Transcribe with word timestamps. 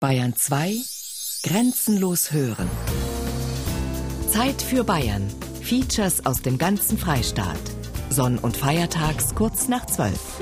Bayern 0.00 0.34
2 0.34 0.76
Grenzenlos 1.42 2.32
hören. 2.32 2.70
Zeit 4.30 4.62
für 4.62 4.82
Bayern. 4.82 5.28
Features 5.60 6.24
aus 6.24 6.40
dem 6.40 6.56
ganzen 6.56 6.96
Freistaat. 6.96 7.60
Sonn- 8.08 8.38
und 8.38 8.56
Feiertags 8.56 9.34
kurz 9.34 9.68
nach 9.68 9.84
12. 9.84 10.40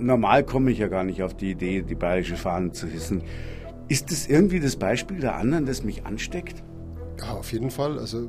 Normal 0.00 0.42
komme 0.42 0.72
ich 0.72 0.78
ja 0.78 0.88
gar 0.88 1.04
nicht 1.04 1.22
auf 1.22 1.34
die 1.34 1.52
Idee, 1.52 1.82
die 1.82 1.94
bayerische 1.94 2.34
Fahne 2.34 2.72
zu 2.72 2.88
hissen. 2.88 3.22
Ist 3.86 4.10
das 4.10 4.26
irgendwie 4.26 4.58
das 4.58 4.74
Beispiel 4.74 5.20
der 5.20 5.36
anderen, 5.36 5.64
das 5.64 5.84
mich 5.84 6.06
ansteckt? 6.06 6.64
Ja, 7.20 7.34
auf 7.34 7.52
jeden 7.52 7.70
Fall. 7.70 8.00
Also 8.00 8.28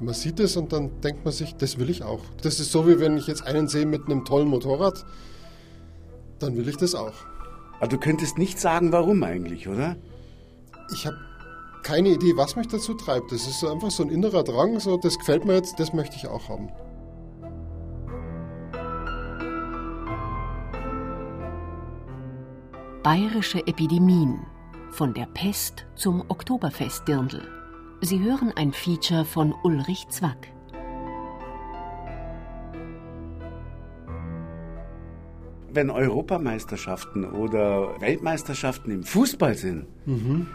man 0.00 0.14
sieht 0.14 0.40
es 0.40 0.56
und 0.56 0.72
dann 0.72 1.00
denkt 1.00 1.24
man 1.24 1.32
sich, 1.32 1.54
das 1.54 1.78
will 1.78 1.90
ich 1.90 2.02
auch. 2.02 2.20
Das 2.42 2.60
ist 2.60 2.72
so, 2.72 2.86
wie 2.88 2.98
wenn 2.98 3.16
ich 3.16 3.26
jetzt 3.26 3.46
einen 3.46 3.68
sehe 3.68 3.86
mit 3.86 4.06
einem 4.06 4.24
tollen 4.24 4.48
Motorrad, 4.48 5.04
dann 6.38 6.56
will 6.56 6.68
ich 6.68 6.76
das 6.76 6.94
auch. 6.94 7.14
Aber 7.78 7.88
du 7.88 7.98
könntest 7.98 8.38
nicht 8.38 8.60
sagen, 8.60 8.92
warum 8.92 9.22
eigentlich, 9.22 9.68
oder? 9.68 9.96
Ich 10.92 11.06
habe 11.06 11.16
keine 11.82 12.10
Idee, 12.10 12.36
was 12.36 12.56
mich 12.56 12.68
dazu 12.68 12.94
treibt. 12.94 13.32
Das 13.32 13.46
ist 13.46 13.64
einfach 13.64 13.90
so 13.90 14.02
ein 14.02 14.10
innerer 14.10 14.44
Drang, 14.44 14.78
so 14.78 14.96
das 14.96 15.18
gefällt 15.18 15.44
mir 15.44 15.54
jetzt, 15.54 15.78
das 15.80 15.92
möchte 15.92 16.16
ich 16.16 16.28
auch 16.28 16.48
haben. 16.48 16.68
Bayerische 23.02 23.66
Epidemien. 23.66 24.46
Von 24.92 25.12
der 25.14 25.26
Pest 25.26 25.86
zum 25.96 26.22
Oktoberfestdirndl. 26.28 27.61
Sie 28.04 28.18
hören 28.18 28.52
ein 28.56 28.72
Feature 28.72 29.24
von 29.24 29.54
Ulrich 29.62 30.08
Zwack. 30.08 30.48
Wenn 35.72 35.88
Europameisterschaften 35.88 37.24
oder 37.24 38.00
Weltmeisterschaften 38.00 38.90
im 38.90 39.04
Fußball 39.04 39.54
sind, 39.54 39.86
mhm. 40.04 40.48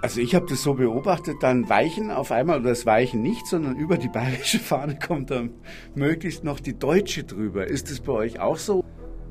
also 0.00 0.22
ich 0.22 0.34
habe 0.34 0.46
das 0.48 0.62
so 0.62 0.72
beobachtet, 0.72 1.36
dann 1.42 1.68
weichen 1.68 2.10
auf 2.10 2.32
einmal, 2.32 2.60
oder 2.60 2.70
das 2.70 2.86
weichen 2.86 3.20
nicht, 3.20 3.46
sondern 3.46 3.76
über 3.76 3.98
die 3.98 4.08
bayerische 4.08 4.58
Fahne 4.58 4.98
kommt 4.98 5.30
dann 5.30 5.50
möglichst 5.94 6.44
noch 6.44 6.60
die 6.60 6.78
deutsche 6.78 7.24
drüber. 7.24 7.66
Ist 7.66 7.90
das 7.90 8.00
bei 8.00 8.12
euch 8.12 8.40
auch 8.40 8.56
so? 8.56 8.82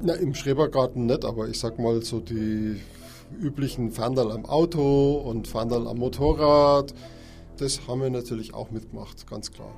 Na, 0.04 0.14
im 0.14 0.36
Schrebergarten 0.36 1.08
nicht, 1.08 1.26
aber 1.26 1.48
ich 1.48 1.60
sag 1.60 1.80
mal 1.80 2.00
so 2.04 2.20
die 2.20 2.80
üblichen 3.42 3.90
Fahndal 3.90 4.32
am 4.32 4.46
Auto 4.46 5.16
und 5.16 5.48
Fahndal 5.48 5.88
am 5.88 5.98
Motorrad, 5.98 6.94
das 7.58 7.88
haben 7.88 8.02
wir 8.02 8.10
natürlich 8.10 8.54
auch 8.54 8.72
mitgemacht, 8.72 9.30
ganz 9.30 9.52
klar. 9.52 9.74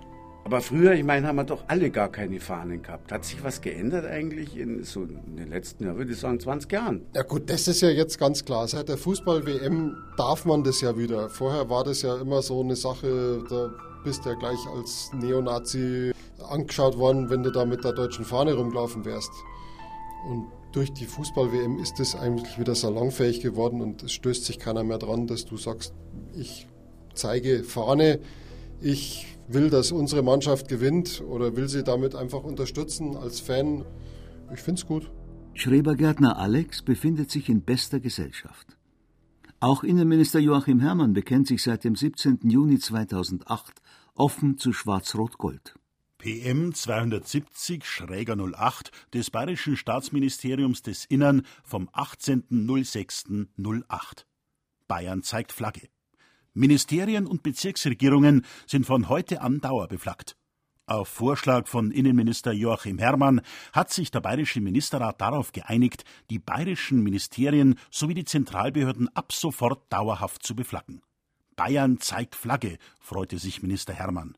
Aber 0.46 0.62
früher, 0.62 0.94
ich 0.94 1.04
meine, 1.04 1.28
haben 1.28 1.38
wir 1.38 1.44
doch 1.44 1.64
alle 1.68 1.90
gar 1.90 2.10
keine 2.10 2.40
Fahnen 2.40 2.84
gehabt. 2.84 3.12
Hat 3.12 3.26
sich 3.26 3.44
was 3.44 3.62
geändert 3.62 4.06
eigentlich 4.06 4.56
in 4.56 4.84
so 4.84 5.02
in 5.02 5.38
den 5.38 5.50
letzten, 5.50 5.86
ja, 5.86 5.98
würde 5.98 6.12
ich 6.12 6.20
sagen, 6.20 6.40
20 6.40 6.72
Jahren? 6.72 7.02
Ja 7.16 7.24
gut, 7.24 7.50
das 7.50 7.68
ist 7.68 7.82
ja 7.82 7.90
jetzt 7.90 8.20
ganz 8.20 8.46
klar. 8.46 8.68
Seit 8.68 8.88
der 8.88 9.00
Fußball-WM 9.00 9.98
darf 10.18 10.46
man 10.46 10.64
das 10.64 10.82
ja 10.82 10.96
wieder. 11.00 11.32
Vorher 11.32 11.68
war 11.72 11.84
das 11.84 12.04
ja 12.04 12.16
immer 12.18 12.44
so 12.44 12.62
eine 12.62 12.76
Sache, 12.76 13.44
da 13.50 13.74
bist 14.04 14.24
du 14.24 14.30
ja 14.30 14.36
gleich 14.36 14.60
als 14.72 15.10
Neonazi 15.14 16.12
angeschaut 16.48 16.96
worden, 17.00 17.32
wenn 17.32 17.42
du 17.42 17.52
da 17.52 17.66
mit 17.66 17.84
der 17.84 17.94
deutschen 17.94 18.24
Fahne 18.24 18.54
rumgelaufen 18.54 19.04
wärst. 19.04 19.32
Und 20.30 20.46
durch 20.74 20.94
die 20.94 21.06
Fußball-WM 21.06 21.80
ist 21.80 22.00
das 22.00 22.16
eigentlich 22.16 22.60
wieder 22.60 22.76
salonfähig 22.76 23.42
geworden 23.42 23.82
und 23.82 24.04
es 24.04 24.12
stößt 24.12 24.46
sich 24.46 24.60
keiner 24.60 24.84
mehr 24.84 25.00
dran, 25.00 25.26
dass 25.26 25.46
du 25.46 25.58
sagst, 25.58 25.96
ich 26.36 26.68
zeige 27.16 27.64
Fahne, 27.64 28.20
ich 28.82 29.26
will, 29.48 29.70
dass 29.70 29.92
unsere 29.92 30.24
Mannschaft 30.24 30.68
gewinnt 30.68 31.24
oder 31.28 31.56
will 31.56 31.68
sie 31.68 31.84
damit 31.84 32.16
einfach 32.16 32.44
unterstützen 32.44 33.16
als 33.16 33.40
Fan. 33.40 33.86
Ich 34.54 34.60
finde 34.60 34.80
es 34.80 34.88
gut. 34.88 35.12
Schrebergärtner 35.54 36.38
Alex 36.38 36.82
befindet 36.82 37.30
sich 37.32 37.48
in 37.50 37.62
bester 37.62 38.00
Gesellschaft. 38.00 38.78
Auch 39.60 39.84
Innenminister 39.84 40.40
Joachim 40.40 40.80
Herrmann 40.82 41.14
bekennt 41.14 41.48
sich 41.48 41.64
seit 41.64 41.86
dem 41.86 41.96
17. 41.96 42.40
Juni 42.44 42.78
2008 42.78 43.82
offen 44.14 44.58
zu 44.58 44.74
Schwarz-Rot-Gold. 44.74 45.76
PM 46.18 46.72
270-08 46.72 48.92
des 49.14 49.32
Bayerischen 49.32 49.78
Staatsministeriums 49.78 50.82
des 50.82 51.06
Innern 51.06 51.44
vom 51.64 51.88
18.06.08. 51.90 54.26
Bayern 54.88 55.24
zeigt 55.24 55.52
Flagge. 55.52 55.90
Ministerien 56.56 57.28
und 57.28 57.44
Bezirksregierungen 57.44 58.46
sind 58.66 58.86
von 58.86 59.10
heute 59.10 59.42
an 59.42 59.60
dauerbeflaggt. 59.60 60.38
Auf 60.88 61.10
Vorschlag 61.10 61.68
von 61.68 61.92
Innenminister 61.92 62.54
Joachim 62.54 62.98
Herrmann 62.98 63.42
hat 63.74 63.92
sich 63.92 64.10
der 64.10 64.22
Bayerische 64.22 64.62
Ministerrat 64.62 65.20
darauf 65.20 65.52
geeinigt, 65.52 66.06
die 66.30 66.40
bayerischen 66.40 67.04
Ministerien 67.04 67.78
sowie 67.92 68.14
die 68.14 68.24
Zentralbehörden 68.24 69.14
ab 69.14 69.34
sofort 69.34 69.92
dauerhaft 69.92 70.44
zu 70.44 70.56
beflaggen. 70.56 71.02
Bayern 71.58 72.00
zeigt 72.00 72.36
Flagge, 72.36 72.78
freute 73.00 73.38
sich 73.38 73.62
Minister 73.62 73.94
Herrmann. 73.94 74.38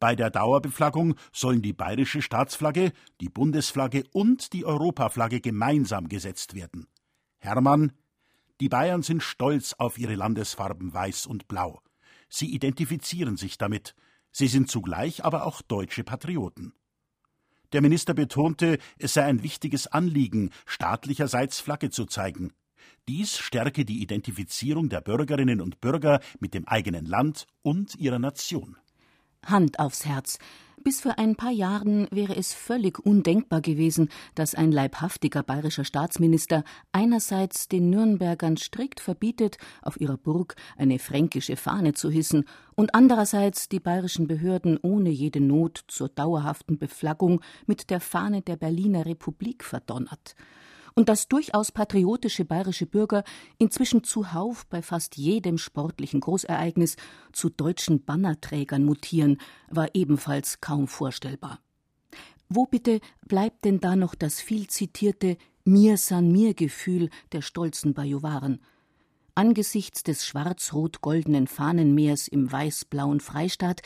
Bei 0.00 0.16
der 0.16 0.30
Dauerbeflaggung 0.30 1.14
sollen 1.32 1.62
die 1.62 1.72
bayerische 1.72 2.20
Staatsflagge, 2.20 2.92
die 3.20 3.28
Bundesflagge 3.28 4.04
und 4.12 4.52
die 4.54 4.64
Europaflagge 4.64 5.40
gemeinsam 5.40 6.08
gesetzt 6.08 6.54
werden. 6.54 6.88
Herrmann 7.38 7.92
die 8.60 8.68
Bayern 8.68 9.02
sind 9.02 9.22
stolz 9.22 9.74
auf 9.74 9.98
ihre 9.98 10.14
Landesfarben 10.14 10.92
Weiß 10.94 11.26
und 11.26 11.48
Blau. 11.48 11.80
Sie 12.28 12.52
identifizieren 12.52 13.36
sich 13.36 13.58
damit. 13.58 13.94
Sie 14.30 14.48
sind 14.48 14.70
zugleich 14.70 15.24
aber 15.24 15.46
auch 15.46 15.62
deutsche 15.62 16.04
Patrioten. 16.04 16.72
Der 17.72 17.80
Minister 17.80 18.14
betonte, 18.14 18.78
es 18.98 19.14
sei 19.14 19.24
ein 19.24 19.42
wichtiges 19.42 19.88
Anliegen, 19.88 20.50
staatlicherseits 20.66 21.60
Flagge 21.60 21.90
zu 21.90 22.06
zeigen. 22.06 22.52
Dies 23.08 23.36
stärke 23.38 23.84
die 23.84 24.00
Identifizierung 24.00 24.88
der 24.88 25.00
Bürgerinnen 25.00 25.60
und 25.60 25.80
Bürger 25.80 26.20
mit 26.38 26.54
dem 26.54 26.66
eigenen 26.68 27.04
Land 27.04 27.46
und 27.62 27.96
ihrer 27.96 28.18
Nation. 28.18 28.76
Hand 29.44 29.78
aufs 29.78 30.06
Herz. 30.06 30.38
Bis 30.84 31.00
vor 31.00 31.18
ein 31.18 31.34
paar 31.34 31.50
Jahren 31.50 32.06
wäre 32.10 32.36
es 32.36 32.52
völlig 32.52 32.98
undenkbar 32.98 33.62
gewesen, 33.62 34.10
dass 34.34 34.54
ein 34.54 34.70
leibhaftiger 34.70 35.42
bayerischer 35.42 35.84
Staatsminister 35.84 36.62
einerseits 36.92 37.68
den 37.68 37.88
Nürnbergern 37.88 38.58
strikt 38.58 39.00
verbietet, 39.00 39.56
auf 39.80 39.98
ihrer 39.98 40.18
Burg 40.18 40.56
eine 40.76 40.98
fränkische 40.98 41.56
Fahne 41.56 41.94
zu 41.94 42.10
hissen, 42.10 42.44
und 42.74 42.94
andererseits 42.94 43.70
die 43.70 43.80
bayerischen 43.80 44.26
Behörden 44.26 44.78
ohne 44.82 45.08
jede 45.08 45.40
Not 45.40 45.84
zur 45.88 46.10
dauerhaften 46.10 46.76
Beflaggung 46.76 47.40
mit 47.64 47.88
der 47.88 48.00
Fahne 48.00 48.42
der 48.42 48.56
Berliner 48.56 49.06
Republik 49.06 49.64
verdonnert 49.64 50.36
und 50.94 51.08
dass 51.08 51.28
durchaus 51.28 51.72
patriotische 51.72 52.44
bayerische 52.44 52.86
Bürger 52.86 53.24
inzwischen 53.58 54.04
zuhauf 54.04 54.66
bei 54.66 54.80
fast 54.82 55.16
jedem 55.16 55.58
sportlichen 55.58 56.20
Großereignis 56.20 56.96
zu 57.32 57.50
deutschen 57.50 58.04
Bannerträgern 58.04 58.84
mutieren, 58.84 59.38
war 59.68 59.88
ebenfalls 59.94 60.60
kaum 60.60 60.86
vorstellbar. 60.86 61.60
Wo 62.48 62.66
bitte 62.66 63.00
bleibt 63.26 63.64
denn 63.64 63.80
da 63.80 63.96
noch 63.96 64.14
das 64.14 64.40
viel 64.40 64.68
zitierte 64.68 65.36
Mir 65.64 65.96
san 65.96 66.30
mir 66.30 66.54
Gefühl 66.54 67.10
der 67.32 67.42
stolzen 67.42 67.94
Bajuwaren? 67.94 68.60
Angesichts 69.34 70.04
des 70.04 70.24
schwarz-rot-goldenen 70.24 71.48
Fahnenmeers 71.48 72.28
im 72.28 72.52
weiß-blauen 72.52 73.18
Freistaat 73.18 73.82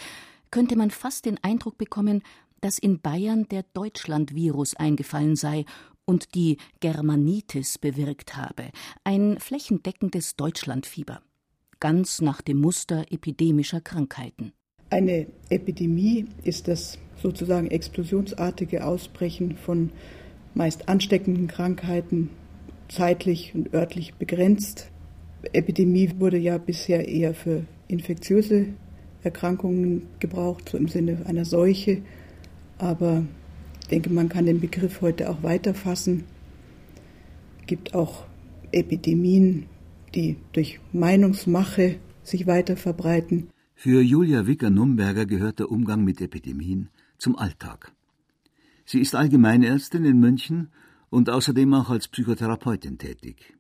könnte 0.51 0.77
man 0.77 0.91
fast 0.91 1.25
den 1.25 1.43
Eindruck 1.43 1.79
bekommen, 1.79 2.23
dass 2.61 2.79
in 2.79 3.01
Bayern 3.01 3.49
der 3.49 3.63
Deutschland-Virus 3.73 4.75
eingefallen 4.75 5.37
sei 5.37 5.65
und 6.09 6.35
die 6.35 6.57
Germanitis 6.81 7.77
bewirkt 7.77 8.35
habe, 8.35 8.71
ein 9.05 9.39
flächendeckendes 9.39 10.37
Deutschlandfieber, 10.37 11.21
ganz 11.81 12.23
nach 12.23 12.41
dem 12.41 12.61
Muster 12.63 13.05
epidemischer 13.11 13.83
Krankheiten. 13.83 14.53
Eine 14.89 15.27
Epidemie 15.51 16.25
ist 16.45 16.67
das 16.67 16.99
sozusagen 17.23 17.71
explosionsartige 17.71 18.87
Ausbrechen 18.87 19.59
von 19.59 19.91
meist 20.55 20.89
ansteckenden 20.89 21.47
Krankheiten, 21.47 22.31
zeitlich 22.89 23.55
und 23.55 23.75
örtlich 23.75 24.15
begrenzt. 24.15 24.91
Epidemie 25.53 26.11
wurde 26.19 26.39
ja 26.39 26.57
bisher 26.57 27.07
eher 27.07 27.35
für 27.35 27.67
infektiöse 27.87 28.69
Erkrankungen 29.23 30.07
gebraucht, 30.21 30.71
so 30.71 30.79
im 30.79 30.89
Sinne 30.89 31.27
einer 31.27 31.45
Seuche, 31.45 32.01
aber 32.79 33.25
ich 33.89 33.91
denke, 33.91 34.11
man 34.11 34.29
kann 34.29 34.45
den 34.45 34.61
Begriff 34.61 35.01
heute 35.01 35.31
auch 35.31 35.43
weiterfassen. 35.43 36.25
Es 37.61 37.67
gibt 37.69 37.95
auch 37.95 38.27
Epidemien, 38.71 39.65
die 40.15 40.37
durch 40.53 40.79
Meinungsmache 40.93 41.99
sich 42.23 42.47
weiter 42.47 42.77
verbreiten. 42.77 43.49
Für 43.75 44.03
Julia 44.03 44.47
Wicker-Numberger 44.47 45.25
gehört 45.25 45.61
der 45.61 45.71
Umgang 45.71 46.05
mit 46.05 46.21
Epidemien 46.21 46.91
zum 47.17 47.37
Alltag. 47.37 47.95
Sie 48.85 49.01
ist 49.01 49.15
Allgemeinärztin 49.15 50.05
in 50.05 50.21
München 50.21 50.69
und 51.09 51.31
außerdem 51.31 51.73
auch 51.73 51.89
als 51.89 52.09
Psychotherapeutin 52.09 52.99
tätig. 52.99 53.57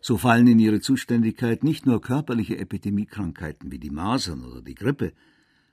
So 0.00 0.16
fallen 0.18 0.48
in 0.48 0.58
ihre 0.58 0.80
Zuständigkeit 0.80 1.62
nicht 1.62 1.86
nur 1.86 2.00
körperliche 2.00 2.58
Epidemiekrankheiten 2.58 3.70
wie 3.70 3.78
die 3.78 3.90
Masern 3.90 4.42
oder 4.42 4.62
die 4.62 4.74
Grippe, 4.74 5.12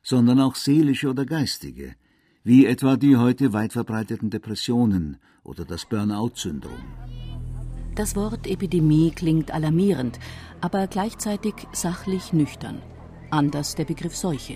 sondern 0.03 0.39
auch 0.39 0.53
seelische 0.53 1.09
oder 1.09 1.25
geistige, 1.25 1.95
wie 2.43 2.65
etwa 2.65 2.97
die 2.97 3.17
heute 3.17 3.53
weit 3.53 3.73
verbreiteten 3.73 4.29
Depressionen 4.29 5.17
oder 5.43 5.63
das 5.65 5.85
Burnout-Syndrom. 5.85 6.83
Das 7.95 8.15
Wort 8.15 8.47
Epidemie 8.47 9.11
klingt 9.11 9.51
alarmierend, 9.51 10.19
aber 10.59 10.87
gleichzeitig 10.87 11.53
sachlich 11.71 12.33
nüchtern. 12.33 12.81
Anders 13.29 13.75
der 13.75 13.85
Begriff 13.85 14.15
Seuche. 14.15 14.55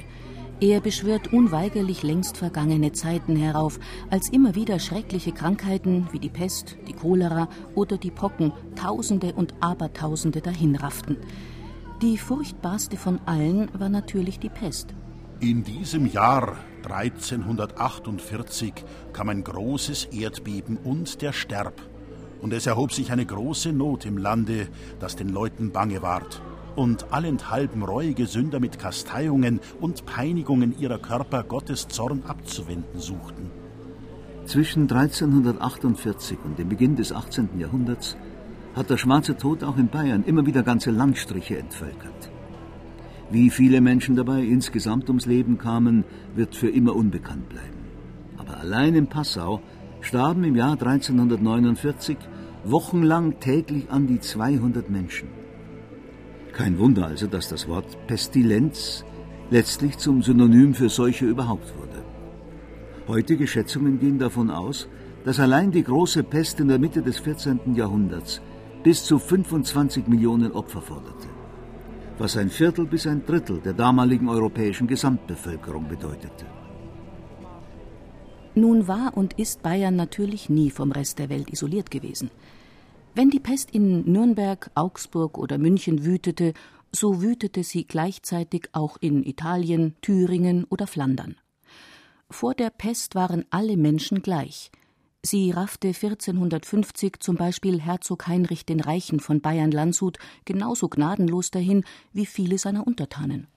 Er 0.61 0.79
beschwört 0.79 1.33
unweigerlich 1.33 2.01
längst 2.01 2.37
vergangene 2.37 2.93
Zeiten 2.93 3.35
herauf, 3.35 3.77
als 4.09 4.29
immer 4.29 4.55
wieder 4.55 4.79
schreckliche 4.79 5.33
Krankheiten 5.33 6.07
wie 6.13 6.19
die 6.19 6.29
Pest, 6.29 6.77
die 6.87 6.93
Cholera 6.93 7.49
oder 7.75 7.97
die 7.97 8.11
Pocken 8.11 8.53
Tausende 8.75 9.33
und 9.33 9.53
Abertausende 9.59 10.39
dahinrafften. 10.39 11.17
Die 12.01 12.17
furchtbarste 12.17 12.95
von 12.95 13.19
allen 13.25 13.69
war 13.77 13.89
natürlich 13.89 14.39
die 14.39 14.49
Pest. 14.49 14.95
In 15.41 15.63
diesem 15.63 16.05
Jahr 16.05 16.57
1348 16.85 18.73
kam 19.13 19.29
ein 19.29 19.43
großes 19.43 20.05
Erdbeben 20.05 20.77
und 20.77 21.21
der 21.21 21.33
Sterb. 21.33 21.81
Und 22.41 22.53
es 22.53 22.67
erhob 22.67 22.93
sich 22.93 23.11
eine 23.11 23.25
große 23.25 23.71
Not 23.73 24.05
im 24.05 24.17
Lande, 24.17 24.67
dass 24.99 25.15
den 25.15 25.29
Leuten 25.29 25.71
bange 25.71 26.01
ward. 26.01 26.41
Und 26.75 27.11
allenthalben 27.11 27.83
reuige 27.83 28.27
Sünder 28.27 28.59
mit 28.59 28.79
Kasteiungen 28.79 29.61
und 29.79 30.05
Peinigungen 30.05 30.77
ihrer 30.77 30.99
Körper 30.99 31.43
Gottes 31.43 31.87
Zorn 31.87 32.23
abzuwenden 32.27 32.99
suchten. 32.99 33.49
Zwischen 34.45 34.83
1348 34.83 36.37
und 36.43 36.59
dem 36.59 36.69
Beginn 36.69 36.95
des 36.95 37.11
18. 37.11 37.57
Jahrhunderts 37.57 38.15
hat 38.75 38.89
der 38.89 38.97
Schwarze 38.97 39.37
Tod 39.37 39.63
auch 39.63 39.77
in 39.77 39.87
Bayern 39.87 40.23
immer 40.25 40.45
wieder 40.45 40.61
ganze 40.61 40.91
Landstriche 40.91 41.57
entvölkert. 41.57 42.34
Wie 43.31 43.49
viele 43.49 43.81
Menschen 43.81 44.15
dabei 44.15 44.43
insgesamt 44.43 45.09
ums 45.09 45.25
Leben 45.25 45.57
kamen, 45.57 46.03
wird 46.35 46.55
für 46.55 46.69
immer 46.69 46.95
unbekannt 46.95 47.49
bleiben. 47.49 47.85
Aber 48.37 48.57
allein 48.57 48.93
in 48.93 49.07
Passau 49.07 49.61
starben 50.01 50.43
im 50.43 50.55
Jahr 50.55 50.73
1349 50.73 52.17
wochenlang 52.63 53.39
täglich 53.39 53.89
an 53.89 54.05
die 54.05 54.19
200 54.19 54.89
Menschen. 54.89 55.29
Kein 56.53 56.77
Wunder 56.77 57.07
also, 57.07 57.25
dass 57.25 57.49
das 57.49 57.67
Wort 57.67 58.07
Pestilenz 58.07 59.03
letztlich 59.49 59.97
zum 59.97 60.21
Synonym 60.21 60.73
für 60.75 60.89
Seuche 60.89 61.25
überhaupt 61.25 61.73
wurde. 61.77 62.03
Heutige 63.07 63.47
Schätzungen 63.47 63.99
gehen 63.99 64.19
davon 64.19 64.51
aus, 64.51 64.87
dass 65.25 65.39
allein 65.39 65.71
die 65.71 65.83
große 65.83 66.23
Pest 66.23 66.59
in 66.59 66.67
der 66.67 66.79
Mitte 66.79 67.01
des 67.01 67.17
14. 67.19 67.73
Jahrhunderts 67.75 68.41
bis 68.83 69.03
zu 69.03 69.17
25 69.17 70.07
Millionen 70.07 70.51
Opfer 70.51 70.81
forderte 70.81 71.34
was 72.17 72.37
ein 72.37 72.49
Viertel 72.49 72.85
bis 72.85 73.07
ein 73.07 73.25
Drittel 73.25 73.59
der 73.59 73.73
damaligen 73.73 74.29
europäischen 74.29 74.87
Gesamtbevölkerung 74.87 75.87
bedeutete. 75.87 76.45
Nun 78.55 78.87
war 78.87 79.17
und 79.17 79.33
ist 79.33 79.61
Bayern 79.63 79.95
natürlich 79.95 80.49
nie 80.49 80.71
vom 80.71 80.91
Rest 80.91 81.19
der 81.19 81.29
Welt 81.29 81.49
isoliert 81.51 81.91
gewesen. 81.91 82.31
Wenn 83.13 83.29
die 83.29 83.39
Pest 83.39 83.71
in 83.71 84.09
Nürnberg, 84.11 84.71
Augsburg 84.75 85.37
oder 85.37 85.57
München 85.57 86.05
wütete, 86.05 86.53
so 86.91 87.21
wütete 87.21 87.63
sie 87.63 87.85
gleichzeitig 87.85 88.69
auch 88.71 88.97
in 89.01 89.23
Italien, 89.23 89.95
Thüringen 90.01 90.65
oder 90.69 90.87
Flandern. 90.87 91.35
Vor 92.29 92.53
der 92.53 92.69
Pest 92.69 93.15
waren 93.15 93.45
alle 93.49 93.77
Menschen 93.77 94.21
gleich– 94.21 94.71
Sie 95.25 95.49
raffte 95.49 95.87
1450 95.87 97.15
zum 97.19 97.35
Beispiel 97.35 97.81
Herzog 97.81 98.27
Heinrich 98.27 98.63
den 98.63 98.79
Reichen 98.79 99.19
von 99.19 99.41
Bayern-Landshut 99.41 100.19
genauso 100.45 100.87
gnadenlos 100.87 101.49
dahin 101.49 101.83
wie 102.13 102.27
viele 102.27 102.59
seiner 102.59 102.85
Untertanen. 102.85 103.47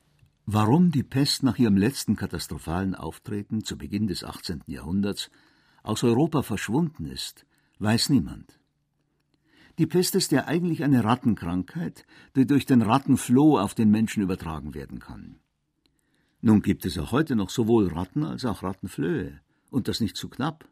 Warum 0.46 0.92
die 0.92 1.02
Pest 1.02 1.42
nach 1.42 1.58
ihrem 1.58 1.76
letzten 1.76 2.16
katastrophalen 2.16 2.94
Auftreten 2.94 3.64
zu 3.64 3.76
Beginn 3.76 4.06
des 4.06 4.24
18. 4.24 4.62
Jahrhunderts 4.66 5.30
aus 5.82 6.04
Europa 6.04 6.40
verschwunden 6.40 7.04
ist, 7.04 7.44
weiß 7.80 8.08
niemand. 8.08 8.58
Die 9.76 9.86
Pest 9.86 10.14
ist 10.14 10.32
ja 10.32 10.46
eigentlich 10.46 10.82
eine 10.84 11.04
Rattenkrankheit, 11.04 12.06
die 12.34 12.46
durch 12.46 12.64
den 12.64 12.80
Rattenfloh 12.80 13.58
auf 13.58 13.74
den 13.74 13.90
Menschen 13.90 14.22
übertragen 14.22 14.72
werden 14.72 15.00
kann. 15.00 15.36
Nun 16.40 16.62
gibt 16.62 16.86
es 16.86 16.96
auch 16.96 17.12
heute 17.12 17.36
noch 17.36 17.50
sowohl 17.50 17.88
Ratten 17.88 18.24
als 18.24 18.46
auch 18.46 18.62
Rattenflöhe, 18.62 19.42
und 19.70 19.86
das 19.86 20.00
nicht 20.00 20.16
zu 20.16 20.30
knapp. 20.30 20.66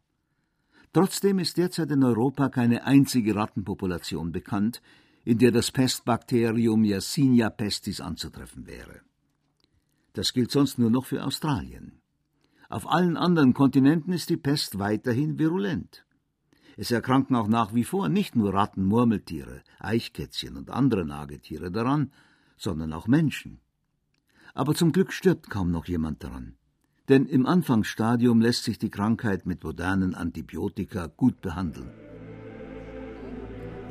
Trotzdem 0.96 1.38
ist 1.40 1.58
derzeit 1.58 1.90
in 1.90 2.02
Europa 2.02 2.48
keine 2.48 2.84
einzige 2.84 3.34
Rattenpopulation 3.34 4.32
bekannt, 4.32 4.80
in 5.26 5.36
der 5.36 5.52
das 5.52 5.70
Pestbakterium 5.70 6.84
Yersinia 6.84 7.50
pestis 7.50 8.00
anzutreffen 8.00 8.66
wäre. 8.66 9.02
Das 10.14 10.32
gilt 10.32 10.50
sonst 10.50 10.78
nur 10.78 10.88
noch 10.88 11.04
für 11.04 11.22
Australien. 11.22 12.00
Auf 12.70 12.90
allen 12.90 13.18
anderen 13.18 13.52
Kontinenten 13.52 14.14
ist 14.14 14.30
die 14.30 14.38
Pest 14.38 14.78
weiterhin 14.78 15.38
virulent. 15.38 16.06
Es 16.78 16.90
erkranken 16.90 17.36
auch 17.36 17.48
nach 17.48 17.74
wie 17.74 17.84
vor 17.84 18.08
nicht 18.08 18.34
nur 18.34 18.54
Ratten, 18.54 18.86
Murmeltiere, 18.86 19.60
Eichkätzchen 19.78 20.56
und 20.56 20.70
andere 20.70 21.04
Nagetiere 21.04 21.70
daran, 21.70 22.10
sondern 22.56 22.94
auch 22.94 23.06
Menschen. 23.06 23.60
Aber 24.54 24.74
zum 24.74 24.92
Glück 24.92 25.12
stirbt 25.12 25.50
kaum 25.50 25.70
noch 25.70 25.84
jemand 25.84 26.24
daran 26.24 26.56
denn 27.08 27.26
im 27.26 27.46
Anfangsstadium 27.46 28.40
lässt 28.40 28.64
sich 28.64 28.78
die 28.78 28.90
Krankheit 28.90 29.46
mit 29.46 29.62
modernen 29.62 30.14
Antibiotika 30.14 31.08
gut 31.16 31.40
behandeln. 31.40 31.90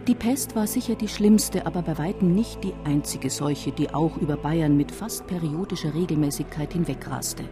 Die 0.08 0.14
Pest 0.14 0.56
war 0.56 0.68
sicher 0.68 0.94
die 0.94 1.08
schlimmste, 1.08 1.66
aber 1.66 1.82
bei 1.82 1.98
weitem 1.98 2.36
nicht 2.36 2.64
die 2.64 2.74
einzige 2.84 3.32
Seuche, 3.32 3.72
die 3.72 3.92
auch 3.92 4.18
über 4.18 4.38
Bayern 4.38 4.78
mit 4.78 4.92
fast 4.92 5.26
periodischer 5.26 5.96
Regelmäßigkeit 5.96 6.74
hinwegraste. 6.74 7.44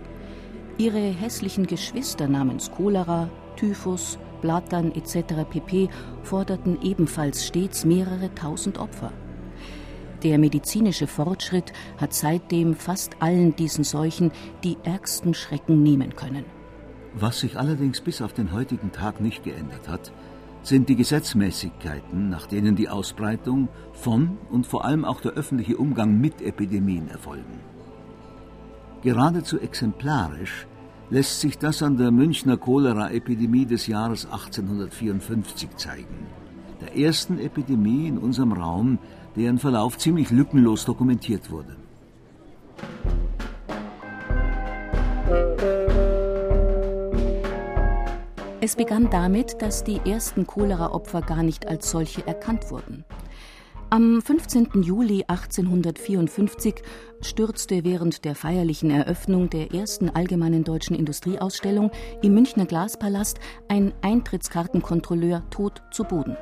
Ihre 0.77 1.00
hässlichen 1.00 1.65
Geschwister 1.65 2.27
namens 2.27 2.69
Cholera, 2.69 3.30
Typhus, 3.56 4.19
Blattern 4.42 4.92
etc. 4.92 5.45
pp. 5.50 5.89
forderten 6.21 6.80
ebenfalls 6.83 7.48
stets 7.48 7.86
mehrere 7.86 8.33
tausend 8.36 8.77
Opfer. 8.77 9.12
Der 10.23 10.37
medizinische 10.37 11.05
Fortschritt 11.05 11.73
hat 11.97 12.13
seitdem 12.13 12.75
fast 12.75 13.21
allen 13.21 13.55
diesen 13.55 13.83
Seuchen 13.83 14.31
die 14.63 14.77
ärgsten 14.83 15.33
Schrecken 15.33 15.83
nehmen 15.83 16.15
können. 16.15 16.45
Was 17.13 17.41
sich 17.41 17.59
allerdings 17.59 17.99
bis 17.99 18.21
auf 18.21 18.33
den 18.33 18.53
heutigen 18.53 18.91
Tag 18.91 19.19
nicht 19.19 19.43
geändert 19.43 19.87
hat, 19.87 20.13
sind 20.63 20.87
die 20.87 20.95
Gesetzmäßigkeiten, 20.95 22.29
nach 22.29 22.47
denen 22.47 22.77
die 22.77 22.87
Ausbreitung 22.87 23.67
von 23.91 24.37
und 24.49 24.65
vor 24.65 24.85
allem 24.85 25.03
auch 25.03 25.19
der 25.19 25.33
öffentliche 25.33 25.77
Umgang 25.77 26.19
mit 26.19 26.41
Epidemien 26.41 27.09
erfolgen. 27.09 27.59
Geradezu 29.01 29.59
exemplarisch 29.59 30.65
lässt 31.09 31.41
sich 31.41 31.57
das 31.57 31.83
an 31.83 31.97
der 31.97 32.11
Münchner 32.11 32.55
Cholera-Epidemie 32.55 33.65
des 33.65 33.88
Jahres 33.88 34.25
1854 34.25 35.75
zeigen, 35.75 36.27
der 36.79 36.98
ersten 36.98 37.39
Epidemie 37.39 38.07
in 38.07 38.17
unserem 38.17 38.53
Raum, 38.53 39.00
deren 39.35 39.59
Verlauf 39.59 39.97
ziemlich 39.97 40.29
lückenlos 40.31 40.85
dokumentiert 40.85 41.51
wurde. 41.51 41.75
Es 48.61 48.77
begann 48.77 49.09
damit, 49.09 49.61
dass 49.61 49.83
die 49.83 49.99
ersten 50.09 50.47
Cholera-Opfer 50.47 51.21
gar 51.21 51.43
nicht 51.43 51.67
als 51.67 51.91
solche 51.91 52.25
erkannt 52.25 52.71
wurden. 52.71 53.03
Am 53.89 54.21
15. 54.21 54.81
Juli 54.81 55.25
1854 55.27 56.75
stürzte 57.21 57.83
während 57.83 58.25
der 58.25 58.35
feierlichen 58.35 58.89
Eröffnung 58.89 59.49
der 59.49 59.73
ersten 59.73 60.09
allgemeinen 60.09 60.63
deutschen 60.63 60.95
Industrieausstellung 60.95 61.91
im 62.21 62.33
Münchner 62.33 62.65
Glaspalast 62.65 63.39
ein 63.67 63.93
Eintrittskartenkontrolleur 64.01 65.43
tot 65.49 65.83
zu 65.91 66.05
Boden. 66.05 66.37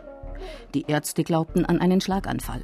Die 0.74 0.84
Ärzte 0.88 1.24
glaubten 1.24 1.66
an 1.66 1.80
einen 1.80 2.02
Schlaganfall. 2.02 2.62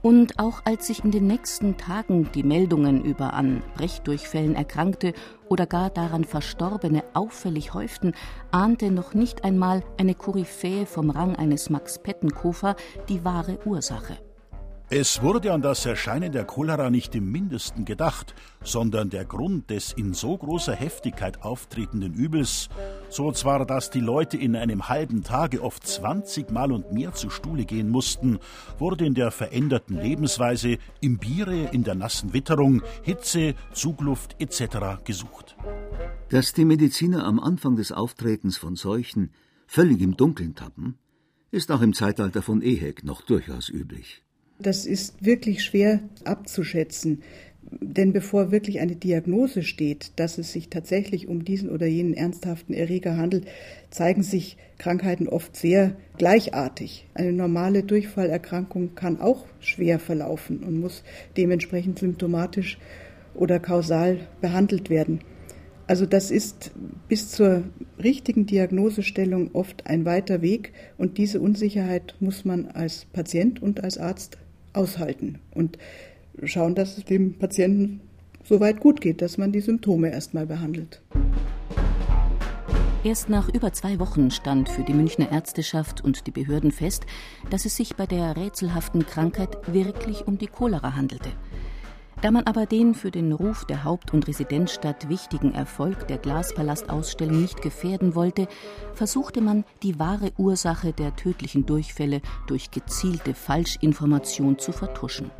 Und 0.00 0.38
auch 0.38 0.60
als 0.64 0.86
sich 0.86 1.04
in 1.04 1.10
den 1.10 1.26
nächsten 1.26 1.76
Tagen 1.76 2.30
die 2.32 2.44
Meldungen 2.44 3.04
über 3.04 3.32
an 3.34 3.62
Brechdurchfällen 3.74 4.54
Erkrankte 4.54 5.12
oder 5.48 5.66
gar 5.66 5.90
daran 5.90 6.24
Verstorbene 6.24 7.02
auffällig 7.14 7.74
häuften, 7.74 8.14
ahnte 8.52 8.90
noch 8.92 9.14
nicht 9.14 9.44
einmal 9.44 9.82
eine 9.98 10.14
Koryphäe 10.14 10.86
vom 10.86 11.10
Rang 11.10 11.34
eines 11.34 11.68
Max 11.68 11.98
Pettenkofer 11.98 12.76
die 13.08 13.24
wahre 13.24 13.58
Ursache. 13.64 14.16
Es 14.90 15.20
wurde 15.20 15.52
an 15.52 15.60
das 15.60 15.84
Erscheinen 15.84 16.32
der 16.32 16.46
Cholera 16.46 16.88
nicht 16.88 17.14
im 17.14 17.30
mindesten 17.30 17.84
gedacht, 17.84 18.34
sondern 18.64 19.10
der 19.10 19.26
Grund 19.26 19.68
des 19.68 19.92
in 19.92 20.14
so 20.14 20.34
großer 20.38 20.74
Heftigkeit 20.74 21.42
auftretenden 21.42 22.14
Übels, 22.14 22.70
so 23.10 23.30
zwar, 23.32 23.66
dass 23.66 23.90
die 23.90 24.00
Leute 24.00 24.38
in 24.38 24.56
einem 24.56 24.88
halben 24.88 25.22
Tage 25.22 25.62
oft 25.62 25.86
20 25.86 26.50
Mal 26.50 26.72
und 26.72 26.90
mehr 26.90 27.12
zu 27.12 27.28
Stuhle 27.28 27.66
gehen 27.66 27.90
mussten, 27.90 28.38
wurde 28.78 29.04
in 29.04 29.12
der 29.12 29.30
veränderten 29.30 30.00
Lebensweise, 30.00 30.78
im 31.02 31.18
Biere, 31.18 31.68
in 31.72 31.84
der 31.84 31.94
nassen 31.94 32.32
Witterung, 32.32 32.82
Hitze, 33.02 33.56
Zugluft 33.74 34.36
etc. 34.38 35.04
gesucht. 35.04 35.54
Dass 36.30 36.54
die 36.54 36.64
Mediziner 36.64 37.26
am 37.26 37.40
Anfang 37.40 37.76
des 37.76 37.92
Auftretens 37.92 38.56
von 38.56 38.74
Seuchen 38.74 39.32
völlig 39.66 40.00
im 40.00 40.16
Dunkeln 40.16 40.54
tappen, 40.54 40.96
ist 41.50 41.70
auch 41.70 41.82
im 41.82 41.92
Zeitalter 41.92 42.40
von 42.40 42.62
Ehek 42.62 43.04
noch 43.04 43.20
durchaus 43.20 43.68
üblich. 43.68 44.22
Das 44.58 44.86
ist 44.86 45.24
wirklich 45.24 45.64
schwer 45.64 46.00
abzuschätzen. 46.24 47.22
Denn 47.70 48.12
bevor 48.12 48.50
wirklich 48.50 48.80
eine 48.80 48.96
Diagnose 48.96 49.62
steht, 49.62 50.12
dass 50.16 50.38
es 50.38 50.52
sich 50.52 50.70
tatsächlich 50.70 51.28
um 51.28 51.44
diesen 51.44 51.68
oder 51.68 51.86
jenen 51.86 52.14
ernsthaften 52.14 52.72
Erreger 52.72 53.16
handelt, 53.16 53.46
zeigen 53.90 54.22
sich 54.22 54.56
Krankheiten 54.78 55.28
oft 55.28 55.54
sehr 55.54 55.94
gleichartig. 56.16 57.06
Eine 57.14 57.32
normale 57.32 57.82
Durchfallerkrankung 57.82 58.94
kann 58.94 59.20
auch 59.20 59.44
schwer 59.60 59.98
verlaufen 59.98 60.62
und 60.64 60.80
muss 60.80 61.04
dementsprechend 61.36 61.98
symptomatisch 61.98 62.78
oder 63.34 63.60
kausal 63.60 64.20
behandelt 64.40 64.88
werden. 64.88 65.20
Also 65.86 66.04
das 66.04 66.30
ist 66.30 66.72
bis 67.08 67.30
zur 67.30 67.64
richtigen 68.02 68.46
Diagnosestellung 68.46 69.50
oft 69.54 69.86
ein 69.86 70.04
weiter 70.04 70.42
Weg 70.42 70.72
und 70.96 71.16
diese 71.16 71.40
Unsicherheit 71.40 72.14
muss 72.20 72.44
man 72.44 72.66
als 72.66 73.06
Patient 73.06 73.62
und 73.62 73.82
als 73.82 73.98
Arzt 73.98 74.38
aushalten 74.78 75.40
und 75.52 75.76
schauen, 76.44 76.74
dass 76.74 76.96
es 76.96 77.04
dem 77.04 77.38
Patienten 77.38 78.00
so 78.44 78.60
weit 78.60 78.80
gut 78.80 79.00
geht, 79.00 79.20
dass 79.20 79.36
man 79.36 79.52
die 79.52 79.60
Symptome 79.60 80.10
erstmal 80.10 80.46
behandelt. 80.46 81.02
Erst 83.04 83.28
nach 83.28 83.48
über 83.48 83.72
zwei 83.72 83.98
Wochen 84.00 84.30
stand 84.30 84.68
für 84.68 84.82
die 84.82 84.92
Münchner 84.92 85.30
Ärzteschaft 85.30 86.02
und 86.02 86.26
die 86.26 86.30
Behörden 86.30 86.72
fest, 86.72 87.06
dass 87.50 87.64
es 87.64 87.76
sich 87.76 87.94
bei 87.94 88.06
der 88.06 88.36
rätselhaften 88.36 89.06
Krankheit 89.06 89.56
wirklich 89.72 90.26
um 90.26 90.38
die 90.38 90.48
Cholera 90.48 90.96
handelte. 90.96 91.30
Da 92.20 92.32
man 92.32 92.44
aber 92.48 92.66
den 92.66 92.94
für 92.94 93.12
den 93.12 93.32
Ruf 93.32 93.64
der 93.64 93.84
Haupt- 93.84 94.12
und 94.12 94.26
Residenzstadt 94.26 95.08
wichtigen 95.08 95.54
Erfolg 95.54 96.08
der 96.08 96.18
Glaspalastausstellung 96.18 97.40
nicht 97.40 97.62
gefährden 97.62 98.16
wollte, 98.16 98.48
versuchte 98.92 99.40
man, 99.40 99.64
die 99.84 100.00
wahre 100.00 100.32
Ursache 100.36 100.92
der 100.92 101.14
tödlichen 101.14 101.64
Durchfälle 101.64 102.20
durch 102.48 102.72
gezielte 102.72 103.34
Falschinformation 103.34 104.58
zu 104.58 104.72
vertuschen. 104.72 105.30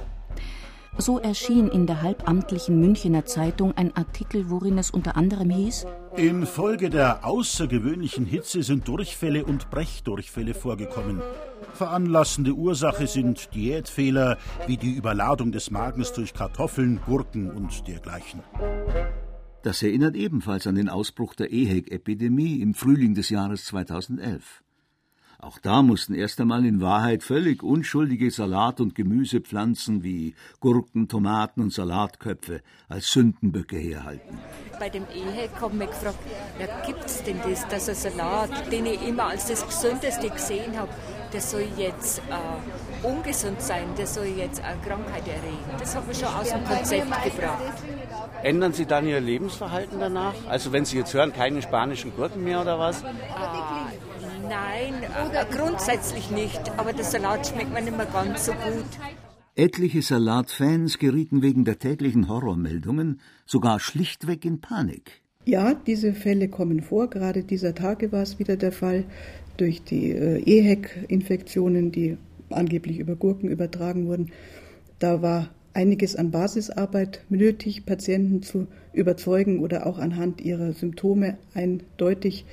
So 1.01 1.21
erschien 1.21 1.69
in 1.69 1.87
der 1.87 2.03
halbamtlichen 2.03 2.81
Münchener 2.81 3.25
Zeitung 3.25 3.73
ein 3.77 3.97
Artikel, 3.97 4.51
worin 4.51 4.79
es 4.79 4.91
unter 4.91 5.17
anderem 5.17 5.49
hieß: 5.49 5.87
Infolge 6.17 6.91
der 6.91 7.25
außergewöhnlichen 7.25 8.27
Hitze 8.27 8.65
sind 8.65 8.89
Durchfälle 8.89 9.45
und 9.45 9.71
Brechdurchfälle 9.71 10.55
vorgekommen. 10.55 11.23
Veranlassende 11.73 12.53
Ursache 12.53 13.07
sind 13.07 13.55
Diätfehler 13.55 14.39
wie 14.67 14.77
die 14.77 14.95
Überladung 14.95 15.53
des 15.53 15.71
Magens 15.71 16.13
durch 16.13 16.35
Kartoffeln, 16.35 17.01
Gurken 17.07 17.53
und 17.53 17.87
dergleichen. 17.87 18.43
Das 19.63 19.83
erinnert 19.83 20.17
ebenfalls 20.17 20.67
an 20.67 20.75
den 20.75 20.89
Ausbruch 20.89 21.35
der 21.35 21.53
EHEC-Epidemie 21.53 22.61
im 22.61 22.75
Frühling 22.75 23.15
des 23.15 23.29
Jahres 23.29 23.67
2011. 23.67 24.65
Auch 25.41 25.59
da 25.61 25.83
mussten 25.83 26.15
erst 26.15 26.41
einmal 26.41 26.67
in 26.67 26.81
Wahrheit 26.81 27.23
völlig 27.23 27.63
unschuldige 27.63 28.29
Salat- 28.29 28.81
und 28.81 28.97
Gemüsepflanzen 28.97 30.03
wie 30.03 30.35
Gurken, 30.59 31.07
Tomaten 31.07 31.61
und 31.61 31.73
Salatköpfe 31.73 32.61
als 32.89 33.13
Sündenböcke 33.13 33.77
herhalten. 33.77 34.37
Bei 34.81 34.89
dem 34.89 35.05
EHEC 35.05 35.51
haben 35.61 35.79
wir 35.79 35.87
gefragt, 35.87 36.19
ja, 36.59 36.67
gibt 36.85 37.05
es 37.05 37.23
denn 37.23 37.37
das, 37.49 37.69
dass 37.69 37.89
ein 37.89 37.95
Salat, 37.95 38.73
den 38.73 38.87
ich 38.87 39.01
immer 39.07 39.27
als 39.27 39.47
das 39.47 39.65
Gesündeste 39.65 40.29
gesehen 40.29 40.77
habe, 40.77 40.91
der 41.33 41.41
soll 41.41 41.69
jetzt 41.77 42.19
äh, 42.19 43.07
ungesund 43.07 43.63
sein, 43.63 43.87
der 43.97 44.09
soll 44.09 44.27
jetzt 44.27 44.61
eine 44.61 44.81
Krankheit 44.81 45.29
erregen. 45.29 45.79
Das 45.79 45.95
hat 45.95 46.09
mich 46.09 46.19
schon 46.19 46.29
aus 46.29 46.49
dem 46.49 46.65
Konzept 46.65 47.07
gebracht. 47.25 47.63
Ändern 48.43 48.73
Sie 48.73 48.87
dann 48.87 49.07
Ihr 49.07 49.21
Lebensverhalten 49.21 50.01
danach? 50.01 50.35
Also 50.49 50.73
wenn 50.73 50.85
Sie 50.85 50.99
jetzt 50.99 51.15
hören, 51.15 51.33
keine 51.33 51.63
spanischen 51.63 52.15
Gurken 52.17 52.43
mehr 52.43 52.61
oder 52.61 52.79
was? 52.81 53.05
Ah, 53.05 53.87
nein, 54.49 54.95
äh, 55.03 55.45
grundsätzlich 55.55 56.31
nicht. 56.31 56.61
Aber 56.77 56.93
der 56.93 57.05
Salat 57.05 57.47
schmeckt 57.47 57.73
mir 57.73 57.83
nicht 57.83 57.97
mehr 57.97 58.07
ganz 58.07 58.47
so 58.47 58.53
gut. 58.53 58.85
Etliche 59.55 60.03
Salatfans 60.03 60.99
gerieten 60.99 61.43
wegen 61.43 61.65
der 61.65 61.79
täglichen 61.79 62.29
Horrormeldungen 62.29 63.21
sogar 63.45 63.81
schlichtweg 63.81 64.45
in 64.45 64.61
Panik. 64.61 65.23
Ja, 65.45 65.75
diese 65.75 66.13
Fälle 66.13 66.49
kommen 66.49 66.83
vor. 66.83 67.11
Gerade 67.11 67.43
dieser 67.43 67.75
Tage 67.75 68.13
war 68.13 68.23
es 68.23 68.39
wieder 68.39 68.57
der 68.57 68.71
Fall 68.71 69.05
durch 69.57 69.83
die 69.83 70.11
äh, 70.11 70.43
EHEC-Infektionen, 70.45 71.91
die 71.91 72.19
angeblich 72.51 72.99
über 72.99 73.17
Gurken 73.17 73.49
übertragen 73.49 74.07
wurden. 74.07 74.31
Da 74.99 75.23
war 75.23 75.49
einiges 75.75 76.17
an 76.17 76.31
Basisarbeit 76.31 77.25
nötig, 77.29 77.87
Patienten 77.87 78.43
zu 78.43 78.67
überzeugen 78.93 79.61
oder 79.61 79.87
auch 79.87 79.99
anhand 79.99 80.41
ihrer 80.41 80.73
Symptome 80.73 81.39
eindeutig 81.55 82.45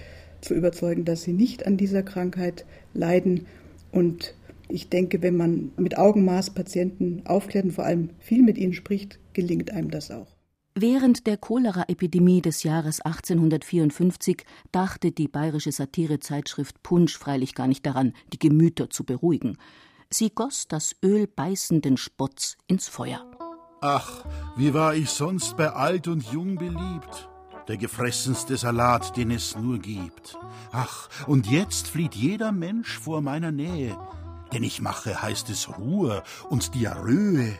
zu 0.45 0.53
überzeugen, 0.53 1.05
dass 1.05 1.23
sie 1.23 1.33
nicht 1.33 1.65
an 1.65 1.77
dieser 1.77 2.03
Krankheit 2.03 2.65
leiden. 2.93 3.45
Und 3.91 4.33
ich 4.69 4.89
denke, 4.89 5.21
wenn 5.21 5.35
man 5.35 5.71
mit 5.77 5.97
Augenmaß 5.97 6.51
Patienten 6.51 7.23
aufklärt 7.25 7.65
und 7.65 7.71
vor 7.71 7.85
allem 7.85 8.11
viel 8.19 8.43
mit 8.43 8.57
ihnen 8.57 8.73
spricht, 8.73 9.19
gelingt 9.33 9.71
einem 9.71 9.91
das 9.91 10.11
auch. 10.11 10.27
Während 10.77 11.25
der 11.25 11.37
Cholera-Epidemie 11.37 12.41
des 12.41 12.63
Jahres 12.63 12.99
1854 12.99 14.43
dachte 14.73 15.11
die 15.11 15.29
bayerische 15.29 15.71
Satirezeitschrift 15.71 16.83
Punsch 16.83 17.17
freilich 17.17 17.55
gar 17.55 17.67
nicht 17.67 17.85
daran, 17.85 18.13
die 18.33 18.39
Gemüter 18.39 18.89
zu 18.89 19.05
beruhigen. 19.05 19.57
Sie 20.09 20.31
goss 20.31 20.67
das 20.67 20.93
Öl 21.01 21.27
beißenden 21.27 21.95
Spotts 21.95 22.57
ins 22.67 22.89
Feuer. 22.89 23.25
Ach, 23.79 24.25
wie 24.57 24.73
war 24.73 24.95
ich 24.95 25.09
sonst 25.09 25.55
bei 25.55 25.69
alt 25.69 26.09
und 26.09 26.23
jung 26.33 26.55
beliebt? 26.55 27.29
Der 27.67 27.77
gefressenste 27.77 28.57
Salat, 28.57 29.17
den 29.17 29.31
es 29.31 29.55
nur 29.55 29.79
gibt. 29.79 30.37
Ach, 30.71 31.09
und 31.25 31.47
jetzt 31.47 31.87
flieht 31.87 32.13
jeder 32.13 32.51
Mensch 32.51 32.99
vor 32.99 33.21
meiner 33.21 33.51
Nähe. 33.51 33.97
Denn 34.53 34.63
ich 34.63 34.81
mache, 34.81 35.21
heißt 35.21 35.49
es, 35.49 35.77
Ruhe 35.77 36.23
und 36.49 36.75
Diarrhoe. 36.75 37.57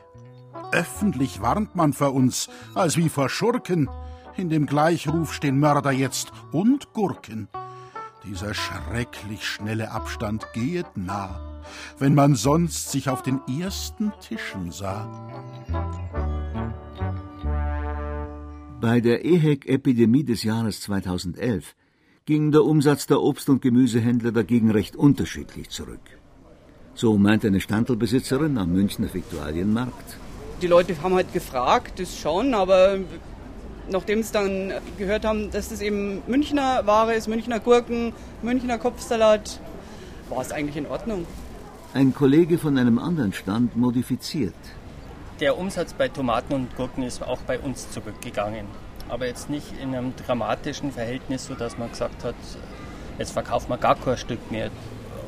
Öffentlich 0.71 1.41
warnt 1.41 1.75
man 1.75 1.93
vor 1.93 2.13
uns, 2.13 2.49
als 2.75 2.97
wie 2.97 3.09
vor 3.09 3.29
Schurken. 3.29 3.89
In 4.37 4.49
dem 4.49 4.65
Gleichruf 4.65 5.33
stehen 5.33 5.59
Mörder 5.59 5.91
jetzt 5.91 6.31
und 6.51 6.93
Gurken. 6.93 7.47
Dieser 8.25 8.53
schrecklich 8.53 9.47
schnelle 9.47 9.91
Abstand 9.91 10.51
gehet 10.53 10.87
nah, 10.95 11.61
wenn 11.99 12.15
man 12.15 12.35
sonst 12.35 12.91
sich 12.91 13.09
auf 13.09 13.21
den 13.21 13.39
ersten 13.47 14.11
Tischen 14.19 14.71
sah. 14.71 15.07
Bei 18.87 19.01
der 19.01 19.25
EHEC-Epidemie 19.25 20.23
des 20.23 20.43
Jahres 20.43 20.79
2011 20.81 21.73
ging 22.25 22.51
der 22.51 22.63
Umsatz 22.63 23.07
der 23.07 23.19
Obst- 23.19 23.49
und 23.49 23.63
Gemüsehändler 23.63 24.31
dagegen 24.31 24.69
recht 24.69 24.95
unterschiedlich 24.95 25.69
zurück. 25.69 26.05
So 26.93 27.17
meint 27.17 27.43
eine 27.45 27.61
Standelbesitzerin 27.61 28.59
am 28.59 28.73
Münchner 28.73 29.11
Viktualienmarkt. 29.11 30.17
Die 30.61 30.67
Leute 30.67 31.01
haben 31.01 31.15
halt 31.15 31.33
gefragt, 31.33 31.99
das 31.99 32.15
schon, 32.15 32.53
aber 32.53 32.99
nachdem 33.89 34.21
sie 34.21 34.31
dann 34.31 34.71
gehört 34.99 35.25
haben, 35.25 35.49
dass 35.49 35.69
das 35.69 35.81
eben 35.81 36.21
Münchner 36.27 36.85
Ware 36.85 37.15
ist, 37.15 37.27
Münchner 37.27 37.59
Gurken, 37.59 38.13
Münchner 38.43 38.77
Kopfsalat, 38.77 39.59
war 40.29 40.41
es 40.41 40.51
eigentlich 40.51 40.77
in 40.77 40.85
Ordnung. 40.85 41.25
Ein 41.95 42.13
Kollege 42.13 42.59
von 42.59 42.77
einem 42.77 42.99
anderen 42.99 43.33
Stand 43.33 43.75
modifiziert. 43.75 44.53
Der 45.41 45.57
Umsatz 45.57 45.93
bei 45.93 46.07
Tomaten 46.07 46.53
und 46.53 46.77
Gurken 46.77 47.03
ist 47.03 47.21
auch 47.21 47.39
bei 47.39 47.59
uns 47.59 47.91
zurückgegangen. 47.91 48.67
Aber 49.09 49.27
jetzt 49.27 49.49
nicht 49.49 49.77
in 49.81 49.93
einem 49.93 50.15
dramatischen 50.15 50.93
Verhältnis, 50.93 51.47
sodass 51.47 51.77
man 51.77 51.89
gesagt 51.89 52.23
hat, 52.23 52.35
jetzt 53.19 53.33
verkauft 53.33 53.67
man 53.67 53.77
gar 53.81 53.95
kein 53.95 54.17
Stück 54.17 54.49
mehr. 54.49 54.69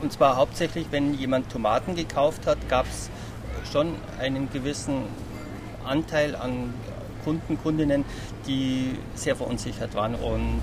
Und 0.01 0.13
zwar 0.13 0.37
hauptsächlich, 0.37 0.87
wenn 0.91 1.13
jemand 1.13 1.51
Tomaten 1.51 1.95
gekauft 1.95 2.47
hat, 2.47 2.57
gab 2.69 2.85
es 2.85 3.09
schon 3.69 3.95
einen 4.17 4.49
gewissen 4.49 5.03
Anteil 5.83 6.37
an 6.37 6.73
Kunden, 7.25 7.61
Kundinnen, 7.61 8.05
die 8.47 8.97
sehr 9.13 9.35
verunsichert 9.35 9.93
waren. 9.93 10.15
Und 10.15 10.61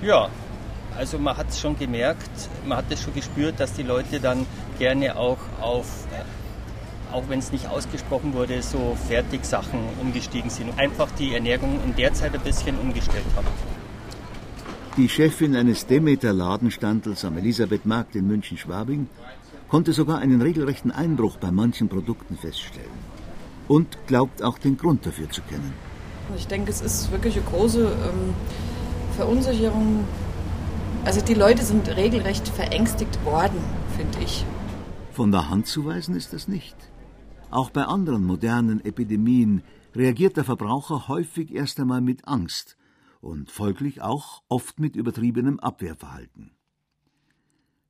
ja, 0.00 0.30
also 0.96 1.18
man 1.18 1.36
hat 1.36 1.50
es 1.50 1.60
schon 1.60 1.78
gemerkt, 1.78 2.48
man 2.64 2.78
hat 2.78 2.86
es 2.88 3.02
schon 3.02 3.12
gespürt, 3.12 3.60
dass 3.60 3.74
die 3.74 3.82
Leute 3.82 4.18
dann 4.18 4.46
gerne 4.78 5.14
auch 5.14 5.38
auf, 5.60 6.06
auch 7.14 7.28
wenn 7.28 7.38
es 7.38 7.52
nicht 7.52 7.68
ausgesprochen 7.68 8.34
wurde, 8.34 8.60
so 8.60 8.96
Fertigsachen 9.08 9.78
umgestiegen 10.00 10.50
sind. 10.50 10.70
und 10.70 10.78
Einfach 10.78 11.10
die 11.12 11.32
Ernährung 11.34 11.80
in 11.84 11.94
der 11.94 12.12
Zeit 12.12 12.34
ein 12.34 12.40
bisschen 12.40 12.78
umgestellt 12.78 13.24
haben. 13.36 13.46
Die 14.96 15.08
Chefin 15.08 15.56
eines 15.56 15.86
Demeter-Ladenstandels 15.86 17.24
am 17.24 17.38
Elisabethmarkt 17.38 18.14
in 18.16 18.26
München-Schwabing 18.26 19.08
konnte 19.68 19.92
sogar 19.92 20.18
einen 20.18 20.40
regelrechten 20.42 20.90
Einbruch 20.90 21.36
bei 21.36 21.50
manchen 21.50 21.88
Produkten 21.88 22.36
feststellen 22.36 22.90
und 23.66 23.96
glaubt 24.06 24.42
auch 24.42 24.58
den 24.58 24.76
Grund 24.76 25.06
dafür 25.06 25.30
zu 25.30 25.42
kennen. 25.42 25.72
Ich 26.36 26.46
denke, 26.46 26.70
es 26.70 26.80
ist 26.80 27.10
wirklich 27.10 27.36
eine 27.36 27.44
große 27.44 27.84
ähm, 27.86 28.34
Verunsicherung. 29.16 30.04
Also 31.04 31.20
die 31.20 31.34
Leute 31.34 31.64
sind 31.64 31.88
regelrecht 31.96 32.48
verängstigt 32.48 33.24
worden, 33.24 33.58
finde 33.96 34.18
ich. 34.20 34.44
Von 35.12 35.32
der 35.32 35.50
Hand 35.50 35.66
zu 35.66 35.84
weisen 35.84 36.16
ist 36.16 36.32
das 36.32 36.48
nicht. 36.48 36.76
Auch 37.54 37.70
bei 37.70 37.84
anderen 37.84 38.24
modernen 38.24 38.84
Epidemien 38.84 39.62
reagiert 39.94 40.36
der 40.36 40.42
Verbraucher 40.42 41.06
häufig 41.06 41.54
erst 41.54 41.78
einmal 41.78 42.00
mit 42.00 42.26
Angst 42.26 42.76
und 43.20 43.48
folglich 43.48 44.02
auch 44.02 44.42
oft 44.48 44.80
mit 44.80 44.96
übertriebenem 44.96 45.60
Abwehrverhalten. 45.60 46.50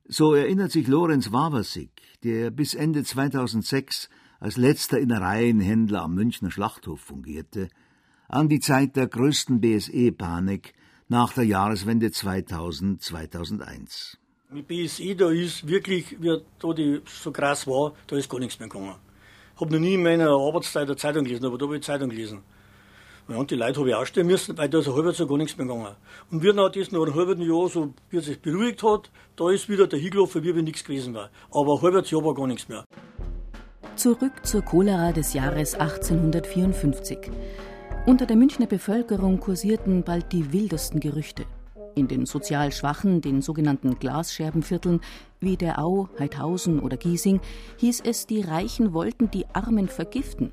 So 0.07 0.35
erinnert 0.35 0.71
sich 0.71 0.87
Lorenz 0.87 1.31
Wawersig, 1.31 1.89
der 2.23 2.51
bis 2.51 2.75
Ende 2.75 3.03
2006 3.03 4.07
als 4.39 4.57
letzter 4.57 4.99
Innereienhändler 4.99 6.03
am 6.03 6.13
Münchner 6.13 6.51
Schlachthof 6.51 7.01
fungierte, 7.01 7.69
an 8.27 8.49
die 8.49 8.59
Zeit 8.59 8.95
der 8.95 9.07
größten 9.07 9.61
BSE-Panik 9.61 10.75
nach 11.07 11.33
der 11.33 11.45
Jahreswende 11.45 12.09
2000-2001. 12.09 14.17
Mit 14.51 14.67
BSE, 14.67 15.15
da 15.15 15.31
ist 15.31 15.67
wirklich, 15.67 16.21
wie 16.21 16.37
da 16.59 16.71
die 16.71 17.01
so 17.07 17.31
krass 17.31 17.65
war, 17.65 17.95
da 18.05 18.15
ist 18.15 18.29
gar 18.29 18.39
nichts 18.39 18.59
mehr 18.59 18.69
gegangen. 18.69 18.93
Habe 19.59 19.73
noch 19.73 19.79
nie 19.79 19.93
in 19.93 20.03
meiner 20.03 20.29
Arbeitszeit 20.29 20.87
eine 20.87 20.95
Zeitung 20.97 21.23
gelesen, 21.23 21.45
aber 21.45 21.57
da 21.57 21.65
habe 21.65 21.77
ich 21.77 21.83
Zeitung 21.83 22.09
gelesen. 22.09 22.41
Ja, 23.27 23.37
und 23.37 23.49
die 23.49 23.55
Leute 23.55 23.79
habe 23.79 23.89
ich 23.89 23.95
auch 23.95 24.05
stellen 24.05 24.27
müssen, 24.27 24.55
weil 24.57 24.69
da 24.69 24.79
ist 24.79 24.87
ein 24.87 24.93
halbes 24.93 25.17
Jahr 25.17 25.27
gar 25.27 25.37
nichts 25.37 25.57
mehr 25.57 25.65
gegangen. 25.65 25.95
Und 26.29 26.43
wie 26.43 26.53
nach 26.53 26.71
das 26.71 26.91
nach 26.91 27.15
halben 27.15 27.41
Jahr, 27.41 27.69
so 27.69 27.93
wie 28.09 28.17
es 28.17 28.25
sich 28.25 28.39
beruhigt 28.39 28.83
hat, 28.83 29.09
da 29.35 29.49
ist 29.49 29.67
wieder 29.67 29.87
der 29.87 29.97
hingelaufen, 29.97 30.43
wie 30.43 30.55
wenn 30.55 30.65
nichts 30.65 30.83
gewesen 30.83 31.15
war. 31.15 31.31
Aber 31.51 31.75
ein 31.75 31.81
halbes 31.81 32.11
Jahr 32.11 32.23
war 32.23 32.35
gar 32.35 32.45
nichts 32.45 32.69
mehr. 32.69 32.85
Zurück 33.95 34.33
zur 34.43 34.61
Cholera 34.61 35.11
des 35.11 35.33
Jahres 35.33 35.73
1854. 35.73 37.31
Unter 38.05 38.27
der 38.27 38.35
Münchner 38.35 38.67
Bevölkerung 38.67 39.39
kursierten 39.39 40.03
bald 40.03 40.31
die 40.31 40.53
wildesten 40.53 40.99
Gerüchte. 40.99 41.45
In 41.95 42.07
den 42.07 42.25
sozial 42.25 42.71
schwachen, 42.73 43.21
den 43.21 43.41
sogenannten 43.41 43.97
Glasscherbenvierteln 43.97 44.99
wie 45.45 45.55
der 45.55 45.79
Au, 45.79 46.09
Heidhausen 46.19 46.81
oder 46.81 46.97
Giesing 46.97 47.39
hieß 47.77 48.01
es, 48.01 48.27
die 48.27 48.41
Reichen 48.41 48.93
wollten 48.93 49.31
die 49.31 49.45
Armen 49.53 49.87
vergiften. 49.87 50.51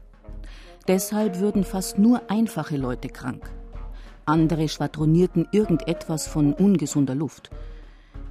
Deshalb 0.86 1.40
würden 1.40 1.64
fast 1.64 1.98
nur 1.98 2.30
einfache 2.30 2.76
Leute 2.76 3.08
krank. 3.08 3.50
Andere 4.24 4.68
schwadronierten 4.68 5.48
irgendetwas 5.50 6.28
von 6.28 6.52
ungesunder 6.52 7.16
Luft. 7.16 7.50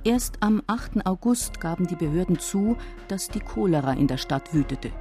Erst 0.06 0.38
am 0.40 0.62
8. 0.68 1.06
August 1.06 1.60
gaben 1.60 1.88
die 1.88 1.96
Behörden 1.96 2.40
zu, 2.40 2.78
dass 3.10 3.28
die 3.28 3.42
Cholera 3.42 3.94
in 3.94 4.08
der 4.08 4.18
Stadt 4.18 4.54
wütete. 4.54 4.92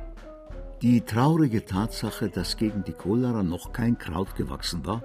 Die 0.83 1.03
traurige 1.03 1.65
Tatsache, 1.65 2.29
dass 2.29 2.57
gegen 2.57 2.85
die 2.85 2.93
Cholera 2.93 3.43
noch 3.43 3.73
kein 3.73 3.99
Kraut 3.99 4.35
gewachsen 4.35 4.85
war, 4.85 5.05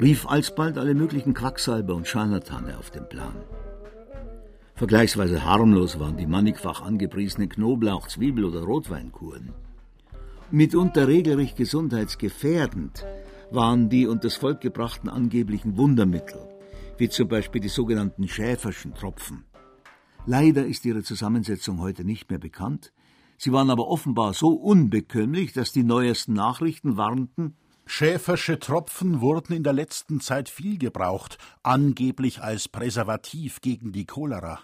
rief 0.00 0.26
alsbald 0.26 0.78
alle 0.78 0.94
möglichen 0.94 1.34
Quacksalber 1.34 1.94
und 1.94 2.06
Scharlatane 2.06 2.78
auf 2.78 2.90
den 2.90 3.08
Plan. 3.08 3.34
Vergleichsweise 4.80 5.44
harmlos 5.44 6.00
waren 6.00 6.16
die 6.16 6.26
mannigfach 6.26 6.80
angepriesenen 6.80 7.50
Knoblauch-, 7.50 8.08
Zwiebel- 8.08 8.46
oder 8.46 8.62
Rotweinkuren. 8.62 9.52
Mitunter 10.50 11.06
regelrecht 11.06 11.58
gesundheitsgefährdend 11.58 13.04
waren 13.50 13.90
die 13.90 14.06
und 14.06 14.24
das 14.24 14.36
Volk 14.36 14.62
gebrachten 14.62 15.10
angeblichen 15.10 15.76
Wundermittel, 15.76 16.48
wie 16.96 17.10
zum 17.10 17.28
Beispiel 17.28 17.60
die 17.60 17.68
sogenannten 17.68 18.26
Schäferschen 18.26 18.94
Tropfen. 18.94 19.44
Leider 20.24 20.64
ist 20.64 20.86
ihre 20.86 21.02
Zusammensetzung 21.02 21.82
heute 21.82 22.06
nicht 22.06 22.30
mehr 22.30 22.38
bekannt. 22.38 22.94
Sie 23.36 23.52
waren 23.52 23.68
aber 23.68 23.86
offenbar 23.86 24.32
so 24.32 24.48
unbekömmlich, 24.48 25.52
dass 25.52 25.72
die 25.72 25.84
neuesten 25.84 26.32
Nachrichten 26.32 26.96
warnten, 26.96 27.54
Schäfersche 27.84 28.58
Tropfen 28.58 29.20
wurden 29.20 29.52
in 29.52 29.64
der 29.64 29.72
letzten 29.72 30.20
Zeit 30.20 30.48
viel 30.48 30.78
gebraucht, 30.78 31.38
angeblich 31.64 32.40
als 32.40 32.68
Präservativ 32.68 33.60
gegen 33.60 33.90
die 33.90 34.06
Cholera. 34.06 34.60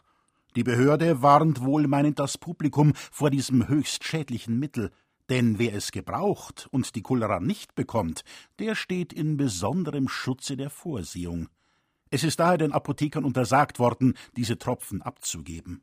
Die 0.57 0.65
Behörde 0.65 1.21
warnt 1.21 1.63
wohlmeinend 1.63 2.19
das 2.19 2.39
Publikum 2.39 2.95
vor 3.13 3.29
diesem 3.29 3.69
höchst 3.69 4.05
schädlichen 4.05 4.59
Mittel, 4.59 4.91
denn 5.29 5.59
wer 5.59 5.75
es 5.75 5.93
gebraucht 5.93 6.67
und 6.71 6.95
die 6.95 7.03
Cholera 7.03 7.41
nicht 7.41 7.75
bekommt, 7.75 8.25
der 8.59 8.75
steht 8.75 9.13
in 9.13 9.37
besonderem 9.37 10.09
Schutze 10.09 10.57
der 10.57 10.71
Vorsehung. 10.71 11.49
Es 12.09 12.25
ist 12.25 12.41
daher 12.41 12.57
den 12.57 12.73
Apothekern 12.73 13.25
untersagt 13.25 13.79
worden, 13.79 14.15
diese 14.39 14.59
Tropfen 14.59 15.03
abzugeben. 15.03 15.83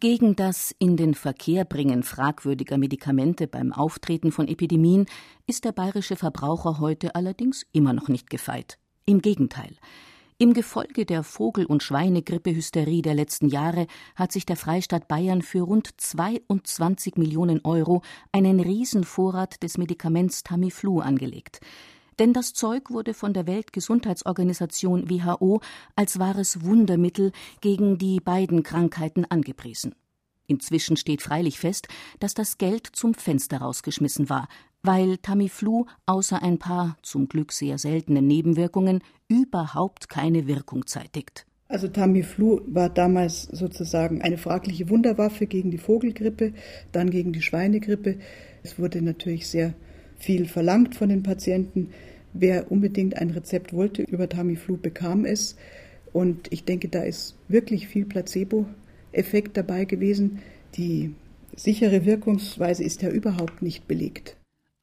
Gegen 0.00 0.34
das 0.34 0.74
in 0.78 0.96
den 0.96 1.12
Verkehr 1.12 1.66
bringen 1.66 2.04
fragwürdiger 2.04 2.78
Medikamente 2.78 3.46
beim 3.46 3.70
Auftreten 3.70 4.32
von 4.32 4.48
Epidemien 4.48 5.04
ist 5.46 5.66
der 5.66 5.72
bayerische 5.72 6.16
Verbraucher 6.16 6.80
heute 6.80 7.14
allerdings 7.14 7.66
immer 7.72 7.92
noch 7.92 8.08
nicht 8.08 8.30
gefeit. 8.30 8.78
Im 9.04 9.20
Gegenteil. 9.20 9.76
Im 10.36 10.52
Gefolge 10.52 11.06
der 11.06 11.22
Vogel- 11.22 11.64
und 11.64 11.84
Schweinegrippe-Hysterie 11.84 13.02
der 13.02 13.14
letzten 13.14 13.48
Jahre 13.48 13.86
hat 14.16 14.32
sich 14.32 14.44
der 14.44 14.56
Freistaat 14.56 15.06
Bayern 15.06 15.42
für 15.42 15.60
rund 15.60 15.88
22 15.96 17.16
Millionen 17.16 17.60
Euro 17.64 18.02
einen 18.32 18.58
Riesenvorrat 18.58 19.62
des 19.62 19.78
Medikaments 19.78 20.42
Tamiflu 20.42 20.98
angelegt. 20.98 21.60
Denn 22.18 22.32
das 22.32 22.52
Zeug 22.52 22.90
wurde 22.90 23.14
von 23.14 23.32
der 23.32 23.46
Weltgesundheitsorganisation 23.46 25.08
WHO 25.08 25.60
als 25.94 26.18
wahres 26.18 26.64
Wundermittel 26.64 27.30
gegen 27.60 27.96
die 27.98 28.18
beiden 28.18 28.64
Krankheiten 28.64 29.24
angepriesen. 29.26 29.94
Inzwischen 30.48 30.96
steht 30.96 31.22
freilich 31.22 31.60
fest, 31.60 31.86
dass 32.18 32.34
das 32.34 32.58
Geld 32.58 32.88
zum 32.92 33.14
Fenster 33.14 33.58
rausgeschmissen 33.58 34.28
war, 34.28 34.48
weil 34.84 35.16
Tamiflu 35.16 35.86
außer 36.06 36.42
ein 36.42 36.58
paar 36.58 36.96
zum 37.02 37.26
Glück 37.26 37.52
sehr 37.52 37.78
seltenen 37.78 38.26
Nebenwirkungen 38.26 39.00
überhaupt 39.28 40.08
keine 40.08 40.46
Wirkung 40.46 40.86
zeitigt. 40.86 41.46
Also 41.68 41.88
Tamiflu 41.88 42.60
war 42.66 42.90
damals 42.90 43.44
sozusagen 43.44 44.20
eine 44.22 44.38
fragliche 44.38 44.90
Wunderwaffe 44.90 45.46
gegen 45.46 45.70
die 45.70 45.78
Vogelgrippe, 45.78 46.52
dann 46.92 47.10
gegen 47.10 47.32
die 47.32 47.42
Schweinegrippe. 47.42 48.18
Es 48.62 48.78
wurde 48.78 49.00
natürlich 49.02 49.48
sehr 49.48 49.74
viel 50.18 50.46
verlangt 50.46 50.94
von 50.94 51.08
den 51.08 51.22
Patienten. 51.22 51.88
Wer 52.34 52.70
unbedingt 52.70 53.16
ein 53.16 53.30
Rezept 53.30 53.72
wollte 53.72 54.02
über 54.02 54.28
Tamiflu, 54.28 54.76
bekam 54.76 55.24
es. 55.24 55.56
Und 56.12 56.52
ich 56.52 56.64
denke, 56.64 56.88
da 56.88 57.02
ist 57.02 57.36
wirklich 57.48 57.88
viel 57.88 58.04
Placebo-Effekt 58.04 59.56
dabei 59.56 59.84
gewesen. 59.84 60.40
Die 60.76 61.14
sichere 61.56 62.04
Wirkungsweise 62.04 62.84
ist 62.84 63.02
ja 63.02 63.08
überhaupt 63.08 63.62
nicht 63.62 63.88
belegt. 63.88 64.36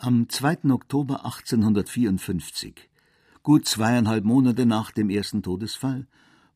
Am 0.04 0.28
2. 0.28 0.72
Oktober 0.72 1.26
1854, 1.26 2.90
gut 3.44 3.68
zweieinhalb 3.68 4.24
Monate 4.26 4.66
nach 4.66 4.90
dem 4.90 5.12
ersten 5.12 5.44
Todesfall, 5.44 6.08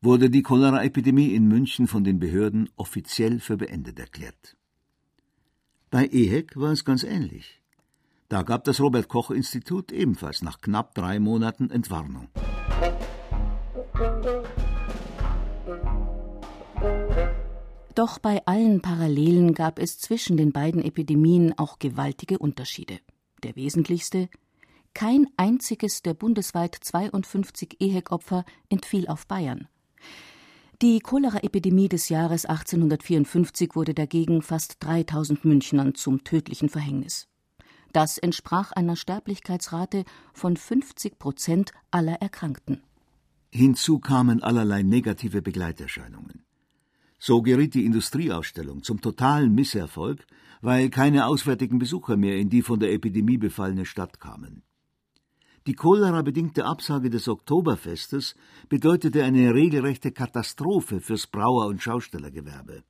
wurde 0.02 0.30
die 0.30 0.42
Cholera-Epidemie 0.42 1.32
in 1.32 1.46
München 1.46 1.86
von 1.86 2.02
den 2.02 2.18
Behörden 2.18 2.68
offiziell 2.74 3.38
für 3.38 3.56
beendet 3.56 4.00
erklärt. 4.00 4.56
Bei 5.92 6.08
EHEC 6.08 6.56
war 6.56 6.72
es 6.72 6.84
ganz 6.84 7.04
ähnlich. 7.04 7.62
Da 8.28 8.42
gab 8.42 8.64
das 8.64 8.80
Robert 8.80 9.06
Koch 9.06 9.30
Institut 9.30 9.92
ebenfalls 9.92 10.42
nach 10.42 10.60
knapp 10.60 10.96
drei 10.96 11.20
Monaten 11.20 11.70
Entwarnung. 11.70 12.26
Doch 17.94 18.18
bei 18.18 18.44
allen 18.44 18.82
Parallelen 18.82 19.54
gab 19.54 19.78
es 19.78 20.00
zwischen 20.00 20.36
den 20.36 20.50
beiden 20.50 20.82
Epidemien 20.82 21.56
auch 21.56 21.78
gewaltige 21.78 22.40
Unterschiede. 22.40 22.98
Der 23.46 23.54
wesentlichste 23.54 24.28
kein 24.92 25.28
einziges 25.36 26.02
der 26.02 26.14
bundesweit 26.14 26.74
52 26.80 27.76
EHEC-Opfer 27.78 28.44
entfiel 28.70 29.06
auf 29.06 29.28
Bayern. 29.28 29.68
Die 30.82 30.98
Cholera-Epidemie 30.98 31.88
des 31.88 32.08
Jahres 32.08 32.44
1854 32.44 33.76
wurde 33.76 33.94
dagegen 33.94 34.42
fast 34.42 34.78
3000 34.80 35.44
Münchnern 35.44 35.94
zum 35.94 36.24
tödlichen 36.24 36.68
Verhängnis. 36.68 37.28
Das 37.92 38.18
entsprach 38.18 38.72
einer 38.72 38.96
Sterblichkeitsrate 38.96 40.04
von 40.34 40.56
50 40.56 41.20
Prozent 41.20 41.70
aller 41.92 42.20
Erkrankten. 42.20 42.82
Hinzu 43.52 44.00
kamen 44.00 44.42
allerlei 44.42 44.82
negative 44.82 45.40
Begleiterscheinungen. 45.40 46.44
So 47.20 47.42
geriet 47.42 47.74
die 47.74 47.84
Industrieausstellung 47.84 48.82
zum 48.82 49.00
totalen 49.00 49.54
Misserfolg, 49.54 50.26
weil 50.66 50.90
keine 50.90 51.26
auswärtigen 51.26 51.78
Besucher 51.78 52.16
mehr 52.16 52.36
in 52.38 52.48
die 52.50 52.60
von 52.60 52.80
der 52.80 52.92
Epidemie 52.92 53.38
befallene 53.38 53.86
Stadt 53.86 54.18
kamen. 54.18 54.64
Die 55.68 55.74
Cholera-bedingte 55.74 56.64
Absage 56.64 57.08
des 57.08 57.28
Oktoberfestes 57.28 58.34
bedeutete 58.68 59.22
eine 59.22 59.54
regelrechte 59.54 60.10
Katastrophe 60.10 61.00
fürs 61.00 61.28
Brauer- 61.28 61.68
und 61.68 61.80
Schaustellergewerbe. 61.80 62.82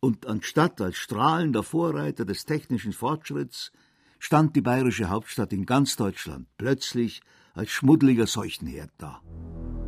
Und 0.00 0.26
anstatt 0.26 0.82
als 0.82 0.96
strahlender 0.98 1.62
Vorreiter 1.62 2.26
des 2.26 2.44
technischen 2.44 2.92
Fortschritts 2.92 3.72
stand 4.18 4.54
die 4.54 4.60
bayerische 4.60 5.08
Hauptstadt 5.08 5.54
in 5.54 5.64
ganz 5.64 5.96
Deutschland 5.96 6.46
plötzlich 6.58 7.22
als 7.54 7.70
schmuddeliger 7.70 8.26
Seuchenherd 8.26 8.90
da. 8.98 9.22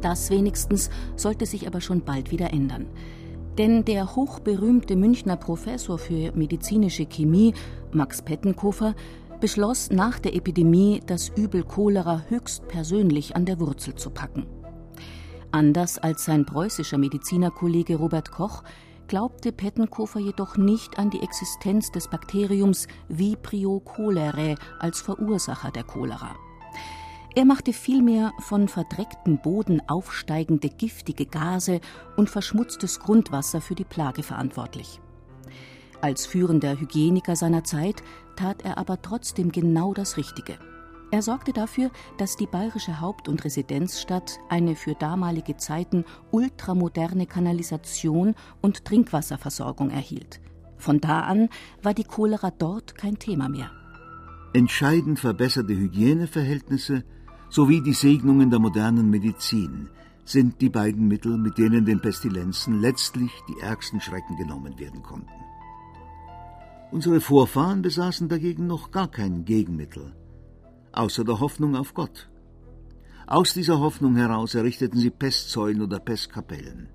Das 0.00 0.30
wenigstens 0.30 0.88
sollte 1.16 1.44
sich 1.44 1.66
aber 1.66 1.82
schon 1.82 2.02
bald 2.06 2.30
wieder 2.30 2.50
ändern. 2.54 2.86
Denn 3.58 3.84
der 3.84 4.14
hochberühmte 4.14 4.94
Münchner 4.94 5.36
Professor 5.36 5.98
für 5.98 6.30
medizinische 6.32 7.06
Chemie, 7.06 7.54
Max 7.90 8.22
Pettenkofer, 8.22 8.94
beschloss 9.40 9.90
nach 9.90 10.20
der 10.20 10.36
Epidemie, 10.36 11.00
das 11.04 11.30
Übel 11.30 11.64
Cholera 11.64 12.22
höchstpersönlich 12.28 13.34
an 13.34 13.46
der 13.46 13.58
Wurzel 13.58 13.96
zu 13.96 14.10
packen. 14.10 14.46
Anders 15.50 15.98
als 15.98 16.24
sein 16.24 16.46
preußischer 16.46 16.98
Medizinerkollege 16.98 17.96
Robert 17.96 18.30
Koch 18.30 18.62
glaubte 19.08 19.50
Pettenkofer 19.50 20.20
jedoch 20.20 20.56
nicht 20.56 20.98
an 20.98 21.10
die 21.10 21.22
Existenz 21.22 21.90
des 21.90 22.08
Bakteriums 22.08 22.86
Vibrio 23.08 23.80
cholerae 23.80 24.54
als 24.78 25.00
Verursacher 25.00 25.72
der 25.72 25.84
Cholera. 25.84 26.36
Er 27.38 27.44
machte 27.44 27.72
vielmehr 27.72 28.32
von 28.40 28.66
verdrecktem 28.66 29.38
Boden 29.38 29.80
aufsteigende 29.88 30.68
giftige 30.68 31.24
Gase 31.24 31.80
und 32.16 32.28
verschmutztes 32.28 32.98
Grundwasser 32.98 33.60
für 33.60 33.76
die 33.76 33.84
Plage 33.84 34.24
verantwortlich. 34.24 35.00
Als 36.00 36.26
führender 36.26 36.80
Hygieniker 36.80 37.36
seiner 37.36 37.62
Zeit 37.62 38.02
tat 38.34 38.64
er 38.64 38.76
aber 38.76 39.02
trotzdem 39.02 39.52
genau 39.52 39.94
das 39.94 40.16
Richtige. 40.16 40.58
Er 41.12 41.22
sorgte 41.22 41.52
dafür, 41.52 41.92
dass 42.16 42.34
die 42.34 42.48
bayerische 42.48 43.00
Haupt- 43.00 43.28
und 43.28 43.44
Residenzstadt 43.44 44.40
eine 44.48 44.74
für 44.74 44.96
damalige 44.96 45.56
Zeiten 45.56 46.04
ultramoderne 46.32 47.26
Kanalisation 47.26 48.34
und 48.62 48.84
Trinkwasserversorgung 48.84 49.90
erhielt. 49.90 50.40
Von 50.76 51.00
da 51.00 51.20
an 51.20 51.50
war 51.84 51.94
die 51.94 52.02
Cholera 52.02 52.50
dort 52.50 52.96
kein 52.96 53.16
Thema 53.20 53.48
mehr. 53.48 53.70
Entscheidend 54.54 55.20
verbesserte 55.20 55.76
Hygieneverhältnisse 55.76 57.04
sowie 57.50 57.80
die 57.80 57.94
Segnungen 57.94 58.50
der 58.50 58.58
modernen 58.58 59.10
Medizin 59.10 59.88
sind 60.24 60.60
die 60.60 60.68
beiden 60.68 61.08
Mittel, 61.08 61.38
mit 61.38 61.56
denen 61.56 61.86
den 61.86 62.00
Pestilenzen 62.00 62.80
letztlich 62.80 63.32
die 63.48 63.60
ärgsten 63.60 64.00
Schrecken 64.00 64.36
genommen 64.36 64.78
werden 64.78 65.02
konnten. 65.02 65.32
Unsere 66.90 67.20
Vorfahren 67.20 67.82
besaßen 67.82 68.28
dagegen 68.28 68.66
noch 68.66 68.90
gar 68.90 69.08
kein 69.08 69.44
Gegenmittel, 69.44 70.14
außer 70.92 71.24
der 71.24 71.40
Hoffnung 71.40 71.76
auf 71.76 71.94
Gott. 71.94 72.28
Aus 73.26 73.52
dieser 73.52 73.78
Hoffnung 73.78 74.16
heraus 74.16 74.54
errichteten 74.54 74.98
sie 74.98 75.10
Pestsäulen 75.10 75.82
oder 75.82 75.98
Pestkapellen. 75.98 76.88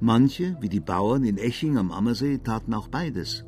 Manche, 0.00 0.56
wie 0.60 0.68
die 0.68 0.80
Bauern 0.80 1.24
in 1.24 1.38
Eching 1.38 1.76
am 1.76 1.90
Ammersee, 1.90 2.38
taten 2.38 2.72
auch 2.72 2.86
beides. 2.86 3.44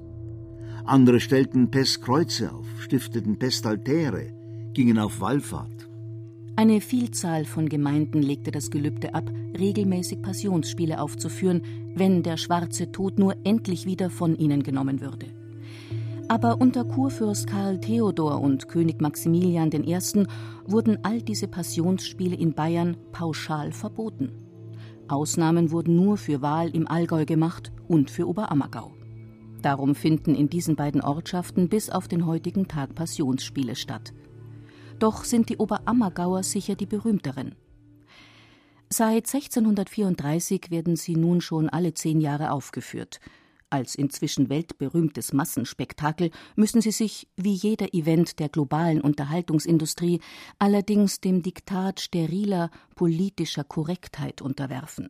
Andere 0.85 1.21
stellten 1.21 1.71
Pestkreuze 1.71 2.53
auf, 2.53 2.67
stifteten 2.81 3.39
Pestaltäre, 3.39 4.33
gingen 4.73 4.99
auf 4.99 5.21
Wallfahrt. 5.21 5.80
Eine 6.61 6.83
Vielzahl 6.83 7.47
von 7.47 7.71
Gemeinden 7.71 8.21
legte 8.21 8.51
das 8.51 8.71
Gelübde 8.71 9.15
ab, 9.15 9.33
regelmäßig 9.59 10.21
Passionsspiele 10.21 11.01
aufzuführen, 11.01 11.63
wenn 11.95 12.23
der 12.23 12.37
schwarze 12.37 12.93
Tod 12.93 13.19
nur 13.19 13.35
endlich 13.45 13.87
wieder 13.87 14.11
von 14.11 14.37
ihnen 14.37 14.63
genommen 14.63 15.01
würde. 15.01 15.29
Aber 16.29 16.61
unter 16.61 16.85
Kurfürst 16.85 17.47
Karl 17.47 17.81
Theodor 17.81 18.43
und 18.43 18.69
König 18.69 19.01
Maximilian 19.01 19.73
I. 19.73 19.97
wurden 20.67 20.99
all 21.03 21.23
diese 21.23 21.49
Passionsspiele 21.49 22.37
in 22.37 22.53
Bayern 22.53 22.99
pauschal 23.11 23.73
verboten. 23.73 24.31
Ausnahmen 25.09 25.71
wurden 25.71 25.97
nur 25.97 26.19
für 26.19 26.43
Wahl 26.43 26.69
im 26.77 26.87
Allgäu 26.87 27.25
gemacht 27.25 27.73
und 27.89 28.11
für 28.11 28.29
Oberammergau. 28.29 28.93
Darum 29.63 29.95
finden 29.95 30.35
in 30.35 30.51
diesen 30.51 30.77
beiden 30.77 31.01
Ortschaften 31.01 31.71
bis 31.71 31.89
auf 31.89 32.07
den 32.07 32.27
heutigen 32.27 32.69
Tag 32.69 32.95
Passionsspiele 32.95 33.77
statt. 33.77 34.13
Doch 35.01 35.25
sind 35.25 35.49
die 35.49 35.57
Oberammergauer 35.57 36.43
sicher 36.43 36.77
die 36.77 36.87
berühmteren. 36.87 37.57
Seit 38.91 39.33
1634 39.33 40.71
werden 40.71 40.97
sie 40.97 41.17
nun 41.17 41.41
schon 41.41 41.71
alle 41.71 41.95
zehn 41.95 42.21
Jahre 42.21 42.53
aufgeführt. 42.53 43.19
Als 43.71 43.95
inzwischen 43.95 44.51
weltberühmtes 44.51 45.33
Massenspektakel 45.33 46.31
müssen 46.55 46.83
sie 46.83 46.91
sich, 46.91 47.29
wie 47.37 47.55
jeder 47.55 47.95
Event 47.95 48.41
der 48.41 48.49
globalen 48.49 49.01
Unterhaltungsindustrie, 49.01 50.21
allerdings 50.59 51.21
dem 51.21 51.43
Diktat 51.43 52.01
steriler 52.01 52.71
politischer 52.95 53.65
Korrektheit 53.65 54.43
unterwerfen. 54.43 55.09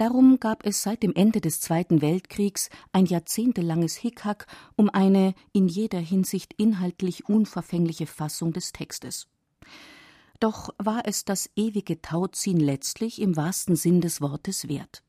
Darum 0.00 0.40
gab 0.40 0.64
es 0.64 0.82
seit 0.82 1.02
dem 1.02 1.12
Ende 1.14 1.42
des 1.42 1.60
Zweiten 1.60 2.00
Weltkriegs 2.00 2.70
ein 2.90 3.04
jahrzehntelanges 3.04 3.96
Hickhack 3.96 4.46
um 4.74 4.88
eine 4.88 5.34
in 5.52 5.68
jeder 5.68 5.98
Hinsicht 5.98 6.54
inhaltlich 6.56 7.28
unverfängliche 7.28 8.06
Fassung 8.06 8.54
des 8.54 8.72
Textes. 8.72 9.28
Doch 10.38 10.70
war 10.78 11.02
es 11.04 11.26
das 11.26 11.50
ewige 11.54 12.00
Tauziehen 12.00 12.60
letztlich 12.60 13.20
im 13.20 13.36
wahrsten 13.36 13.76
Sinn 13.76 14.00
des 14.00 14.22
Wortes 14.22 14.68
wert. 14.68 15.02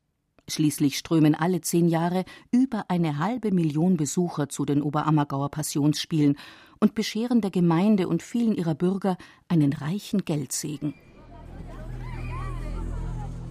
Schließlich 0.46 0.98
strömen 0.98 1.34
alle 1.34 1.62
zehn 1.62 1.88
Jahre 1.88 2.26
über 2.50 2.84
eine 2.88 3.16
halbe 3.16 3.50
Million 3.50 3.96
Besucher 3.96 4.50
zu 4.50 4.66
den 4.66 4.82
Oberammergauer 4.82 5.50
Passionsspielen 5.50 6.36
und 6.80 6.94
bescheren 6.94 7.40
der 7.40 7.50
Gemeinde 7.50 8.08
und 8.08 8.22
vielen 8.22 8.54
ihrer 8.54 8.74
Bürger 8.74 9.16
einen 9.48 9.72
reichen 9.72 10.26
Geldsegen. 10.26 10.92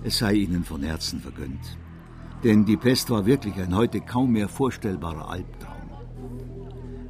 Es 0.03 0.17
sei 0.17 0.33
ihnen 0.33 0.63
von 0.63 0.81
Herzen 0.81 1.19
vergönnt. 1.19 1.77
Denn 2.43 2.65
die 2.65 2.77
Pest 2.77 3.09
war 3.11 3.25
wirklich 3.25 3.55
ein 3.55 3.75
heute 3.75 4.01
kaum 4.01 4.31
mehr 4.31 4.49
vorstellbarer 4.49 5.29
Albtraum. 5.29 5.89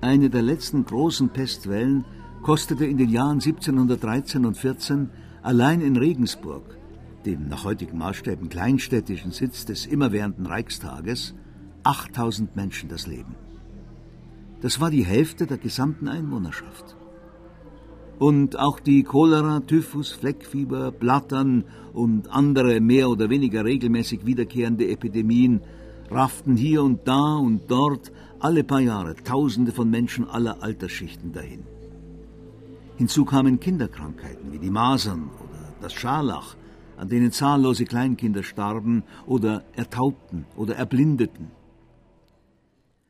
Eine 0.02 0.30
der 0.30 0.42
letzten 0.42 0.84
großen 0.84 1.30
Pestwellen 1.30 2.04
kostete 2.42 2.86
in 2.86 2.98
den 2.98 3.10
Jahren 3.10 3.40
1713 3.40 4.46
und 4.46 4.58
14 4.58 5.10
allein 5.42 5.80
in 5.82 5.96
Regensburg, 5.96 6.78
dem 7.26 7.48
nach 7.48 7.64
heutigen 7.64 7.98
Maßstäben 7.98 8.50
kleinstädtischen 8.50 9.32
Sitz 9.32 9.66
des 9.66 9.86
immerwährenden 9.86 10.46
Reichstages, 10.46 11.36
8000 11.84 12.56
Menschen 12.56 12.90
das 12.90 13.08
Leben. 13.08 13.36
Das 14.62 14.80
war 14.80 14.92
die 14.92 15.06
Hälfte 15.06 15.48
der 15.48 15.58
gesamten 15.58 16.08
Einwohnerschaft. 16.08 16.98
Und 18.22 18.60
auch 18.60 18.80
die 18.80 19.02
Cholera, 19.02 19.62
Typhus, 19.62 20.12
Fleckfieber, 20.12 20.92
Blattern 20.92 21.64
und 21.92 22.30
andere 22.30 22.80
mehr 22.80 23.10
oder 23.10 23.32
weniger 23.32 23.66
regelmäßig 23.66 24.28
wiederkehrende 24.28 24.88
Epidemien 24.90 25.62
rafften 26.12 26.56
hier 26.56 26.84
und 26.84 27.08
da 27.08 27.38
und 27.38 27.62
dort 27.72 28.12
alle 28.38 28.64
paar 28.64 28.82
Jahre 28.82 29.16
Tausende 29.16 29.72
von 29.72 29.90
Menschen 29.90 30.30
aller 30.30 30.62
Altersschichten 30.62 31.34
dahin. 31.34 31.64
Hinzu 32.98 33.26
kamen 33.26 33.60
Kinderkrankheiten 33.60 34.54
wie 34.54 34.60
die 34.60 34.70
Masern 34.70 35.32
oder 35.40 35.74
das 35.82 35.94
Scharlach, 35.94 36.56
an 36.98 37.10
denen 37.10 37.32
zahllose 37.32 37.86
Kleinkinder 37.86 38.44
starben 38.44 39.02
oder 39.26 39.64
ertaubten 39.76 40.46
oder 40.56 40.76
erblindeten. 40.76 41.48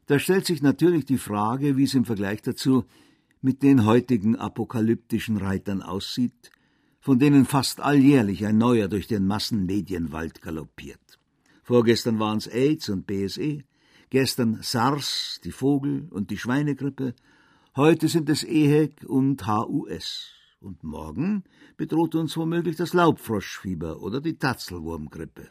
Da 0.07 0.19
stellt 0.19 0.45
sich 0.45 0.61
natürlich 0.61 1.03
die 1.03 1.17
Frage, 1.17 1.75
wie 1.75 1.83
es 1.83 1.95
im 1.95 2.05
Vergleich 2.05 2.41
dazu 2.41 2.85
mit 3.41 3.63
den 3.63 3.85
heutigen 3.85 4.35
apokalyptischen 4.35 5.37
Reitern 5.37 5.81
aussieht, 5.81 6.51
von 6.99 7.17
denen 7.17 7.45
fast 7.45 7.81
alljährlich 7.81 8.45
ein 8.45 8.57
neuer 8.57 8.87
durch 8.87 9.07
den 9.07 9.25
Massenmedienwald 9.25 10.41
galoppiert. 10.41 11.19
Vorgestern 11.63 12.19
waren 12.19 12.37
es 12.37 12.47
AIDS 12.47 12.89
und 12.89 13.07
BSE, 13.07 13.63
gestern 14.09 14.59
SARS, 14.61 15.39
die 15.43 15.51
Vogel- 15.51 16.07
und 16.11 16.29
die 16.29 16.37
Schweinegrippe, 16.37 17.15
heute 17.75 18.07
sind 18.07 18.29
es 18.29 18.43
EHEC 18.43 19.03
und 19.07 19.47
HUS. 19.47 20.31
Und 20.59 20.83
morgen 20.83 21.43
bedroht 21.75 22.13
uns 22.13 22.37
womöglich 22.37 22.75
das 22.75 22.93
Laubfroschfieber 22.93 24.01
oder 24.01 24.21
die 24.21 24.37
Tatzelwurmgrippe. 24.37 25.49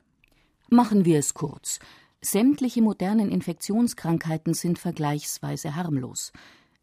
Machen 0.68 1.05
wir 1.05 1.18
es 1.18 1.35
kurz. 1.35 1.81
Sämtliche 2.20 2.81
modernen 2.81 3.31
Infektionskrankheiten 3.31 4.55
sind 4.55 4.79
vergleichsweise 4.79 5.74
harmlos. 5.74 6.33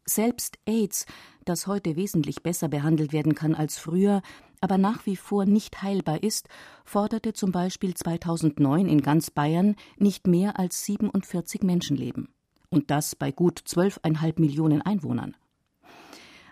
Selbst 0.08 0.58
AIDS, 0.64 1.04
das 1.44 1.66
heute 1.66 1.94
wesentlich 1.96 2.42
besser 2.42 2.68
behandelt 2.68 3.12
werden 3.12 3.34
kann 3.34 3.54
als 3.54 3.78
früher, 3.78 4.22
aber 4.60 4.78
nach 4.78 5.04
wie 5.04 5.16
vor 5.16 5.44
nicht 5.44 5.82
heilbar 5.82 6.22
ist, 6.22 6.48
forderte 6.86 7.34
zum 7.34 7.52
Beispiel 7.52 7.92
2009 7.92 8.88
in 8.88 9.02
ganz 9.02 9.30
Bayern 9.30 9.76
nicht 9.98 10.26
mehr 10.26 10.58
als 10.58 10.84
47 10.86 11.62
Menschenleben. 11.62 12.28
Und 12.70 12.90
das 12.90 13.16
bei 13.16 13.32
gut 13.32 13.60
12,5 13.60 14.40
Millionen 14.40 14.80
Einwohnern. 14.80 15.36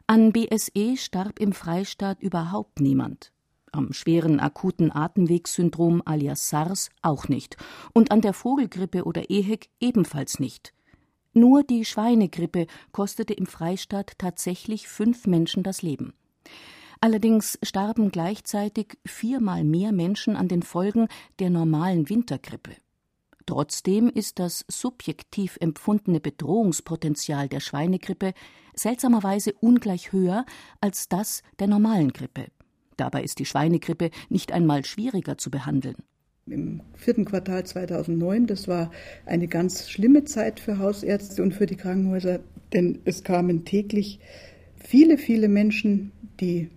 An 0.07 0.33
BSE 0.33 0.99
starb 0.99 1.41
im 1.41 1.53
Freistaat 1.53 2.21
überhaupt 2.21 2.81
niemand. 2.81 3.33
Am 3.73 3.93
schweren 3.95 4.39
akuten 4.39 4.93
Atemwegssyndrom 4.95 6.03
alias 6.05 6.51
SARS 6.51 6.91
auch 7.01 7.29
nicht. 7.29 7.57
Und 7.95 8.11
an 8.11 8.21
der 8.21 8.35
Vogelgrippe 8.35 9.05
oder 9.05 9.31
EHEC 9.31 9.69
ebenfalls 9.81 10.39
nicht. 10.39 10.76
Nur 11.37 11.65
die 11.65 11.85
Schweinegrippe 11.85 12.67
kostete 12.93 13.35
im 13.35 13.45
Freistaat 13.45 14.13
tatsächlich 14.17 14.89
fünf 14.89 15.27
Menschen 15.27 15.63
das 15.63 15.83
Leben. 15.83 16.15
Allerdings 16.99 17.59
starben 17.63 18.11
gleichzeitig 18.11 18.97
viermal 19.05 19.63
mehr 19.63 19.93
Menschen 19.93 20.35
an 20.35 20.49
den 20.49 20.63
Folgen 20.63 21.09
der 21.39 21.51
normalen 21.51 22.09
Wintergrippe. 22.09 22.71
Trotzdem 23.45 24.09
ist 24.09 24.39
das 24.39 24.65
subjektiv 24.67 25.59
empfundene 25.61 26.21
Bedrohungspotenzial 26.21 27.51
der 27.51 27.61
Schweinegrippe 27.61 28.33
seltsamerweise 28.75 29.53
ungleich 29.61 30.13
höher 30.13 30.47
als 30.81 31.11
das 31.11 31.43
der 31.59 31.67
normalen 31.67 32.15
Grippe. 32.15 32.47
Dabei 32.97 33.23
ist 33.23 33.41
die 33.41 33.45
Schweinegrippe 33.45 34.09
nicht 34.31 34.53
einmal 34.53 34.87
schwieriger 34.87 35.37
zu 35.37 35.51
behandeln 35.51 35.97
im 36.49 36.81
vierten 36.95 37.25
Quartal 37.25 37.67
2009. 37.67 38.47
Das 38.47 38.69
war 38.69 38.93
eine 39.25 39.49
ganz 39.49 39.91
schlimme 39.91 40.23
Zeit 40.25 40.61
für 40.61 40.79
Hausärzte 40.79 41.43
und 41.43 41.53
für 41.53 41.67
die 41.67 41.75
Krankenhäuser, 41.75 42.39
denn 42.73 43.01
es 43.05 43.25
kamen 43.25 43.65
täglich 43.65 44.21
viele, 44.77 45.19
viele 45.19 45.49
Menschen, 45.49 46.13
die 46.41 46.71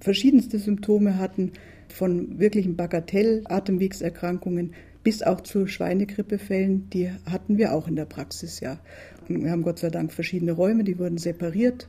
verschiedenste 0.00 0.58
Symptome 0.58 1.18
hatten, 1.18 1.52
von 1.88 2.40
wirklichen 2.40 2.74
Bagatell-Atemwegserkrankungen 2.74 4.74
bis 5.04 5.22
auch 5.22 5.42
zu 5.42 5.68
Schweinegrippefällen, 5.68 6.90
die 6.90 7.12
hatten 7.30 7.56
wir 7.56 7.72
auch 7.72 7.86
in 7.86 7.94
der 7.94 8.06
Praxis, 8.06 8.58
ja. 8.58 8.80
Wir 9.28 9.50
haben 9.50 9.62
Gott 9.62 9.78
sei 9.78 9.90
Dank 9.90 10.12
verschiedene 10.12 10.52
Räume, 10.52 10.82
die 10.82 10.98
wurden 10.98 11.18
separiert 11.18 11.88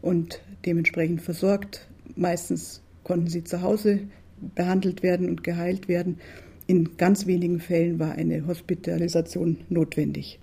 und 0.00 0.40
dementsprechend 0.64 1.20
versorgt. 1.20 1.88
Meistens 2.16 2.80
konnten 3.02 3.26
sie 3.26 3.44
zu 3.44 3.60
Hause 3.60 4.08
behandelt 4.54 5.02
werden 5.02 5.28
und 5.28 5.44
geheilt 5.44 5.88
werden. 5.88 6.18
In 6.66 6.96
ganz 6.96 7.26
wenigen 7.26 7.60
Fällen 7.60 7.98
war 7.98 8.12
eine 8.12 8.46
Hospitalisation 8.46 9.58
notwendig. 9.68 10.38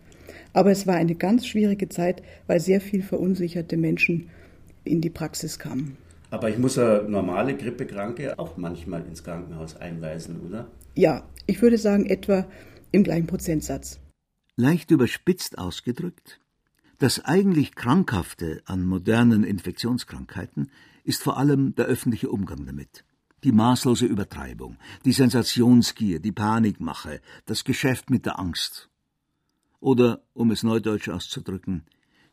Aber 0.53 0.71
es 0.71 0.85
war 0.85 0.95
eine 0.95 1.15
ganz 1.15 1.47
schwierige 1.47 1.89
Zeit, 1.89 2.21
weil 2.47 2.59
sehr 2.59 2.81
viel 2.81 3.01
verunsicherte 3.01 3.77
Menschen 3.77 4.29
in 4.83 5.01
die 5.01 5.09
Praxis 5.09 5.57
kamen. 5.57 5.97
Aber 6.29 6.49
ich 6.49 6.57
muss 6.57 6.75
ja 6.75 7.01
normale 7.01 7.55
Grippekranke 7.55 8.37
auch 8.39 8.57
manchmal 8.57 9.05
ins 9.05 9.23
Krankenhaus 9.23 9.75
einweisen, 9.75 10.39
oder? 10.47 10.67
Ja, 10.95 11.27
ich 11.47 11.61
würde 11.61 11.77
sagen 11.77 12.05
etwa 12.05 12.45
im 12.91 13.03
gleichen 13.03 13.27
Prozentsatz. 13.27 13.99
Leicht 14.55 14.91
überspitzt 14.91 15.57
ausgedrückt, 15.57 16.39
das 16.99 17.25
eigentlich 17.25 17.73
Krankhafte 17.73 18.61
an 18.65 18.85
modernen 18.85 19.43
Infektionskrankheiten 19.43 20.69
ist 21.03 21.23
vor 21.23 21.37
allem 21.37 21.73
der 21.75 21.85
öffentliche 21.85 22.29
Umgang 22.29 22.65
damit. 22.65 23.03
Die 23.43 23.51
maßlose 23.51 24.05
Übertreibung, 24.05 24.77
die 25.03 25.13
Sensationsgier, 25.13 26.19
die 26.19 26.31
Panikmache, 26.31 27.21
das 27.45 27.63
Geschäft 27.63 28.09
mit 28.09 28.25
der 28.25 28.37
Angst. 28.37 28.89
Oder, 29.79 30.21
um 30.33 30.51
es 30.51 30.61
neudeutsch 30.61 31.09
auszudrücken, 31.09 31.83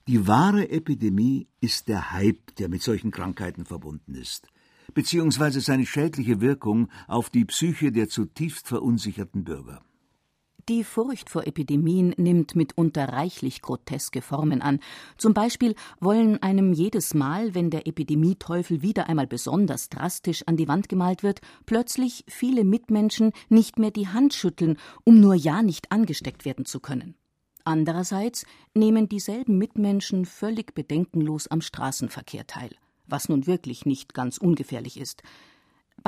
die 0.06 0.26
wahre 0.26 0.68
Epidemie 0.70 1.48
ist 1.60 1.88
der 1.88 2.12
Hype, 2.12 2.54
der 2.56 2.68
mit 2.68 2.82
solchen 2.82 3.10
Krankheiten 3.10 3.64
verbunden 3.64 4.14
ist, 4.14 4.48
beziehungsweise 4.92 5.60
seine 5.60 5.86
schädliche 5.86 6.40
Wirkung 6.40 6.90
auf 7.06 7.30
die 7.30 7.44
Psyche 7.46 7.90
der 7.90 8.08
zutiefst 8.08 8.68
verunsicherten 8.68 9.44
Bürger. 9.44 9.82
Die 10.68 10.84
Furcht 10.84 11.30
vor 11.30 11.46
Epidemien 11.46 12.12
nimmt 12.18 12.54
mitunter 12.54 13.08
reichlich 13.08 13.62
groteske 13.62 14.20
Formen 14.20 14.60
an. 14.60 14.80
Zum 15.16 15.32
Beispiel 15.32 15.74
wollen 15.98 16.42
einem 16.42 16.74
jedes 16.74 17.14
Mal, 17.14 17.54
wenn 17.54 17.70
der 17.70 17.86
Epidemieteufel 17.86 18.82
wieder 18.82 19.08
einmal 19.08 19.26
besonders 19.26 19.88
drastisch 19.88 20.42
an 20.46 20.58
die 20.58 20.68
Wand 20.68 20.90
gemalt 20.90 21.22
wird, 21.22 21.40
plötzlich 21.64 22.22
viele 22.28 22.64
Mitmenschen 22.64 23.32
nicht 23.48 23.78
mehr 23.78 23.90
die 23.90 24.08
Hand 24.08 24.34
schütteln, 24.34 24.76
um 25.04 25.20
nur 25.20 25.34
ja 25.34 25.62
nicht 25.62 25.90
angesteckt 25.90 26.44
werden 26.44 26.66
zu 26.66 26.80
können. 26.80 27.14
Andererseits 27.64 28.44
nehmen 28.74 29.08
dieselben 29.08 29.56
Mitmenschen 29.56 30.26
völlig 30.26 30.74
bedenkenlos 30.74 31.48
am 31.48 31.62
Straßenverkehr 31.62 32.46
teil, 32.46 32.76
was 33.06 33.30
nun 33.30 33.46
wirklich 33.46 33.86
nicht 33.86 34.12
ganz 34.12 34.36
ungefährlich 34.36 35.00
ist. 35.00 35.22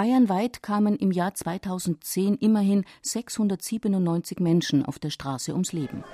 Bayernweit 0.00 0.62
kamen 0.62 0.96
im 0.96 1.10
Jahr 1.10 1.34
2010 1.34 2.36
immerhin 2.36 2.86
697 3.02 4.40
Menschen 4.40 4.82
auf 4.82 4.98
der 4.98 5.10
Straße 5.10 5.52
ums 5.52 5.74
Leben. 5.74 6.04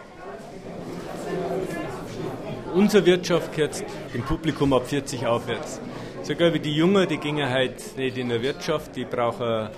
Unsere 2.75 3.07
Wirtschaft 3.07 3.55
gehört 3.55 3.85
dem 4.13 4.23
Publikum 4.23 4.73
ab 4.73 4.89
40 4.89 5.29
aufwärts. 5.29 5.81
Sogar 6.25 6.53
wie 6.53 6.59
die 6.59 6.73
Jungen, 6.73 7.07
die 7.07 7.19
gingen 7.19 7.49
halt 7.49 7.97
nicht 7.97 8.19
in 8.19 8.29
der 8.31 8.43
Wirtschaft, 8.43 8.97
die 8.97 9.05
brauchen 9.05 9.69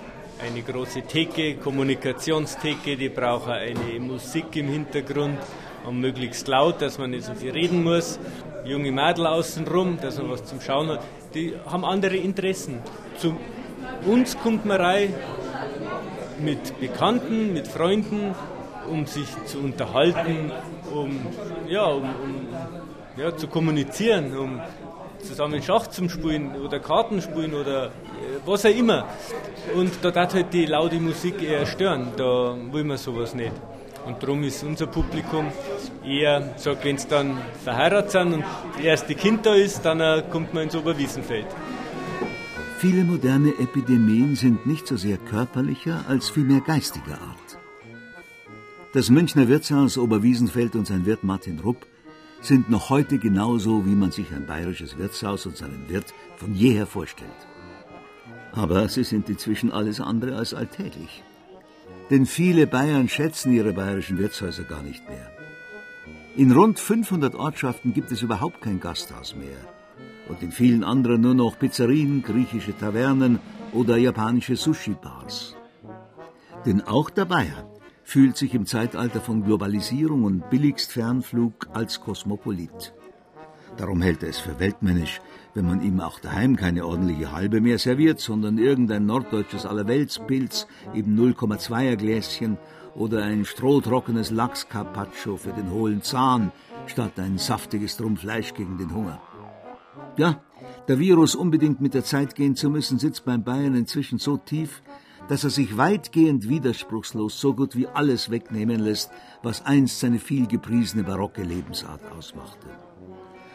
eine 0.41 0.61
große 0.63 1.03
Theke, 1.03 1.57
Kommunikationstheke, 1.57 2.97
die 2.97 3.09
brauchen 3.09 3.51
eine 3.51 3.99
Musik 3.99 4.55
im 4.55 4.69
Hintergrund 4.69 5.37
und 5.85 6.01
möglichst 6.01 6.47
laut, 6.47 6.81
dass 6.81 6.97
man 6.97 7.11
nicht 7.11 7.25
so 7.25 7.35
viel 7.35 7.51
reden 7.51 7.83
muss. 7.83 8.17
Junge 8.65 8.91
Mädel 8.91 9.27
außenrum, 9.27 9.99
dass 10.01 10.17
man 10.17 10.31
was 10.31 10.45
zum 10.45 10.61
Schauen 10.61 10.89
hat. 10.89 11.03
Die 11.35 11.53
haben 11.67 11.85
andere 11.85 12.15
Interessen. 12.15 12.79
Zu 13.19 13.37
uns 14.05 14.37
kommt 14.37 14.65
man 14.65 14.81
rein 14.81 15.13
mit 16.39 16.79
Bekannten, 16.79 17.53
mit 17.53 17.67
Freunden, 17.67 18.33
um 18.89 19.05
sich 19.05 19.27
zu 19.45 19.59
unterhalten, 19.59 20.51
um, 20.93 21.19
ja, 21.67 21.85
um, 21.85 22.03
um 22.03 22.47
ja, 23.17 23.35
zu 23.35 23.47
kommunizieren, 23.47 24.35
um 24.37 24.61
zusammen 25.21 25.61
Schach 25.61 25.87
zu 25.87 26.07
spielen 26.09 26.55
oder 26.55 26.79
Karten 26.79 27.21
spielen 27.21 27.53
oder 27.53 27.87
äh, 27.87 27.89
was 28.45 28.65
auch 28.65 28.69
immer. 28.69 29.05
Und 29.75 29.91
da 30.01 30.11
darf 30.11 30.33
halt 30.33 30.53
die 30.53 30.65
laute 30.65 30.99
Musik 30.99 31.41
eher 31.41 31.65
stören. 31.65 32.13
Da 32.15 32.55
will 32.71 32.83
man 32.83 32.97
sowas 32.97 33.35
nicht. 33.35 33.51
Und 34.05 34.23
darum 34.23 34.43
ist 34.43 34.63
unser 34.63 34.87
Publikum 34.87 35.51
eher, 36.05 36.55
wenn 36.83 36.95
es 36.95 37.07
dann 37.07 37.37
verheiratet 37.63 38.11
sind 38.11 38.33
und 38.33 38.43
das 38.75 38.83
erste 38.83 39.13
Kind 39.13 39.45
da 39.45 39.53
ist, 39.53 39.83
dann 39.83 39.99
äh, 39.99 40.23
kommt 40.31 40.53
man 40.53 40.63
ins 40.63 40.75
Oberwiesenfeld. 40.75 41.47
Viele 42.79 43.03
moderne 43.03 43.49
Epidemien 43.59 44.37
sind 44.37 44.65
nicht 44.65 44.87
so 44.87 44.95
sehr 44.95 45.17
körperlicher 45.17 46.05
als 46.07 46.29
vielmehr 46.29 46.61
geistiger 46.61 47.19
Art. 47.19 47.59
Das 48.93 49.09
Münchner 49.09 49.49
Wirtshaus 49.49 49.97
Oberwiesenfeld 49.97 50.77
und 50.77 50.87
sein 50.87 51.05
Wirt 51.05 51.25
Martin 51.25 51.59
Rupp 51.59 51.85
sind 52.39 52.69
noch 52.69 52.89
heute 52.89 53.17
genauso, 53.17 53.85
wie 53.85 53.95
man 53.95 54.11
sich 54.11 54.31
ein 54.31 54.45
bayerisches 54.45 54.97
Wirtshaus 54.97 55.45
und 55.45 55.57
seinen 55.57 55.89
Wirt 55.89 56.13
von 56.37 56.55
jeher 56.55 56.87
vorstellt. 56.87 57.41
Aber 58.53 58.87
sie 58.87 59.03
sind 59.03 59.27
inzwischen 59.27 59.73
alles 59.73 59.99
andere 59.99 60.37
als 60.37 60.53
alltäglich. 60.53 61.25
Denn 62.09 62.25
viele 62.25 62.65
Bayern 62.65 63.09
schätzen 63.09 63.51
ihre 63.51 63.73
bayerischen 63.73 64.17
Wirtshäuser 64.19 64.63
gar 64.63 64.83
nicht 64.83 65.05
mehr. 65.09 65.29
In 66.37 66.53
rund 66.53 66.79
500 66.79 67.35
Ortschaften 67.35 67.93
gibt 67.93 68.09
es 68.13 68.21
überhaupt 68.21 68.61
kein 68.61 68.79
Gasthaus 68.79 69.35
mehr 69.35 69.78
und 70.29 70.41
in 70.41 70.51
vielen 70.51 70.83
anderen 70.83 71.21
nur 71.21 71.33
noch 71.33 71.59
Pizzerien, 71.59 72.21
griechische 72.21 72.77
Tavernen 72.77 73.39
oder 73.73 73.97
japanische 73.97 74.55
Sushi-Bars. 74.55 75.55
Denn 76.65 76.81
auch 76.81 77.09
der 77.09 77.25
Bayer 77.25 77.69
fühlt 78.03 78.37
sich 78.37 78.53
im 78.53 78.65
Zeitalter 78.65 79.21
von 79.21 79.43
Globalisierung 79.43 80.23
und 80.23 80.49
Billigstfernflug 80.49 81.67
als 81.73 82.01
Kosmopolit. 82.01 82.93
Darum 83.77 84.01
hält 84.01 84.23
er 84.23 84.29
es 84.29 84.39
für 84.39 84.59
weltmännisch, 84.59 85.21
wenn 85.53 85.65
man 85.65 85.81
ihm 85.81 85.99
auch 85.99 86.19
daheim 86.19 86.55
keine 86.55 86.85
ordentliche 86.85 87.31
Halbe 87.31 87.61
mehr 87.61 87.77
serviert, 87.77 88.19
sondern 88.19 88.57
irgendein 88.57 89.05
norddeutsches 89.05 89.65
Allerweltspilz, 89.65 90.67
eben 90.93 91.17
0,2er 91.17 91.95
Gläschen 91.95 92.57
oder 92.95 93.23
ein 93.23 93.45
strohtrockenes 93.45 94.31
Lachs-Carpaccio 94.31 95.37
für 95.37 95.53
den 95.53 95.71
hohlen 95.71 96.01
Zahn, 96.01 96.51
statt 96.87 97.19
ein 97.19 97.37
saftiges 97.37 97.97
Trumpfleisch 97.97 98.53
gegen 98.53 98.77
den 98.77 98.93
Hunger. 98.93 99.21
Ja, 100.19 100.41
der 100.89 100.99
Virus 100.99 101.33
unbedingt 101.33 101.79
mit 101.79 101.93
der 101.93 102.03
Zeit 102.03 102.35
gehen 102.35 102.57
zu 102.57 102.69
müssen, 102.69 102.99
sitzt 102.99 103.23
beim 103.23 103.45
Bayern 103.45 103.73
inzwischen 103.73 104.19
so 104.19 104.35
tief, 104.35 104.81
dass 105.29 105.45
er 105.45 105.49
sich 105.49 105.77
weitgehend 105.77 106.49
widerspruchslos 106.49 107.39
so 107.39 107.53
gut 107.53 107.77
wie 107.77 107.87
alles 107.87 108.29
wegnehmen 108.29 108.81
lässt, 108.81 109.11
was 109.43 109.65
einst 109.65 110.01
seine 110.01 110.19
viel 110.19 110.45
gepriesene 110.45 111.03
barocke 111.05 111.41
Lebensart 111.41 112.01
ausmachte. 112.11 112.67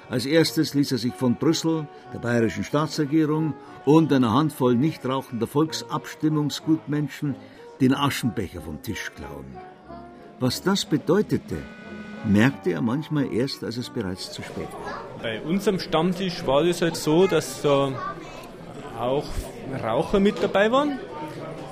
Als 0.08 0.24
erstes 0.24 0.72
ließ 0.72 0.92
er 0.92 0.98
sich 0.98 1.12
von 1.12 1.34
Brüssel, 1.34 1.86
der 2.14 2.18
bayerischen 2.20 2.64
Staatsregierung 2.64 3.52
und 3.84 4.10
einer 4.10 4.32
Handvoll 4.32 4.74
nicht 4.74 5.04
rauchender 5.04 5.46
Volksabstimmungsgutmenschen 5.46 7.36
den 7.82 7.92
Aschenbecher 7.92 8.62
vom 8.62 8.80
Tisch 8.80 9.12
klauen. 9.14 9.58
Was 10.40 10.62
das 10.62 10.86
bedeutete, 10.86 11.58
merkte 12.24 12.72
er 12.72 12.80
manchmal 12.80 13.30
erst, 13.30 13.62
als 13.64 13.76
es 13.76 13.90
bereits 13.90 14.32
zu 14.32 14.42
spät 14.42 14.72
war. 14.72 15.13
Bei 15.24 15.40
unserem 15.40 15.80
Stammtisch 15.80 16.46
war 16.46 16.64
es 16.64 16.82
halt 16.82 16.96
so, 16.96 17.26
dass 17.26 17.62
da 17.62 17.92
auch 19.00 19.24
Raucher 19.82 20.20
mit 20.20 20.42
dabei 20.42 20.70
waren. 20.70 20.98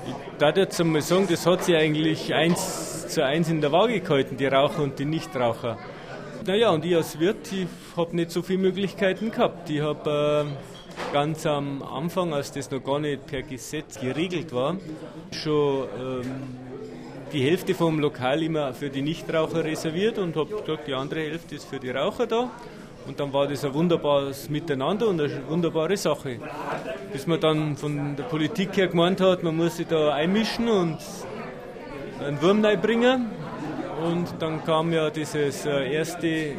Ich 0.07 0.39
darf 0.39 0.57
jetzt 0.57 0.81
einmal 0.81 1.03
sagen, 1.03 1.27
das 1.29 1.45
hat 1.45 1.63
sich 1.63 1.75
eigentlich 1.75 2.33
eins 2.33 3.07
zu 3.09 3.23
eins 3.23 3.49
in 3.49 3.61
der 3.61 3.71
Waage 3.71 3.99
gehalten, 3.99 4.37
die 4.37 4.47
Raucher 4.47 4.81
und 4.81 4.97
die 4.97 5.05
Nichtraucher. 5.05 5.77
Naja, 6.47 6.71
und 6.71 6.83
ich 6.83 6.95
als 6.95 7.19
Wirt, 7.19 7.51
ich 7.51 7.67
habe 7.95 8.15
nicht 8.15 8.31
so 8.31 8.41
viele 8.41 8.57
Möglichkeiten 8.57 9.29
gehabt. 9.29 9.69
Ich 9.69 9.81
habe 9.81 10.47
äh, 10.47 11.13
ganz 11.13 11.45
am 11.45 11.83
Anfang, 11.83 12.33
als 12.33 12.51
das 12.53 12.71
noch 12.71 12.83
gar 12.83 12.97
nicht 12.97 13.27
per 13.27 13.43
Gesetz 13.43 13.99
geregelt 13.99 14.51
war, 14.51 14.77
schon 15.31 15.83
ähm, 16.01 16.31
die 17.31 17.43
Hälfte 17.43 17.75
vom 17.75 17.99
Lokal 17.99 18.41
immer 18.41 18.73
für 18.73 18.89
die 18.89 19.03
Nichtraucher 19.03 19.63
reserviert 19.63 20.17
und 20.17 20.35
habe 20.37 20.59
gesagt, 20.59 20.87
die 20.87 20.95
andere 20.95 21.19
Hälfte 21.19 21.53
ist 21.53 21.65
für 21.65 21.79
die 21.79 21.91
Raucher 21.91 22.25
da. 22.25 22.49
Und 23.05 23.19
dann 23.19 23.33
war 23.33 23.47
das 23.47 23.65
ein 23.65 23.73
wunderbares 23.73 24.49
Miteinander 24.49 25.07
und 25.07 25.19
eine 25.19 25.47
wunderbare 25.49 25.97
Sache. 25.97 26.39
Bis 27.11 27.27
man 27.27 27.39
dann 27.39 27.75
von 27.75 28.15
der 28.15 28.23
Politik 28.23 28.77
her 28.77 28.87
gemeint 28.87 29.19
hat, 29.19 29.43
man 29.43 29.57
muss 29.57 29.77
sich 29.77 29.87
da 29.87 30.13
einmischen 30.13 30.69
und 30.69 30.97
einen 32.25 32.41
Wurm 32.41 32.61
bringen. 32.81 33.31
Und 34.03 34.27
dann 34.39 34.63
kam 34.65 34.91
ja 34.91 35.09
dieses 35.09 35.65
äh, 35.65 35.93
erste 35.93 36.53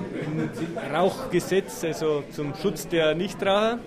Rauchgesetz, 0.95 1.85
also 1.85 2.23
zum 2.31 2.55
Schutz 2.55 2.89
der 2.89 3.15
Nichtraucher. 3.15 3.79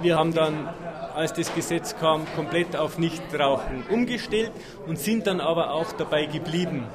Wir 0.00 0.16
haben 0.16 0.32
dann 0.32 0.68
als 1.14 1.32
das 1.32 1.54
Gesetz 1.54 1.96
kam, 1.98 2.26
komplett 2.34 2.76
auf 2.76 2.98
Nichtrauchen 2.98 3.84
umgestellt 3.88 4.52
und 4.86 4.98
sind 4.98 5.26
dann 5.26 5.40
aber 5.40 5.72
auch 5.72 5.92
dabei 5.92 6.26
geblieben, 6.26 6.86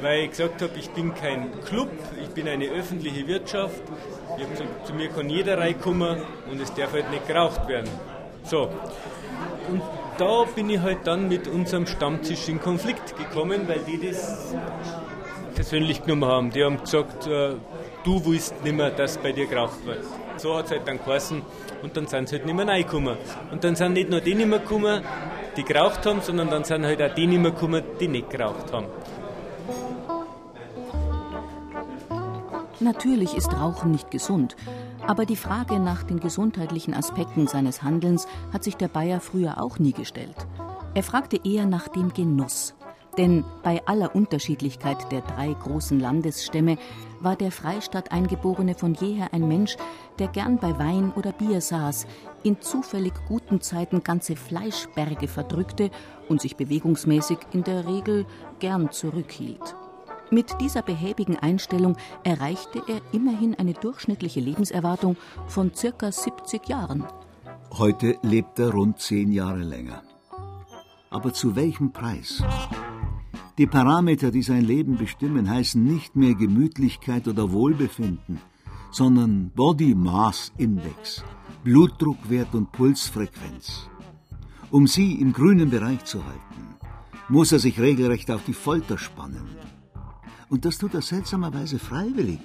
weil 0.00 0.24
ich 0.24 0.30
gesagt 0.30 0.62
habe, 0.62 0.72
ich 0.78 0.90
bin 0.90 1.14
kein 1.14 1.50
Club, 1.62 1.90
ich 2.22 2.28
bin 2.28 2.48
eine 2.48 2.66
öffentliche 2.66 3.26
Wirtschaft. 3.26 3.82
Ich 4.36 4.44
habe 4.44 4.52
gesagt, 4.52 4.86
zu 4.86 4.94
mir 4.94 5.08
kann 5.08 5.28
jeder 5.28 5.58
reinkommen 5.58 6.22
und 6.50 6.60
es 6.60 6.72
darf 6.74 6.92
halt 6.92 7.10
nicht 7.10 7.26
geraucht 7.26 7.68
werden. 7.68 7.90
So. 8.44 8.68
Und 9.70 9.82
da 10.18 10.44
bin 10.54 10.70
ich 10.70 10.80
halt 10.80 10.98
dann 11.04 11.28
mit 11.28 11.48
unserem 11.48 11.86
Stammtisch 11.86 12.48
in 12.48 12.60
Konflikt 12.60 13.16
gekommen, 13.16 13.66
weil 13.66 13.80
die 13.80 14.08
das 14.08 14.54
persönlich 15.54 16.02
genommen 16.02 16.24
haben. 16.24 16.50
Die 16.50 16.62
haben 16.62 16.80
gesagt, 16.80 17.26
äh, 17.26 17.54
du 18.04 18.24
willst 18.24 18.62
nicht 18.62 18.76
mehr, 18.76 18.90
dass 18.90 19.18
bei 19.18 19.32
dir 19.32 19.46
geraucht 19.46 19.84
wird. 19.84 20.04
So 20.44 20.58
hat 20.58 20.66
es 20.66 20.72
halt 20.72 20.86
dann 20.86 20.98
geheißen 21.02 21.40
und 21.82 21.96
dann 21.96 22.06
sind 22.06 22.28
sie 22.28 22.36
halt 22.36 22.44
nicht 22.44 22.54
mehr 22.54 22.68
reingekommen. 22.68 23.16
Und 23.50 23.64
dann 23.64 23.74
sind 23.76 23.94
nicht 23.94 24.10
nur 24.10 24.20
die 24.20 24.34
nicht 24.34 24.46
mehr 24.46 24.58
gekommen, 24.58 25.02
die 25.56 25.64
geraucht 25.64 26.04
haben, 26.04 26.20
sondern 26.20 26.50
dann 26.50 26.64
sind 26.64 26.84
halt 26.84 27.00
auch 27.00 27.14
die 27.14 27.26
nicht 27.26 27.40
mehr 27.40 27.52
gekommen, 27.52 27.82
die 27.98 28.08
nicht 28.08 28.28
geraucht 28.28 28.70
haben. 28.70 28.88
Natürlich 32.78 33.34
ist 33.34 33.54
Rauchen 33.54 33.92
nicht 33.92 34.10
gesund, 34.10 34.54
aber 35.06 35.24
die 35.24 35.36
Frage 35.36 35.78
nach 35.78 36.02
den 36.02 36.20
gesundheitlichen 36.20 36.92
Aspekten 36.92 37.46
seines 37.46 37.82
Handelns 37.82 38.28
hat 38.52 38.64
sich 38.64 38.76
der 38.76 38.88
Bayer 38.88 39.20
früher 39.20 39.62
auch 39.62 39.78
nie 39.78 39.92
gestellt. 39.92 40.36
Er 40.92 41.04
fragte 41.04 41.40
eher 41.42 41.64
nach 41.64 41.88
dem 41.88 42.12
Genuss. 42.12 42.74
Denn 43.16 43.44
bei 43.62 43.80
aller 43.86 44.14
Unterschiedlichkeit 44.14 45.10
der 45.12 45.20
drei 45.20 45.52
großen 45.52 46.00
Landesstämme 46.00 46.78
war 47.20 47.36
der 47.36 47.52
Freistadt-Eingeborene 47.52 48.74
von 48.74 48.94
jeher 48.94 49.32
ein 49.32 49.46
Mensch, 49.46 49.76
der 50.18 50.28
gern 50.28 50.58
bei 50.58 50.78
Wein 50.78 51.12
oder 51.14 51.32
Bier 51.32 51.60
saß, 51.60 52.06
in 52.42 52.60
zufällig 52.60 53.14
guten 53.28 53.60
Zeiten 53.60 54.02
ganze 54.02 54.36
Fleischberge 54.36 55.28
verdrückte 55.28 55.90
und 56.28 56.40
sich 56.40 56.56
bewegungsmäßig 56.56 57.38
in 57.52 57.62
der 57.62 57.86
Regel 57.86 58.26
gern 58.58 58.90
zurückhielt. 58.90 59.76
Mit 60.30 60.60
dieser 60.60 60.82
behäbigen 60.82 61.38
Einstellung 61.38 61.96
erreichte 62.24 62.82
er 62.88 63.00
immerhin 63.12 63.54
eine 63.54 63.74
durchschnittliche 63.74 64.40
Lebenserwartung 64.40 65.16
von 65.46 65.72
circa 65.74 66.10
70 66.10 66.68
Jahren. 66.68 67.04
Heute 67.78 68.18
lebt 68.22 68.58
er 68.58 68.70
rund 68.70 68.98
zehn 68.98 69.30
Jahre 69.32 69.62
länger. 69.62 70.02
Aber 71.10 71.32
zu 71.32 71.54
welchem 71.54 71.92
Preis? 71.92 72.42
Die 73.56 73.68
Parameter, 73.68 74.32
die 74.32 74.42
sein 74.42 74.64
Leben 74.64 74.96
bestimmen, 74.96 75.48
heißen 75.48 75.82
nicht 75.82 76.16
mehr 76.16 76.34
Gemütlichkeit 76.34 77.28
oder 77.28 77.52
Wohlbefinden, 77.52 78.40
sondern 78.90 79.50
Body 79.54 79.94
Mass 79.94 80.50
Index, 80.58 81.22
Blutdruckwert 81.62 82.52
und 82.54 82.72
Pulsfrequenz. 82.72 83.88
Um 84.72 84.88
sie 84.88 85.12
im 85.20 85.32
grünen 85.32 85.70
Bereich 85.70 86.04
zu 86.04 86.24
halten, 86.24 86.74
muss 87.28 87.52
er 87.52 87.60
sich 87.60 87.78
regelrecht 87.78 88.28
auf 88.32 88.44
die 88.44 88.54
Folter 88.54 88.98
spannen. 88.98 89.46
Und 90.48 90.64
das 90.64 90.78
tut 90.78 90.94
er 90.94 91.02
seltsamerweise 91.02 91.78
freiwillig. 91.78 92.40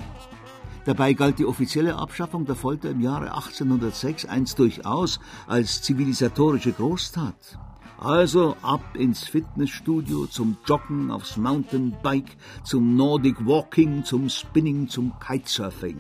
Dabei 0.86 1.14
galt 1.14 1.40
die 1.40 1.46
offizielle 1.46 1.96
Abschaffung 1.96 2.46
der 2.46 2.56
Folter 2.56 2.92
im 2.92 3.02
Jahre 3.02 3.34
1806 3.34 4.26
einst 4.26 4.60
durchaus 4.60 5.20
als 5.48 5.82
zivilisatorische 5.82 6.72
Großtat. 6.72 7.58
Also 8.02 8.56
ab 8.62 8.96
ins 8.96 9.26
Fitnessstudio, 9.26 10.26
zum 10.28 10.56
Joggen, 10.66 11.12
aufs 11.12 11.36
Mountainbike, 11.36 12.38
zum 12.64 12.96
Nordic 12.96 13.46
Walking, 13.46 14.06
zum 14.06 14.30
Spinning, 14.30 14.88
zum 14.88 15.12
Kitesurfing. 15.20 16.00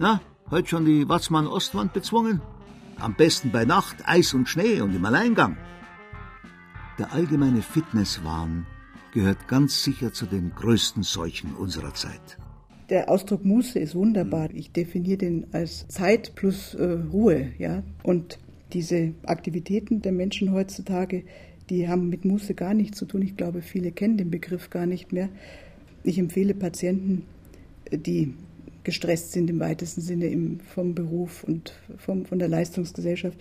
Na, 0.00 0.20
heute 0.50 0.68
schon 0.68 0.84
die 0.84 1.08
Watzmann-Ostwand 1.08 1.92
bezwungen? 1.92 2.40
Am 2.98 3.14
besten 3.14 3.52
bei 3.52 3.64
Nacht, 3.64 3.98
Eis 4.04 4.34
und 4.34 4.48
Schnee 4.48 4.80
und 4.80 4.92
im 4.92 5.04
Alleingang. 5.04 5.56
Der 6.98 7.12
allgemeine 7.12 7.62
Fitnesswahn 7.62 8.66
gehört 9.12 9.46
ganz 9.46 9.84
sicher 9.84 10.12
zu 10.12 10.26
den 10.26 10.52
größten 10.56 11.04
Seuchen 11.04 11.54
unserer 11.54 11.94
Zeit. 11.94 12.36
Der 12.88 13.08
Ausdruck 13.08 13.44
Muße 13.44 13.78
ist 13.78 13.94
wunderbar. 13.94 14.50
Ich 14.52 14.72
definiere 14.72 15.18
den 15.18 15.46
als 15.52 15.86
Zeit 15.86 16.34
plus 16.34 16.74
äh, 16.74 16.98
Ruhe, 17.12 17.52
ja. 17.58 17.84
Und 18.02 18.40
diese 18.72 19.12
Aktivitäten 19.24 20.02
der 20.02 20.12
Menschen 20.12 20.52
heutzutage, 20.52 21.24
die 21.68 21.88
haben 21.88 22.08
mit 22.08 22.24
Muße 22.24 22.54
gar 22.54 22.74
nichts 22.74 22.98
zu 22.98 23.06
tun. 23.06 23.22
Ich 23.22 23.36
glaube, 23.36 23.62
viele 23.62 23.92
kennen 23.92 24.16
den 24.16 24.30
Begriff 24.30 24.70
gar 24.70 24.86
nicht 24.86 25.12
mehr. 25.12 25.28
Ich 26.02 26.18
empfehle 26.18 26.54
Patienten, 26.54 27.24
die 27.92 28.34
gestresst 28.82 29.32
sind 29.32 29.50
im 29.50 29.60
weitesten 29.60 30.00
Sinne 30.00 30.26
im, 30.26 30.60
vom 30.60 30.94
Beruf 30.94 31.44
und 31.44 31.74
vom, 31.98 32.24
von 32.24 32.38
der 32.38 32.48
Leistungsgesellschaft. 32.48 33.38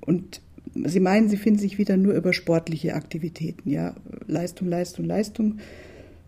Und 0.00 0.40
sie 0.84 1.00
meinen, 1.00 1.28
sie 1.28 1.36
finden 1.36 1.58
sich 1.58 1.78
wieder 1.78 1.96
nur 1.96 2.14
über 2.14 2.32
sportliche 2.32 2.94
Aktivitäten. 2.94 3.70
Ja, 3.70 3.96
Leistung, 4.26 4.68
Leistung, 4.68 5.04
Leistung. 5.04 5.58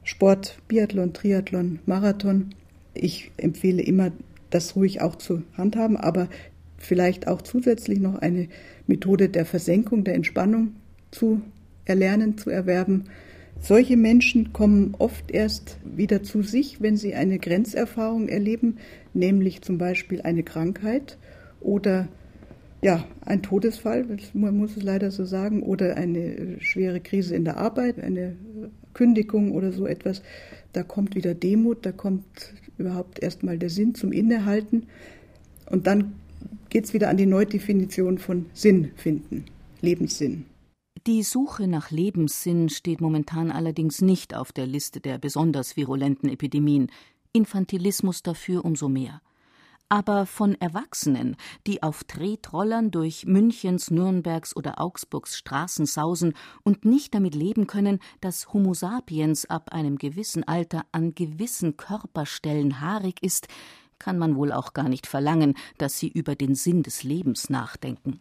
Sport, 0.02 0.58
Biathlon, 0.68 1.12
Triathlon, 1.12 1.80
Marathon. 1.84 2.54
Ich 2.94 3.30
empfehle 3.36 3.82
immer, 3.82 4.10
das 4.50 4.74
ruhig 4.74 5.02
auch 5.02 5.16
zu 5.16 5.42
handhaben, 5.54 5.98
aber 5.98 6.28
vielleicht 6.78 7.26
auch 7.28 7.42
zusätzlich 7.42 8.00
noch 8.00 8.16
eine 8.16 8.48
Methode 8.86 9.28
der 9.28 9.44
Versenkung, 9.44 10.04
der 10.04 10.14
Entspannung 10.14 10.76
zu 11.10 11.42
erlernen, 11.84 12.38
zu 12.38 12.50
erwerben. 12.50 13.04
Solche 13.60 13.96
Menschen 13.96 14.52
kommen 14.52 14.94
oft 14.98 15.30
erst 15.30 15.78
wieder 15.84 16.22
zu 16.22 16.42
sich, 16.42 16.80
wenn 16.80 16.96
sie 16.96 17.14
eine 17.14 17.38
Grenzerfahrung 17.38 18.28
erleben, 18.28 18.76
nämlich 19.14 19.62
zum 19.62 19.78
Beispiel 19.78 20.22
eine 20.22 20.44
Krankheit 20.44 21.18
oder 21.60 22.08
ja, 22.80 23.04
ein 23.24 23.42
Todesfall, 23.42 24.06
man 24.34 24.56
muss 24.56 24.76
es 24.76 24.84
leider 24.84 25.10
so 25.10 25.24
sagen, 25.24 25.64
oder 25.64 25.96
eine 25.96 26.60
schwere 26.60 27.00
Krise 27.00 27.34
in 27.34 27.44
der 27.44 27.56
Arbeit, 27.56 27.98
eine 27.98 28.36
Kündigung 28.94 29.50
oder 29.52 29.72
so 29.72 29.86
etwas. 29.86 30.22
Da 30.72 30.84
kommt 30.84 31.16
wieder 31.16 31.34
Demut, 31.34 31.84
da 31.84 31.90
kommt 31.90 32.54
überhaupt 32.78 33.20
erstmal 33.20 33.58
der 33.58 33.70
Sinn 33.70 33.96
zum 33.96 34.12
Innehalten. 34.12 34.86
Und 35.68 35.88
dann 35.88 36.12
geht 36.70 36.84
es 36.84 36.94
wieder 36.94 37.08
an 37.08 37.16
die 37.16 37.26
Neudefinition 37.26 38.18
von 38.18 38.46
Sinn 38.52 38.92
finden, 38.96 39.44
Lebenssinn. 39.80 40.46
Die 41.06 41.22
Suche 41.22 41.68
nach 41.68 41.90
Lebenssinn 41.90 42.68
steht 42.68 43.00
momentan 43.00 43.50
allerdings 43.50 44.02
nicht 44.02 44.34
auf 44.34 44.52
der 44.52 44.66
Liste 44.66 45.00
der 45.00 45.18
besonders 45.18 45.76
virulenten 45.76 46.28
Epidemien. 46.28 46.90
Infantilismus 47.32 48.22
dafür 48.22 48.64
umso 48.64 48.88
mehr. 48.88 49.22
Aber 49.90 50.26
von 50.26 50.54
Erwachsenen, 50.60 51.36
die 51.66 51.82
auf 51.82 52.04
Tretrollern 52.04 52.90
durch 52.90 53.24
Münchens, 53.24 53.90
Nürnbergs 53.90 54.54
oder 54.54 54.80
Augsburgs 54.82 55.38
Straßen 55.38 55.86
sausen 55.86 56.34
und 56.62 56.84
nicht 56.84 57.14
damit 57.14 57.34
leben 57.34 57.66
können, 57.66 58.00
dass 58.20 58.52
Homo 58.52 58.74
sapiens 58.74 59.46
ab 59.46 59.72
einem 59.72 59.96
gewissen 59.96 60.44
Alter 60.44 60.84
an 60.92 61.14
gewissen 61.14 61.78
Körperstellen 61.78 62.82
haarig 62.82 63.22
ist, 63.22 63.48
kann 63.98 64.18
man 64.18 64.36
wohl 64.36 64.52
auch 64.52 64.72
gar 64.72 64.88
nicht 64.88 65.06
verlangen, 65.06 65.54
dass 65.78 65.98
sie 65.98 66.08
über 66.08 66.34
den 66.34 66.54
Sinn 66.54 66.82
des 66.82 67.02
Lebens 67.02 67.50
nachdenken. 67.50 68.20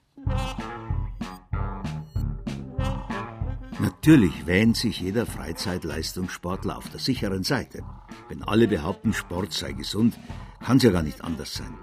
Natürlich 3.80 4.48
wähnt 4.48 4.76
sich 4.76 5.02
jeder 5.02 5.28
Freizeitleistungssportler 5.28 6.78
auf 6.78 6.90
der 6.90 7.00
sicheren 7.00 7.44
Seite. 7.44 7.84
Wenn 8.28 8.42
alle 8.42 8.68
behaupten, 8.68 9.14
Sport 9.14 9.54
sei 9.54 9.74
gesund, 9.74 10.20
kann 10.60 10.78
es 10.78 10.84
ja 10.84 10.90
gar 10.90 11.04
nicht 11.04 11.24
anders 11.24 11.54
sein. 11.54 11.78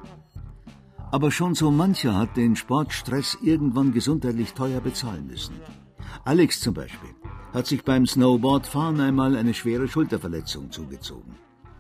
Aber 1.13 1.31
schon 1.31 1.55
so 1.55 1.71
mancher 1.71 2.19
hat 2.19 2.37
den 2.37 2.57
Sportstress 2.57 3.39
irgendwann 3.43 3.93
gesundheitlich 3.93 4.55
teuer 4.55 4.81
bezahlen 4.81 5.29
müssen. 5.29 5.55
Alex 6.25 6.61
zum 6.61 6.75
Beispiel 6.75 7.11
hat 7.53 7.69
sich 7.69 7.85
beim 7.85 8.07
Snowboardfahren 8.07 9.01
einmal 9.01 9.37
eine 9.37 9.55
schwere 9.55 9.87
Schulterverletzung 9.87 10.73
zugezogen. 10.73 11.37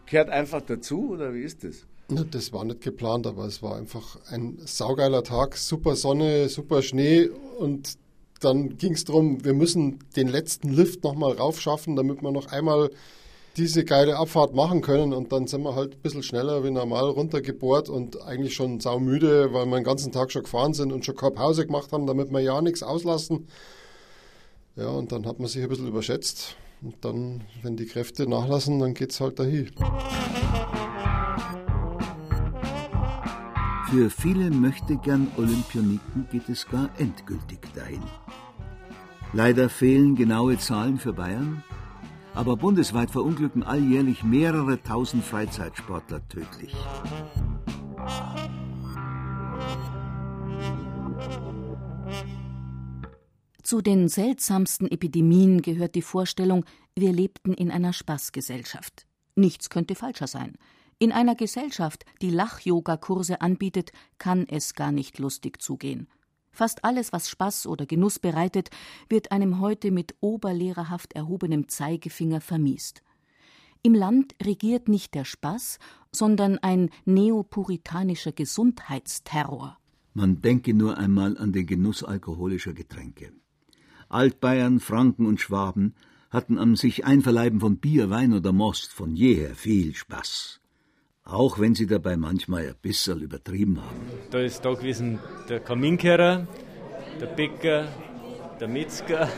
Kehrt 0.06 0.30
einfach 0.30 0.62
dazu 0.62 1.10
oder 1.10 1.34
wie 1.34 1.42
ist 1.42 1.64
das? 1.64 1.88
Das 2.30 2.52
war 2.52 2.64
nicht 2.64 2.80
geplant, 2.80 3.26
aber 3.26 3.44
es 3.44 3.62
war 3.62 3.76
einfach 3.76 4.18
ein 4.30 4.58
saugeiler 4.64 5.22
Tag, 5.22 5.56
super 5.56 5.96
Sonne, 5.96 6.48
super 6.48 6.82
Schnee 6.82 7.28
und 7.58 7.98
dann 8.40 8.76
ging 8.76 8.92
es 8.92 9.04
darum, 9.04 9.44
wir 9.44 9.54
müssen 9.54 10.00
den 10.16 10.28
letzten 10.28 10.70
Lift 10.70 11.02
nochmal 11.02 11.32
raufschaffen, 11.32 11.96
damit 11.96 12.22
wir 12.22 12.30
noch 12.30 12.46
einmal 12.48 12.90
diese 13.56 13.84
geile 13.84 14.16
Abfahrt 14.16 14.54
machen 14.54 14.80
können 14.80 15.12
und 15.12 15.32
dann 15.32 15.46
sind 15.46 15.62
wir 15.62 15.74
halt 15.74 15.94
ein 15.94 16.00
bisschen 16.00 16.22
schneller 16.22 16.64
wie 16.64 16.70
normal 16.70 17.08
runtergebohrt 17.08 17.88
und 17.88 18.20
eigentlich 18.22 18.54
schon 18.54 18.80
saumüde, 18.80 19.52
weil 19.52 19.66
wir 19.66 19.76
den 19.76 19.84
ganzen 19.84 20.12
Tag 20.12 20.32
schon 20.32 20.42
gefahren 20.42 20.74
sind 20.74 20.92
und 20.92 21.04
schon 21.04 21.16
keine 21.16 21.32
Pause 21.32 21.66
gemacht 21.66 21.92
haben, 21.92 22.06
damit 22.06 22.30
wir 22.32 22.40
ja 22.40 22.60
nichts 22.60 22.82
auslassen. 22.82 23.46
Ja, 24.76 24.88
und 24.88 25.12
dann 25.12 25.24
hat 25.26 25.38
man 25.38 25.48
sich 25.48 25.62
ein 25.62 25.68
bisschen 25.68 25.86
überschätzt 25.88 26.56
und 26.82 26.96
dann, 27.04 27.42
wenn 27.62 27.76
die 27.76 27.86
Kräfte 27.86 28.28
nachlassen, 28.28 28.80
dann 28.80 28.92
geht 28.92 29.12
es 29.12 29.20
halt 29.20 29.38
dahin. 29.38 29.70
Für 33.94 34.10
viele 34.10 34.50
möchtegern 34.50 35.30
Olympioniken 35.36 36.26
geht 36.32 36.48
es 36.48 36.66
gar 36.66 36.90
endgültig 36.98 37.60
dahin. 37.76 38.02
Leider 39.32 39.68
fehlen 39.68 40.16
genaue 40.16 40.58
Zahlen 40.58 40.98
für 40.98 41.12
Bayern, 41.12 41.62
aber 42.34 42.56
bundesweit 42.56 43.12
verunglücken 43.12 43.62
alljährlich 43.62 44.24
mehrere 44.24 44.82
tausend 44.82 45.22
Freizeitsportler 45.22 46.26
tödlich. 46.28 46.74
Zu 53.62 53.80
den 53.80 54.08
seltsamsten 54.08 54.90
Epidemien 54.90 55.62
gehört 55.62 55.94
die 55.94 56.02
Vorstellung, 56.02 56.64
wir 56.96 57.12
lebten 57.12 57.54
in 57.54 57.70
einer 57.70 57.92
Spaßgesellschaft. 57.92 59.06
Nichts 59.36 59.70
könnte 59.70 59.94
falscher 59.94 60.26
sein. 60.26 60.56
In 60.98 61.12
einer 61.12 61.34
Gesellschaft, 61.34 62.04
die 62.22 62.30
Lach-Yoga-Kurse 62.30 63.40
anbietet, 63.40 63.92
kann 64.18 64.46
es 64.48 64.74
gar 64.74 64.92
nicht 64.92 65.18
lustig 65.18 65.60
zugehen. 65.60 66.08
Fast 66.52 66.84
alles, 66.84 67.12
was 67.12 67.28
Spaß 67.28 67.66
oder 67.66 67.84
Genuss 67.84 68.20
bereitet, 68.20 68.70
wird 69.08 69.32
einem 69.32 69.58
heute 69.58 69.90
mit 69.90 70.14
oberlehrerhaft 70.20 71.14
erhobenem 71.14 71.68
Zeigefinger 71.68 72.40
vermiest. 72.40 73.02
Im 73.82 73.94
Land 73.94 74.36
regiert 74.42 74.88
nicht 74.88 75.14
der 75.14 75.24
Spaß, 75.24 75.78
sondern 76.12 76.58
ein 76.58 76.90
neopuritanischer 77.04 78.32
Gesundheitsterror. 78.32 79.78
Man 80.14 80.40
denke 80.40 80.74
nur 80.74 80.96
einmal 80.96 81.36
an 81.36 81.52
den 81.52 81.66
Genuss 81.66 82.04
alkoholischer 82.04 82.72
Getränke. 82.72 83.32
Altbayern, 84.08 84.78
Franken 84.78 85.26
und 85.26 85.40
Schwaben 85.40 85.94
hatten 86.30 86.58
am 86.58 86.76
sich 86.76 87.04
Einverleiben 87.04 87.58
von 87.58 87.78
Bier, 87.78 88.10
Wein 88.10 88.32
oder 88.32 88.52
Most 88.52 88.92
von 88.92 89.16
jeher 89.16 89.56
viel 89.56 89.94
Spaß. 89.94 90.60
Auch 91.24 91.58
wenn 91.58 91.74
sie 91.74 91.86
dabei 91.86 92.16
manchmal 92.16 92.66
ein 92.66 92.74
bisschen 92.82 93.22
übertrieben 93.22 93.82
haben. 93.82 94.00
Da 94.30 94.40
ist 94.40 94.64
da 94.64 94.74
gewesen 94.74 95.18
der 95.48 95.60
Kaminkehrer, 95.60 96.46
der 97.20 97.26
Bäcker, 97.26 97.88
der 98.60 98.68
Metzger, 98.68 99.28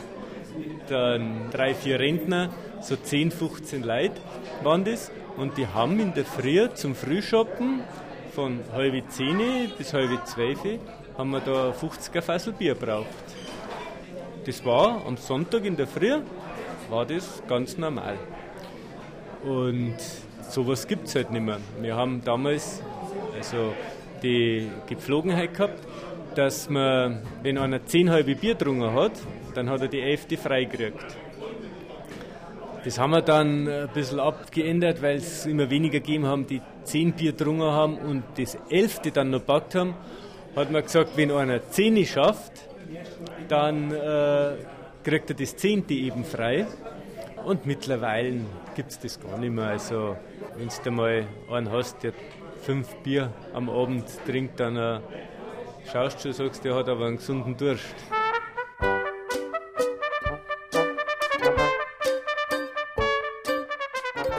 dann 0.89 1.49
drei, 1.51 1.73
vier 1.73 1.99
Rentner, 1.99 2.49
so 2.81 2.95
10, 2.95 3.31
15 3.31 3.83
Leute 3.83 4.19
waren 4.63 4.83
das. 4.83 5.11
Und 5.37 5.57
die 5.57 5.67
haben 5.67 5.99
in 5.99 6.13
der 6.13 6.25
Früh 6.25 6.67
zum 6.73 6.93
Frühschoppen 6.93 7.81
von 8.33 8.59
halb 8.73 9.09
zehn 9.11 9.71
bis 9.77 9.93
halb 9.93 10.27
zwölf 10.27 10.59
haben 11.17 11.31
wir 11.31 11.39
da 11.39 11.71
50er 11.71 12.21
Fassel 12.21 12.53
Bier 12.53 12.75
braucht. 12.75 13.07
Das 14.45 14.63
war 14.65 15.05
am 15.05 15.17
Sonntag 15.17 15.65
in 15.65 15.75
der 15.75 15.87
Früh, 15.87 16.19
war 16.89 17.05
das 17.05 17.41
ganz 17.47 17.77
normal. 17.77 18.17
Und 19.43 19.95
sowas 20.49 20.87
gibt 20.87 21.07
es 21.07 21.15
halt 21.15 21.31
nicht 21.31 21.41
mehr. 21.43 21.57
Wir 21.81 21.95
haben 21.95 22.21
damals 22.23 22.81
also 23.37 23.73
die 24.23 24.69
Gepflogenheit 24.87 25.53
gehabt, 25.53 25.79
dass 26.35 26.69
man, 26.69 27.21
wenn 27.43 27.57
einer 27.57 27.85
zehn 27.85 28.09
halbe 28.09 28.35
Bier 28.35 28.53
getrunken 28.53 28.93
hat, 28.93 29.13
dann 29.55 29.69
hat 29.69 29.81
er 29.81 29.87
die 29.87 30.01
elfte 30.01 30.37
freigekriegt. 30.37 31.05
Das 32.83 32.99
haben 32.99 33.11
wir 33.11 33.21
dann 33.21 33.67
ein 33.67 33.89
bisschen 33.93 34.19
abgeändert, 34.19 35.01
weil 35.01 35.17
es 35.17 35.45
immer 35.45 35.69
weniger 35.69 35.99
gegeben 35.99 36.25
haben, 36.25 36.47
die 36.47 36.61
zehn 36.83 37.13
Bier 37.13 37.31
getrunken 37.31 37.63
haben 37.63 37.97
und 37.97 38.23
das 38.37 38.57
elfte 38.69 39.11
dann 39.11 39.31
noch 39.31 39.39
gepackt 39.39 39.75
haben. 39.75 39.95
Hat 40.55 40.71
man 40.71 40.83
gesagt, 40.83 41.17
wenn 41.17 41.31
einer 41.31 41.69
zehn 41.69 42.05
schafft, 42.05 42.53
dann 43.47 43.91
äh, 43.91 44.53
kriegt 45.03 45.29
er 45.29 45.35
das 45.35 45.55
zehnte 45.55 45.93
eben 45.93 46.23
frei. 46.23 46.67
Und 47.45 47.65
mittlerweile 47.65 48.41
gibt 48.77 48.91
es 48.91 48.99
das 48.99 49.19
gar 49.19 49.39
nicht 49.39 49.51
mehr. 49.51 49.69
Also, 49.69 50.15
wenn 50.55 50.69
du 50.83 50.91
mal 50.91 51.27
einen 51.49 51.71
hast, 51.71 52.03
der 52.03 52.13
fünf 52.61 52.93
Bier 52.97 53.33
am 53.53 53.71
Abend 53.71 54.05
trinkt, 54.27 54.59
dann 54.59 54.77
äh, 54.77 54.99
schaust 55.91 56.23
du, 56.23 56.31
sagst, 56.31 56.63
der 56.63 56.75
hat 56.75 56.87
aber 56.87 57.07
einen 57.07 57.17
gesunden 57.17 57.57
Durst. 57.57 57.95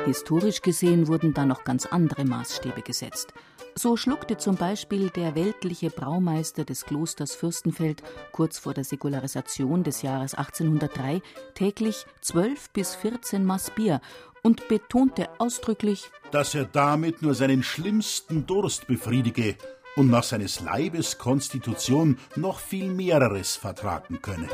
Historisch 0.07 0.63
gesehen 0.63 1.09
wurden 1.09 1.35
da 1.35 1.45
noch 1.45 1.65
ganz 1.65 1.85
andere 1.87 2.25
Maßstäbe 2.25 2.83
gesetzt. 2.83 3.35
So 3.81 3.97
schluckte 3.97 4.37
zum 4.37 4.57
Beispiel 4.57 5.09
der 5.11 5.37
weltliche 5.37 5.91
Braumeister 5.91 6.65
des 6.65 6.85
Klosters 6.85 7.37
Fürstenfeld 7.37 8.03
kurz 8.33 8.59
vor 8.59 8.75
der 8.75 8.83
Säkularisation 8.83 9.85
des 9.85 10.03
Jahres 10.03 10.35
1803 10.35 11.23
täglich 11.55 12.05
12 12.23 12.71
bis 12.71 12.97
14 12.97 13.45
Maß 13.45 13.71
Bier 13.77 14.01
und 14.43 14.69
betonte 14.69 15.29
ausdrücklich, 15.39 16.11
dass 16.31 16.55
er 16.55 16.65
damit 16.65 17.23
nur 17.23 17.35
seinen 17.35 17.63
schlimmsten 17.63 18.47
Durst 18.47 18.87
befriedige 18.87 19.57
und 19.97 20.11
nach 20.11 20.23
seines 20.25 20.61
Leibes 20.61 21.19
Konstitution 21.19 22.19
noch 22.37 22.61
viel 22.61 22.93
mehreres 22.93 23.57
vertragen 23.57 24.21
könne. 24.23 24.49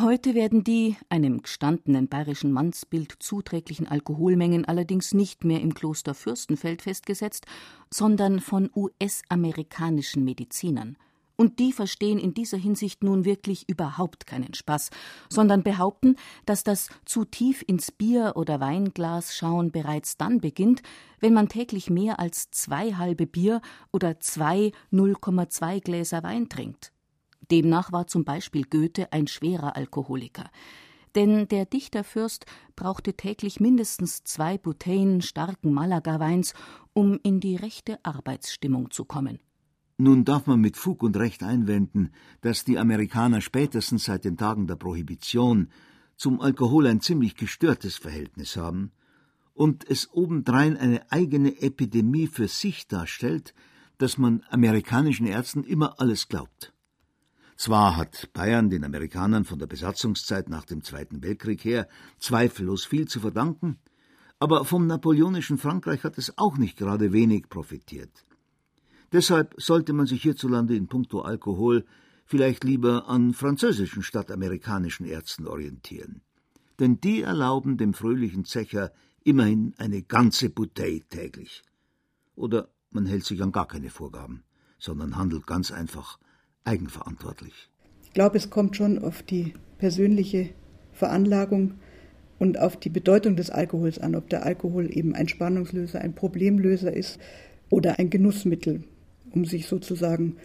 Heute 0.00 0.34
werden 0.34 0.64
die 0.64 0.96
einem 1.08 1.42
gestandenen 1.42 2.08
bayerischen 2.08 2.52
Mannsbild 2.52 3.14
zuträglichen 3.20 3.88
Alkoholmengen 3.88 4.64
allerdings 4.64 5.14
nicht 5.14 5.44
mehr 5.44 5.60
im 5.60 5.72
Kloster 5.72 6.14
Fürstenfeld 6.14 6.82
festgesetzt, 6.82 7.46
sondern 7.90 8.40
von 8.40 8.70
US-amerikanischen 8.76 10.24
Medizinern. 10.24 10.96
Und 11.36 11.58
die 11.58 11.72
verstehen 11.72 12.18
in 12.18 12.32
dieser 12.32 12.58
Hinsicht 12.58 13.02
nun 13.02 13.24
wirklich 13.24 13.68
überhaupt 13.68 14.26
keinen 14.26 14.54
Spaß, 14.54 14.90
sondern 15.28 15.64
behaupten, 15.64 16.16
dass 16.46 16.62
das 16.62 16.88
zu 17.04 17.24
tief 17.24 17.64
ins 17.66 17.90
Bier 17.90 18.34
oder 18.36 18.60
Weinglas 18.60 19.36
schauen 19.36 19.72
bereits 19.72 20.16
dann 20.16 20.40
beginnt, 20.40 20.82
wenn 21.18 21.34
man 21.34 21.48
täglich 21.48 21.90
mehr 21.90 22.20
als 22.20 22.50
zwei 22.50 22.94
halbe 22.94 23.26
Bier 23.26 23.60
oder 23.92 24.20
zwei 24.20 24.70
0,2 24.92 25.80
Gläser 25.80 26.22
Wein 26.22 26.48
trinkt. 26.48 26.92
Demnach 27.50 27.92
war 27.92 28.06
zum 28.06 28.24
Beispiel 28.24 28.64
Goethe 28.64 29.12
ein 29.12 29.26
schwerer 29.26 29.76
Alkoholiker. 29.76 30.50
Denn 31.14 31.46
der 31.48 31.64
Dichterfürst 31.64 32.46
brauchte 32.74 33.14
täglich 33.14 33.60
mindestens 33.60 34.24
zwei 34.24 34.58
Bouteillen 34.58 35.22
starken 35.22 35.72
Malaga-Weins, 35.72 36.54
um 36.92 37.20
in 37.22 37.40
die 37.40 37.56
rechte 37.56 37.98
Arbeitsstimmung 38.04 38.90
zu 38.90 39.04
kommen. 39.04 39.38
Nun 39.96 40.24
darf 40.24 40.46
man 40.46 40.60
mit 40.60 40.76
Fug 40.76 41.04
und 41.04 41.16
Recht 41.16 41.44
einwenden, 41.44 42.10
dass 42.40 42.64
die 42.64 42.78
Amerikaner 42.78 43.40
spätestens 43.40 44.04
seit 44.04 44.24
den 44.24 44.36
Tagen 44.36 44.66
der 44.66 44.74
Prohibition 44.74 45.68
zum 46.16 46.40
Alkohol 46.40 46.88
ein 46.88 47.00
ziemlich 47.00 47.36
gestörtes 47.36 47.96
Verhältnis 47.96 48.56
haben 48.56 48.90
und 49.52 49.88
es 49.88 50.12
obendrein 50.12 50.76
eine 50.76 51.12
eigene 51.12 51.62
Epidemie 51.62 52.26
für 52.26 52.48
sich 52.48 52.88
darstellt, 52.88 53.54
dass 53.98 54.18
man 54.18 54.42
amerikanischen 54.50 55.26
Ärzten 55.26 55.62
immer 55.62 56.00
alles 56.00 56.26
glaubt. 56.26 56.72
Zwar 57.56 57.96
hat 57.96 58.32
Bayern 58.32 58.70
den 58.70 58.82
Amerikanern 58.82 59.44
von 59.44 59.60
der 59.60 59.68
Besatzungszeit 59.68 60.48
nach 60.48 60.64
dem 60.64 60.82
Zweiten 60.82 61.22
Weltkrieg 61.22 61.64
her 61.64 61.86
zweifellos 62.18 62.84
viel 62.84 63.06
zu 63.06 63.20
verdanken, 63.20 63.78
aber 64.40 64.64
vom 64.64 64.88
napoleonischen 64.88 65.58
Frankreich 65.58 66.02
hat 66.02 66.18
es 66.18 66.36
auch 66.36 66.58
nicht 66.58 66.76
gerade 66.76 67.12
wenig 67.12 67.48
profitiert. 67.48 68.24
Deshalb 69.14 69.54
sollte 69.58 69.92
man 69.92 70.06
sich 70.06 70.22
hierzulande 70.22 70.74
in 70.74 70.88
puncto 70.88 71.20
Alkohol 71.20 71.84
vielleicht 72.26 72.64
lieber 72.64 73.08
an 73.08 73.32
französischen 73.32 74.02
statt 74.02 74.32
amerikanischen 74.32 75.06
Ärzten 75.06 75.46
orientieren. 75.46 76.22
Denn 76.80 77.00
die 77.00 77.22
erlauben 77.22 77.76
dem 77.76 77.94
fröhlichen 77.94 78.44
Zecher 78.44 78.90
immerhin 79.22 79.72
eine 79.78 80.02
ganze 80.02 80.50
Bouteille 80.50 81.02
täglich. 81.08 81.62
Oder 82.34 82.70
man 82.90 83.06
hält 83.06 83.24
sich 83.24 83.40
an 83.40 83.52
gar 83.52 83.68
keine 83.68 83.88
Vorgaben, 83.88 84.42
sondern 84.80 85.16
handelt 85.16 85.46
ganz 85.46 85.70
einfach 85.70 86.18
eigenverantwortlich. 86.64 87.70
Ich 88.02 88.12
glaube, 88.14 88.36
es 88.36 88.50
kommt 88.50 88.74
schon 88.74 88.98
auf 88.98 89.22
die 89.22 89.54
persönliche 89.78 90.50
Veranlagung 90.90 91.74
und 92.40 92.58
auf 92.58 92.80
die 92.80 92.90
Bedeutung 92.90 93.36
des 93.36 93.50
Alkohols 93.50 94.00
an, 94.00 94.16
ob 94.16 94.28
der 94.28 94.44
Alkohol 94.44 94.88
eben 94.90 95.14
ein 95.14 95.28
Spannungslöser, 95.28 96.00
ein 96.00 96.16
Problemlöser 96.16 96.92
ist 96.92 97.20
oder 97.70 98.00
ein 98.00 98.10
Genussmittel, 98.10 98.82
um 99.34 99.44
sich 99.44 99.66
sozusagen 99.66 100.36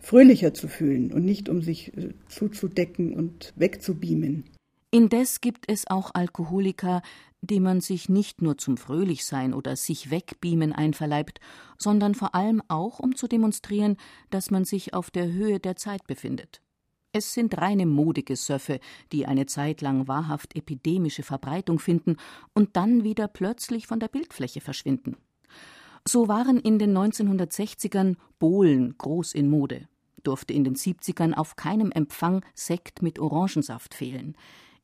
fröhlicher 0.00 0.54
zu 0.54 0.68
fühlen 0.68 1.12
und 1.12 1.24
nicht 1.24 1.48
um 1.48 1.62
sich 1.62 1.96
äh, 1.96 2.14
zuzudecken 2.28 3.14
und 3.14 3.52
wegzubeamen. 3.56 4.44
Indes 4.90 5.40
gibt 5.40 5.70
es 5.70 5.86
auch 5.86 6.12
Alkoholiker, 6.14 7.02
die 7.40 7.60
man 7.60 7.80
sich 7.80 8.08
nicht 8.08 8.42
nur 8.42 8.58
zum 8.58 8.76
Fröhlichsein 8.76 9.54
oder 9.54 9.76
sich 9.76 10.10
wegbeamen 10.10 10.72
einverleibt, 10.72 11.40
sondern 11.76 12.14
vor 12.14 12.34
allem 12.34 12.62
auch, 12.68 12.98
um 12.98 13.14
zu 13.14 13.28
demonstrieren, 13.28 13.96
dass 14.30 14.50
man 14.50 14.64
sich 14.64 14.94
auf 14.94 15.10
der 15.10 15.30
Höhe 15.30 15.60
der 15.60 15.76
Zeit 15.76 16.06
befindet. 16.06 16.62
Es 17.12 17.32
sind 17.32 17.56
reine 17.56 17.86
Modegesöffe, 17.86 18.80
die 19.12 19.26
eine 19.26 19.46
Zeit 19.46 19.80
lang 19.80 20.08
wahrhaft 20.08 20.56
epidemische 20.56 21.22
Verbreitung 21.22 21.78
finden 21.78 22.16
und 22.54 22.76
dann 22.76 23.02
wieder 23.02 23.28
plötzlich 23.28 23.86
von 23.86 24.00
der 24.00 24.08
Bildfläche 24.08 24.60
verschwinden. 24.60 25.16
So 26.08 26.26
waren 26.26 26.58
in 26.58 26.78
den 26.78 26.96
1960ern 26.96 28.16
Bohlen 28.38 28.96
groß 28.96 29.34
in 29.34 29.50
Mode, 29.50 29.88
durfte 30.22 30.54
in 30.54 30.64
den 30.64 30.74
70ern 30.74 31.34
auf 31.34 31.54
keinem 31.54 31.92
Empfang 31.92 32.42
Sekt 32.54 33.02
mit 33.02 33.18
Orangensaft 33.18 33.92
fehlen. 33.92 34.34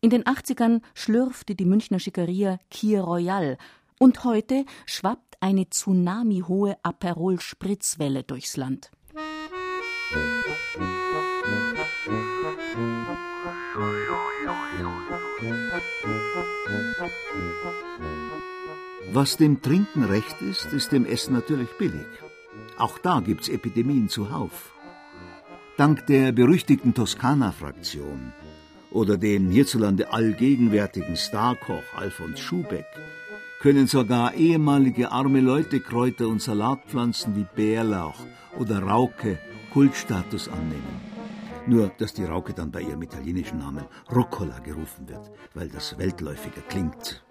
In 0.03 0.11
den 0.11 0.25
80ern 0.25 0.83
schlürfte 0.93 1.55
die 1.55 1.65
Münchner 1.65 1.99
Schickeria 1.99 2.59
Kier 2.71 3.01
Royal 3.01 3.57
und 3.99 4.25
heute 4.25 4.67
schwappt 4.85 5.39
eine 5.41 5.71
tsunamihohe 5.71 6.77
Aperol-Spritzwelle 6.83 8.25
durchs 8.25 8.59
Land. 8.59 8.91
Was 19.13 19.37
dem 19.37 19.61
Trinken 19.63 20.05
recht 20.05 20.41
ist, 20.43 20.73
ist 20.73 20.93
dem 20.93 21.05
Essen 21.05 21.35
natürlich 21.35 21.71
billig. 21.79 22.07
Auch 22.79 22.99
da 22.99 23.21
gibt's 23.21 23.49
Epidemien 23.49 24.09
zuhauf. 24.09 24.73
Dank 25.77 26.07
der 26.07 26.33
berüchtigten 26.33 26.95
Toskana-Fraktion 26.95 28.33
oder 28.91 29.17
dem 29.17 29.51
hierzulande 29.51 30.13
allgegenwärtigen 30.13 31.17
Starkoch 31.17 31.83
Alfons 31.97 32.41
Schubeck 32.41 32.87
können 33.61 33.87
sogar 33.87 34.35
ehemalige 34.35 35.11
arme 35.11 35.41
Leute 35.41 35.81
Kräuter 35.81 36.29
und 36.29 36.43
Salatpflanzen 36.43 37.35
wie 37.37 37.47
Bärlauch 37.57 38.19
oder 38.59 38.83
Rauke 38.83 39.39
Kultstatus 39.73 40.49
annehmen. 40.49 41.01
Nur, 41.67 41.91
dass 41.99 42.15
die 42.15 42.25
Rauke 42.25 42.53
dann 42.53 42.71
bei 42.71 42.83
ihrem 42.83 43.03
italienischen 43.03 43.59
Namen 43.59 43.85
Rucola 44.15 44.59
gerufen 44.59 45.09
wird, 45.09 45.31
weil 45.55 45.69
das 45.69 45.99
weltläufiger 45.99 46.61
klingt. 46.69 47.25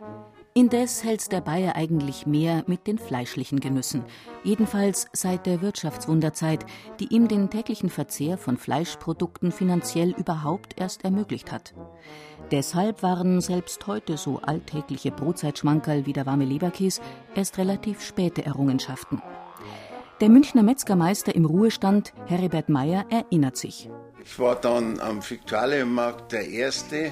Indes 0.55 1.03
hält 1.03 1.31
der 1.31 1.41
Bayer 1.41 1.75
eigentlich 1.75 2.27
mehr 2.27 2.63
mit 2.67 2.85
den 2.85 2.99
fleischlichen 2.99 3.59
Genüssen, 3.59 4.03
jedenfalls 4.43 5.07
seit 5.11 5.47
der 5.47 5.63
Wirtschaftswunderzeit, 5.63 6.63
die 6.99 7.07
ihm 7.07 7.27
den 7.27 7.49
täglichen 7.49 7.89
Verzehr 7.89 8.37
von 8.37 8.57
Fleischprodukten 8.57 9.51
finanziell 9.51 10.11
überhaupt 10.11 10.79
erst 10.79 11.05
ermöglicht 11.05 11.51
hat. 11.51 11.73
Deshalb 12.51 13.01
waren 13.01 13.41
selbst 13.41 13.87
heute 13.87 14.15
so 14.15 14.41
alltägliche 14.43 15.09
Brotzeitschmankerl 15.09 16.05
wie 16.05 16.13
der 16.13 16.27
warme 16.27 16.45
Leberkäse 16.45 17.01
erst 17.33 17.57
relativ 17.57 18.03
späte 18.03 18.45
Errungenschaften. 18.45 19.23
Der 20.21 20.29
Münchner 20.29 20.61
Metzgermeister 20.61 21.33
im 21.33 21.45
Ruhestand, 21.45 22.13
Heribert 22.27 22.69
Meyer, 22.69 23.05
erinnert 23.09 23.57
sich. 23.57 23.89
Ich 24.23 24.39
war 24.39 24.55
dann 24.55 24.99
am 24.99 25.27
Viktualienmarkt 25.27 26.31
der 26.31 26.47
Erste, 26.47 27.11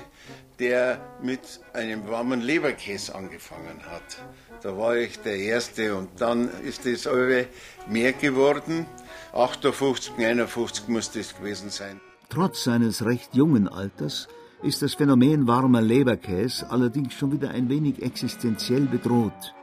der 0.61 0.99
mit 1.23 1.59
einem 1.73 2.07
warmen 2.07 2.39
Leberkäse 2.39 3.15
angefangen 3.15 3.81
hat. 3.89 4.23
Da 4.61 4.77
war 4.77 4.95
ich 4.95 5.19
der 5.19 5.35
Erste 5.35 5.95
und 5.95 6.09
dann 6.19 6.49
ist 6.63 6.85
es 6.85 7.07
alle 7.07 7.47
mehr 7.89 8.13
geworden. 8.13 8.85
58, 9.33 10.17
59 10.17 10.87
muss 10.87 11.11
das 11.11 11.35
gewesen 11.35 11.71
sein. 11.71 11.99
Trotz 12.29 12.63
seines 12.63 13.03
recht 13.03 13.33
jungen 13.33 13.67
Alters 13.67 14.27
ist 14.61 14.83
das 14.83 14.93
Phänomen 14.93 15.47
warmer 15.47 15.81
Leberkäse 15.81 16.69
allerdings 16.69 17.15
schon 17.15 17.31
wieder 17.31 17.49
ein 17.49 17.67
wenig 17.67 18.03
existenziell 18.03 18.81
bedroht. 18.85 19.55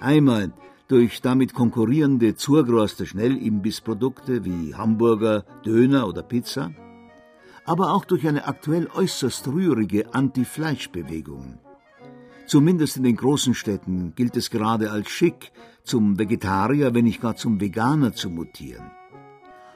Einmal 0.00 0.52
durch 0.88 1.22
damit 1.22 1.54
konkurrierende 1.54 2.36
zugroste 2.36 3.06
Schnellimbissprodukte 3.06 4.44
wie 4.44 4.74
Hamburger, 4.74 5.44
Döner 5.64 6.06
oder 6.06 6.22
Pizza– 6.22 6.72
aber 7.66 7.92
auch 7.92 8.04
durch 8.04 8.26
eine 8.26 8.46
aktuell 8.46 8.88
äußerst 8.94 9.48
rührige 9.48 10.14
Anti-Fleisch-Bewegung. 10.14 11.58
Zumindest 12.46 12.96
in 12.96 13.02
den 13.02 13.16
großen 13.16 13.54
Städten 13.54 14.14
gilt 14.14 14.36
es 14.36 14.50
gerade 14.50 14.92
als 14.92 15.10
schick, 15.10 15.50
zum 15.82 16.18
Vegetarier, 16.18 16.94
wenn 16.94 17.04
nicht 17.04 17.20
gar 17.20 17.34
zum 17.34 17.60
Veganer 17.60 18.12
zu 18.12 18.30
mutieren. 18.30 18.90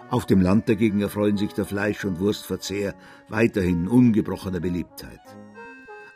Auf 0.08 0.24
dem 0.26 0.40
Land 0.40 0.68
dagegen 0.68 1.00
erfreuen 1.00 1.36
sich 1.36 1.52
der 1.52 1.64
Fleisch- 1.64 2.04
und 2.04 2.20
Wurstverzehr 2.20 2.94
weiterhin 3.28 3.88
ungebrochener 3.88 4.60
Beliebtheit. 4.60 5.20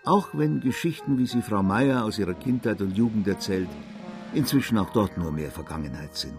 Auch 0.05 0.29
wenn 0.33 0.61
Geschichten, 0.61 1.19
wie 1.19 1.27
sie 1.27 1.43
Frau 1.43 1.63
Meier 1.63 2.05
aus 2.05 2.19
ihrer 2.19 2.35
Kindheit 2.35 2.81
und 2.83 2.97
Jugend 2.97 3.27
erzählt, 3.27 3.69
inzwischen 4.33 4.79
auch 4.79 4.91
dort 4.91 5.17
nur 5.17 5.33
mehr 5.33 5.51
Vergangenheit 5.51 6.15
sind. 6.15 6.39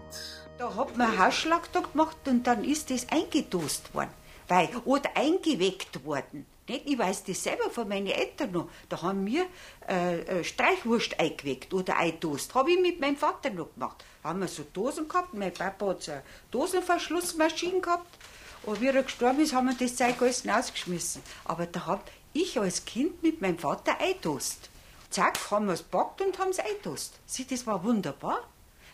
Da 0.58 0.74
hat 0.74 0.96
man 0.96 1.18
Haschlag 1.18 1.70
gemacht 1.72 2.16
und 2.26 2.46
dann 2.46 2.64
ist 2.64 2.90
das 2.90 3.06
eingedost 3.10 3.94
worden 3.94 4.10
weil, 4.48 4.68
oder 4.84 5.10
eingeweckt 5.16 6.04
worden. 6.04 6.46
Nicht? 6.68 6.82
Ich 6.86 6.98
weiß 6.98 7.24
das 7.24 7.42
selber 7.42 7.70
von 7.70 7.88
meinen 7.88 8.08
Eltern 8.08 8.52
noch. 8.52 8.68
Da 8.88 9.02
haben 9.02 9.24
wir 9.26 9.46
äh, 9.88 10.20
äh 10.20 10.44
Streichwurst 10.44 11.18
eingeweckt 11.20 11.72
oder 11.72 11.96
Eintoast. 11.96 12.54
Habe 12.54 12.72
ich 12.72 12.80
mit 12.80 13.00
meinem 13.00 13.16
Vater 13.16 13.50
noch 13.50 13.72
gemacht. 13.74 14.04
Da 14.22 14.30
haben 14.30 14.40
wir 14.40 14.48
so 14.48 14.64
Dosen 14.72 15.08
gehabt. 15.08 15.34
Mein 15.34 15.54
Papa 15.54 15.86
hat 15.86 16.02
so 16.02 16.12
eine 16.12 16.22
Dosenverschlussmaschine 16.50 17.80
gehabt. 17.80 18.18
Und 18.64 18.80
wie 18.80 18.88
er 18.88 19.02
gestorben 19.02 19.40
ist, 19.40 19.54
haben 19.54 19.68
wir 19.68 19.76
das 19.76 19.96
Zeug 19.96 20.20
alles 20.20 20.46
rausgeschmissen. 20.46 21.22
Aber 21.44 21.66
da 21.66 21.86
habe 21.86 22.02
ich 22.32 22.58
als 22.58 22.84
Kind 22.84 23.22
mit 23.22 23.40
meinem 23.40 23.58
Vater 23.58 24.00
Eintoast. 24.00 24.70
Zack, 25.10 25.38
haben 25.50 25.66
wir 25.66 25.74
es 25.74 25.84
gepackt 25.84 26.20
und 26.20 26.38
haben 26.38 26.50
es 26.50 26.58
Eintoast. 26.58 27.14
Sieh, 27.26 27.46
das 27.46 27.66
war 27.66 27.84
wunderbar. 27.84 28.40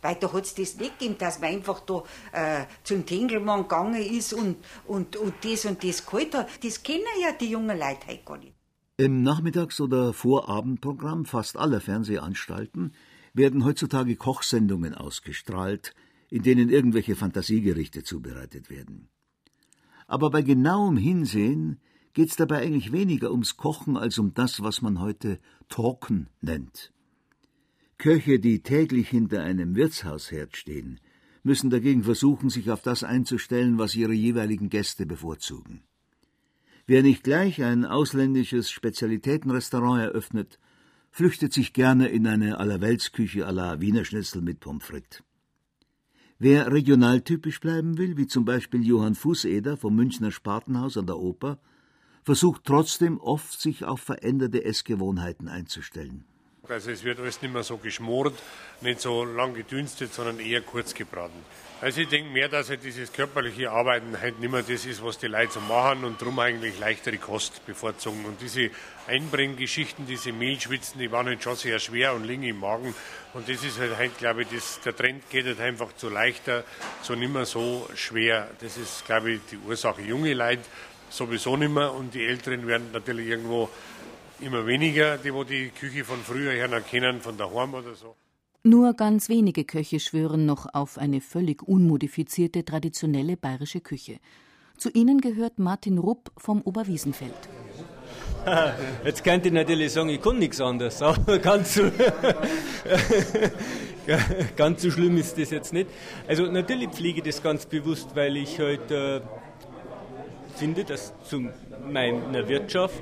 Weil 0.03 0.17
da 0.17 0.33
hat 0.33 0.45
es 0.45 0.55
das 0.55 0.77
nicht 0.77 0.99
gegeben, 0.99 1.17
dass 1.19 1.41
man 1.41 1.51
einfach 1.51 1.81
da 1.81 2.03
äh, 2.33 2.67
zum 2.83 3.07
Tengelmann 3.07 3.63
gegangen 3.63 4.03
ist 4.03 4.35
und, 4.35 4.57
und, 4.87 5.17
und 5.17 5.35
das 5.43 5.65
und 5.65 5.83
das 5.83 6.05
geholt 6.05 6.35
hat. 6.35 6.49
Das 6.63 6.83
kennen 6.83 7.05
ja 7.21 7.33
die 7.33 7.51
jungen 7.51 7.79
Leute 7.79 8.09
heute 8.09 8.25
gar 8.25 8.39
nicht. 8.39 8.55
Im 8.99 9.23
Nachmittags- 9.23 9.81
oder 9.81 10.13
Vorabendprogramm 10.13 11.25
fast 11.25 11.57
aller 11.57 11.81
Fernsehanstalten 11.81 12.93
werden 13.33 13.65
heutzutage 13.65 14.17
Kochsendungen 14.17 14.95
ausgestrahlt, 14.95 15.95
in 16.29 16.43
denen 16.43 16.69
irgendwelche 16.69 17.17
Fantasiegerichte 17.17 18.03
zubereitet 18.03 18.71
werden. 18.71 19.09
Aber 20.07 20.31
bei 20.31 20.43
genauem 20.43 20.97
Hinsehen 20.97 21.81
geht 22.13 22.31
es 22.31 22.37
dabei 22.37 22.59
eigentlich 22.59 22.93
weniger 22.93 23.31
ums 23.31 23.57
Kochen 23.57 23.97
als 23.97 24.19
um 24.19 24.35
das, 24.35 24.63
was 24.63 24.83
man 24.83 25.01
heute 25.01 25.39
Talken 25.69 26.29
nennt. 26.41 26.92
Köche, 28.03 28.41
die 28.41 28.65
täglich 28.65 29.11
hinter 29.11 29.45
einem 29.45 29.77
Wirtshausherd 29.77 30.57
stehen, 30.57 30.99
müssen 31.45 31.71
dagegen 31.71 32.03
versuchen, 32.03 32.51
sich 32.51 32.69
auf 32.69 32.83
das 32.83 33.05
einzustellen, 33.05 33.79
was 33.79 33.95
ihre 33.95 34.13
jeweiligen 34.13 34.71
Gäste 34.71 35.07
bevorzugen. 35.07 35.85
Wer 36.89 37.05
nicht 37.05 37.23
gleich 37.23 37.63
ein 37.63 37.85
ausländisches 37.85 38.73
Spezialitätenrestaurant 38.73 40.03
eröffnet, 40.03 40.59
flüchtet 41.13 41.53
sich 41.53 41.75
gerne 41.75 42.09
in 42.09 42.27
eine 42.27 42.59
Allerweltsküche 42.59 43.47
à 43.47 43.53
la 43.53 43.81
Wiener 43.81 44.05
Schnitzel 44.05 44.43
mit 44.43 44.59
Pommes 44.59 44.83
frites. 44.83 45.23
Wer 46.41 46.73
regionaltypisch 46.73 47.61
bleiben 47.61 47.99
will, 47.99 48.17
wie 48.17 48.27
zum 48.27 48.45
Beispiel 48.45 48.85
Johann 48.85 49.15
Fußeder 49.15 49.77
vom 49.77 49.95
Münchner 49.95 50.33
Spatenhaus 50.33 50.97
an 50.97 51.07
der 51.07 51.19
Oper, 51.19 51.61
versucht 52.25 52.65
trotzdem 52.65 53.21
oft, 53.21 53.61
sich 53.61 53.85
auf 53.85 54.01
veränderte 54.01 54.65
Essgewohnheiten 54.65 55.47
einzustellen. 55.47 56.25
Also 56.69 56.93
es 56.93 57.03
wird 57.03 57.19
alles 57.19 57.43
nicht 57.43 57.53
mehr 57.53 57.65
so 57.65 57.77
geschmort, 57.77 58.35
nicht 58.83 59.01
so 59.01 59.25
lang 59.25 59.53
gedünstet, 59.53 60.15
sondern 60.15 60.39
eher 60.39 60.61
kurz 60.61 60.95
gebraten. 60.95 61.45
Also 61.81 62.03
ich 62.03 62.09
denke 62.09 62.31
mehr, 62.31 62.49
dass 62.49 62.71
halt 62.71 62.85
dieses 62.85 63.13
körperliche 63.13 63.73
Arbeiten 63.73 64.21
halt 64.21 64.39
nicht 64.39 64.53
mehr 64.53 64.63
das 64.63 64.87
ist, 64.87 65.03
was 65.03 65.19
die 65.19 65.27
Leute 65.27 65.55
so 65.55 65.61
machen 65.61 66.05
und 66.05 66.23
darum 66.23 66.39
eigentlich 66.39 66.79
leichtere 66.79 67.19
Kost 67.19 67.67
bevorzugen. 67.67 68.25
Und 68.25 68.41
diese 68.41 68.71
Einbringgeschichten, 69.09 70.07
diese 70.07 70.33
Mehlschwitzen, 70.33 71.01
die 71.01 71.11
waren 71.11 71.27
halt 71.27 71.43
schon 71.43 71.57
sehr 71.57 71.81
schwer 71.81 72.15
und 72.15 72.23
liegen 72.23 72.45
im 72.45 72.61
Magen. 72.61 72.95
Und 73.35 73.49
das 73.49 73.65
ist 73.65 73.81
halt 73.81 73.99
heute, 73.99 74.15
glaube 74.17 74.43
ich, 74.43 74.49
das, 74.51 74.81
der 74.83 74.95
Trend 74.95 75.29
geht 75.31 75.47
halt 75.47 75.59
einfach 75.59 75.93
zu 75.97 76.11
leichter, 76.11 76.63
zu 77.03 77.17
nicht 77.17 77.33
mehr 77.33 77.45
so 77.45 77.91
schwer. 77.97 78.49
Das 78.61 78.77
ist, 78.77 79.05
glaube 79.05 79.33
ich, 79.33 79.41
die 79.51 79.59
Ursache. 79.67 80.03
Junge 80.03 80.33
Leute 80.33 80.63
sowieso 81.11 81.57
nicht 81.57 81.73
mehr 81.73 81.93
und 81.93 82.15
die 82.15 82.25
Älteren 82.25 82.69
werden 82.69 82.93
natürlich 82.93 83.27
irgendwo 83.27 83.69
immer 84.43 84.67
weniger, 84.67 85.19
die 85.19 85.33
wo 85.33 85.45
die 85.45 85.71
Küche 85.71 86.05
von 86.05 86.19
früher 86.19 86.53
her 86.53 86.69
noch 86.69 86.87
kennen, 86.87 87.21
von 87.21 87.37
daheim 87.37 87.75
oder 87.75 87.95
so. 87.95 88.15
Nur 88.65 88.95
ganz 88.95 89.29
wenige 89.29 89.65
Köche 89.65 89.99
schwören 89.99 90.47
noch 90.47 90.73
auf 90.73 90.99
eine 90.99 91.21
völlig 91.21 91.63
unmodifizierte 91.63 92.65
traditionelle 92.65 93.37
bayerische 93.37 93.81
Küche. 93.81 94.19
Zu 94.77 94.91
ihnen 94.91 95.21
gehört 95.21 95.59
Martin 95.59 95.99
Rupp 95.99 96.31
vom 96.37 96.63
Oberwiesenfeld. 96.63 97.35
Jetzt 99.05 99.25
könnte 99.25 99.49
ich 99.49 99.55
natürlich 99.55 99.93
sagen, 99.93 100.11
ich 100.11 100.21
kann 100.21 100.39
nichts 100.39 100.61
anderes, 100.61 101.03
aber 101.03 101.39
ganz 101.39 101.75
so, 101.75 101.83
ganz 104.57 104.83
so 104.83 104.91
schlimm 104.91 105.17
ist 105.17 105.39
das 105.39 105.51
jetzt 105.51 105.73
nicht. 105.73 105.89
Also 106.27 106.47
natürlich 106.47 106.91
pflege 106.91 107.19
ich 107.19 107.25
das 107.25 107.43
ganz 107.43 107.67
bewusst, 107.67 108.15
weil 108.15 108.37
ich 108.37 108.59
halt 108.59 108.91
äh, 108.91 109.21
finde, 110.57 110.85
dass 110.85 111.13
zu 111.25 111.49
meiner 111.91 112.49
Wirtschaft 112.49 113.01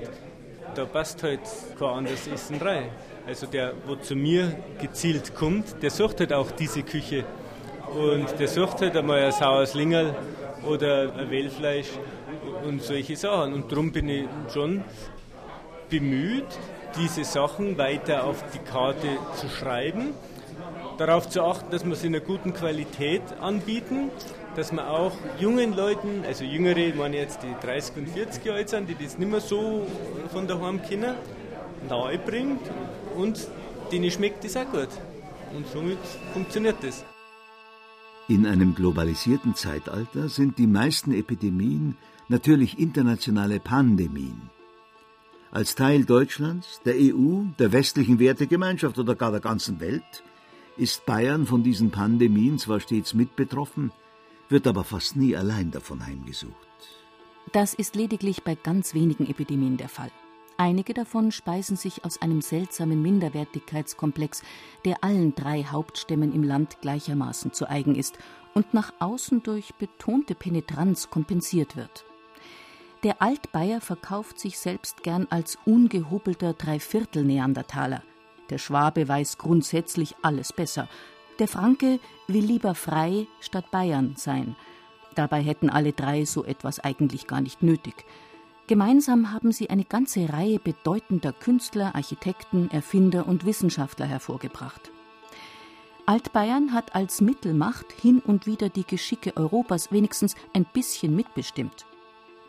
da 0.75 0.85
passt 0.85 1.23
halt 1.23 1.41
kein 1.79 1.89
anderes 1.89 2.27
Essen 2.27 2.57
rein. 2.57 2.91
Also 3.27 3.47
der, 3.47 3.75
wo 3.87 3.97
zu 3.97 4.17
mir 4.17 4.57
gezielt 4.81 5.35
kommt, 5.35 5.83
der 5.83 5.91
sucht 5.91 6.21
halt 6.21 6.33
auch 6.33 6.51
diese 6.51 6.83
Küche. 6.83 7.25
Und 7.95 8.27
der 8.39 8.49
sucht 8.49 8.81
halt 8.81 8.97
einmal 8.97 9.21
ein 9.21 9.33
saures 9.33 9.75
Lingerl 9.75 10.15
oder 10.67 11.13
ein 11.17 11.31
Wellfleisch 11.31 11.89
und 12.67 12.83
solche 12.83 13.17
Sachen. 13.17 13.55
Und 13.55 13.71
darum 13.71 13.93
bin 13.93 14.09
ich 14.09 14.25
schon 14.53 14.85
bemüht, 15.89 16.47
diese 16.97 17.25
Sachen 17.25 17.77
weiter 17.79 18.25
auf 18.25 18.43
die 18.53 18.59
Karte 18.59 19.09
zu 19.35 19.49
schreiben, 19.49 20.15
darauf 21.01 21.29
zu 21.29 21.43
achten, 21.43 21.71
dass 21.71 21.85
wir 21.85 21.95
sie 21.97 22.09
in 22.09 22.15
einer 22.15 22.25
guten 22.25 22.53
Qualität 22.53 23.23
anbieten 23.41 24.11
dass 24.57 24.73
man 24.73 24.87
auch 24.87 25.13
jungen 25.39 25.75
Leuten, 25.75 26.25
also 26.27 26.45
jüngere, 26.45 26.95
meine 26.95 27.17
jetzt 27.17 27.43
die 27.43 27.55
30 27.67 27.97
und 27.97 28.09
40 28.09 28.45
Jahre 28.45 28.59
alt 28.59 28.69
sind, 28.69 28.89
die 28.89 28.95
das 28.95 29.19
nicht 29.19 29.31
mehr 29.31 29.41
so 29.41 29.87
von 30.33 30.47
daheim 30.47 30.83
kennen, 30.83 31.15
nahe 31.89 32.19
bringt 32.19 32.61
und 33.17 33.49
denen 33.93 34.11
schmeckt 34.11 34.45
das 34.45 34.57
auch 34.57 34.71
gut. 34.71 34.89
Und 35.55 35.67
somit 35.69 35.99
funktioniert 36.33 36.77
das. 36.83 37.05
In 38.29 38.47
einem 38.47 38.75
globalisierten 38.75 39.55
Zeitalter 39.55 40.29
sind 40.29 40.59
die 40.59 40.69
meisten 40.69 41.13
Epidemien 41.13 41.97
natürlich 42.29 42.79
internationale 42.79 43.59
Pandemien. 43.59 44.51
Als 45.51 45.75
Teil 45.75 46.05
Deutschlands, 46.05 46.81
der 46.85 46.95
EU, 46.95 47.43
der 47.59 47.73
westlichen 47.73 48.21
Wertegemeinschaft 48.21 48.99
oder 49.01 49.17
gar 49.17 49.33
der 49.33 49.41
ganzen 49.41 49.81
Welt 49.81 50.23
ist 50.77 51.07
Bayern 51.07 51.47
von 51.47 51.63
diesen 51.63 51.91
Pandemien 51.91 52.59
zwar 52.59 52.81
stets 52.81 53.15
mit 53.15 53.37
betroffen, 53.37 53.93
wird 54.49 54.67
aber 54.67 54.85
fast 54.85 55.17
nie 55.17 55.37
allein 55.37 55.71
davon 55.71 56.05
heimgesucht. 56.07 56.55
Das 57.53 57.75
ist 57.75 57.97
lediglich 57.97 58.43
bei 58.43 58.55
ganz 58.55 58.95
wenigen 58.95 59.29
Epidemien 59.29 59.77
der 59.77 59.89
Fall. 59.89 60.11
Einige 60.57 60.93
davon 60.93 61.33
speisen 61.33 61.77
sich 61.77 62.05
aus 62.05 62.21
einem 62.21 62.43
seltsamen 62.43 63.01
Minderwertigkeitskomplex, 63.01 64.43
der 64.85 65.03
allen 65.03 65.35
drei 65.35 65.65
Hauptstämmen 65.65 66.35
im 66.35 66.43
Land 66.43 66.83
gleichermaßen 66.83 67.53
zu 67.55 67.69
eigen 67.69 67.95
ist 67.95 68.19
und 68.55 68.75
nach 68.75 68.93
außen 68.99 69.43
durch 69.43 69.75
betonte 69.77 70.35
Penetranz 70.35 71.09
kompensiert 71.09 71.77
wird. 71.77 72.05
Der 73.03 73.23
Altbayer 73.23 73.81
verkauft 73.81 74.39
sich 74.39 74.59
selbst 74.59 75.03
gern 75.03 75.27
als 75.31 75.57
ungehobelter 75.65 76.53
Dreiviertel-Neandertaler, 76.53 78.03
Der 78.51 78.59
Schwabe 78.59 79.09
weiß 79.09 79.39
grundsätzlich 79.39 80.17
alles 80.23 80.53
besser. 80.53 80.89
Der 81.39 81.49
Franke 81.49 82.01
will 82.27 82.45
lieber 82.45 82.75
frei 82.75 83.27
statt 83.41 83.71
Bayern 83.71 84.15
sein. 84.17 84.57
Dabei 85.15 85.43
hätten 85.43 85.71
alle 85.71 85.93
drei 85.93 86.25
so 86.25 86.45
etwas 86.45 86.81
eigentlich 86.81 87.27
gar 87.27 87.41
nicht 87.41 87.63
nötig. 87.63 88.05
Gemeinsam 88.67 89.33
haben 89.33 89.51
sie 89.51 89.71
eine 89.71 89.85
ganze 89.85 90.33
Reihe 90.33 90.59
bedeutender 90.61 91.33
Künstler, 91.33 91.95
Architekten, 91.95 92.71
Erfinder 92.71 93.27
und 93.27 93.45
Wissenschaftler 93.45 94.07
hervorgebracht. 94.07 94.93
Altbayern 96.07 96.73
hat 96.73 96.95
als 96.95 97.21
Mittelmacht 97.21 97.93
hin 97.93 98.21
und 98.21 98.47
wieder 98.47 98.69
die 98.69 98.87
Geschicke 98.87 99.37
Europas 99.37 99.93
wenigstens 99.93 100.35
ein 100.55 100.65
bisschen 100.65 101.17
mitbestimmt. 101.17 101.87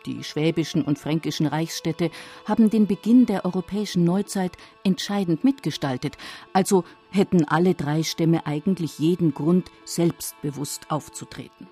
Die 0.06 0.24
schwäbischen 0.24 0.82
und 0.82 0.98
fränkischen 0.98 1.46
Reichsstädte 1.46 2.10
haben 2.44 2.70
den 2.70 2.86
Beginn 2.86 3.26
der 3.26 3.44
europäischen 3.44 4.04
Neuzeit 4.04 4.56
entscheidend 4.82 5.44
mitgestaltet, 5.44 6.16
also 6.52 6.84
hätten 7.10 7.46
alle 7.46 7.74
drei 7.74 8.02
Stämme 8.02 8.46
eigentlich 8.46 8.98
jeden 8.98 9.32
Grund, 9.32 9.70
selbstbewusst 9.84 10.90
aufzutreten. 10.90 11.68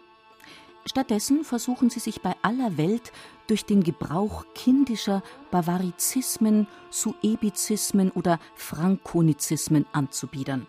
Stattdessen 0.87 1.45
versuchen 1.45 1.91
sie 1.91 2.01
sich 2.01 2.22
bei 2.22 2.35
aller 2.43 2.76
Welt 2.76 3.12
durch 3.47 3.64
den 3.64 3.83
Gebrauch 3.83 4.45
kindischer 4.55 5.22
Bavarizismen, 5.51 6.66
Suebizismen 6.91 8.11
oder 8.11 8.39
Frankonizismen 8.55 9.87
anzubiedern. 9.93 10.66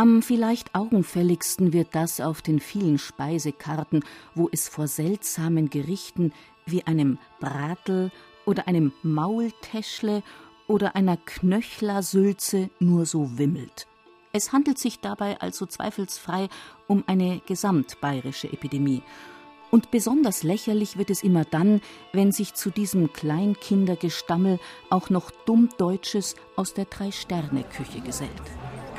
Am 0.00 0.22
vielleicht 0.22 0.74
augenfälligsten 0.74 1.74
wird 1.74 1.88
das 1.94 2.22
auf 2.22 2.40
den 2.40 2.58
vielen 2.58 2.96
Speisekarten, 2.96 4.02
wo 4.34 4.48
es 4.50 4.66
vor 4.66 4.88
seltsamen 4.88 5.68
Gerichten 5.68 6.32
wie 6.64 6.86
einem 6.86 7.18
Bratel 7.38 8.10
oder 8.46 8.66
einem 8.66 8.94
Maultäschle 9.02 10.22
oder 10.66 10.96
einer 10.96 11.18
Knöchlersülze 11.18 12.70
nur 12.78 13.04
so 13.04 13.36
wimmelt. 13.36 13.86
Es 14.32 14.54
handelt 14.54 14.78
sich 14.78 15.00
dabei 15.00 15.38
also 15.38 15.66
zweifelsfrei 15.66 16.48
um 16.86 17.04
eine 17.06 17.42
gesamtbayerische 17.44 18.50
Epidemie. 18.50 19.02
Und 19.70 19.90
besonders 19.90 20.42
lächerlich 20.42 20.96
wird 20.96 21.10
es 21.10 21.22
immer 21.22 21.44
dann, 21.44 21.82
wenn 22.14 22.32
sich 22.32 22.54
zu 22.54 22.70
diesem 22.70 23.12
Kleinkindergestammel 23.12 24.60
auch 24.88 25.10
noch 25.10 25.30
Dummdeutsches 25.44 26.36
aus 26.56 26.72
der 26.72 26.86
Drei-Sterne-Küche 26.86 28.00
gesellt. 28.00 28.30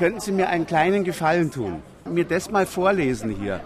Könnten 0.02 0.18
Sie 0.18 0.32
mir 0.32 0.48
einen 0.48 0.66
kleinen 0.66 1.04
Gefallen 1.04 1.52
tun? 1.52 1.80
Mir 2.04 2.24
das 2.24 2.50
mal 2.50 2.66
vorlesen 2.66 3.30
hier. 3.30 3.60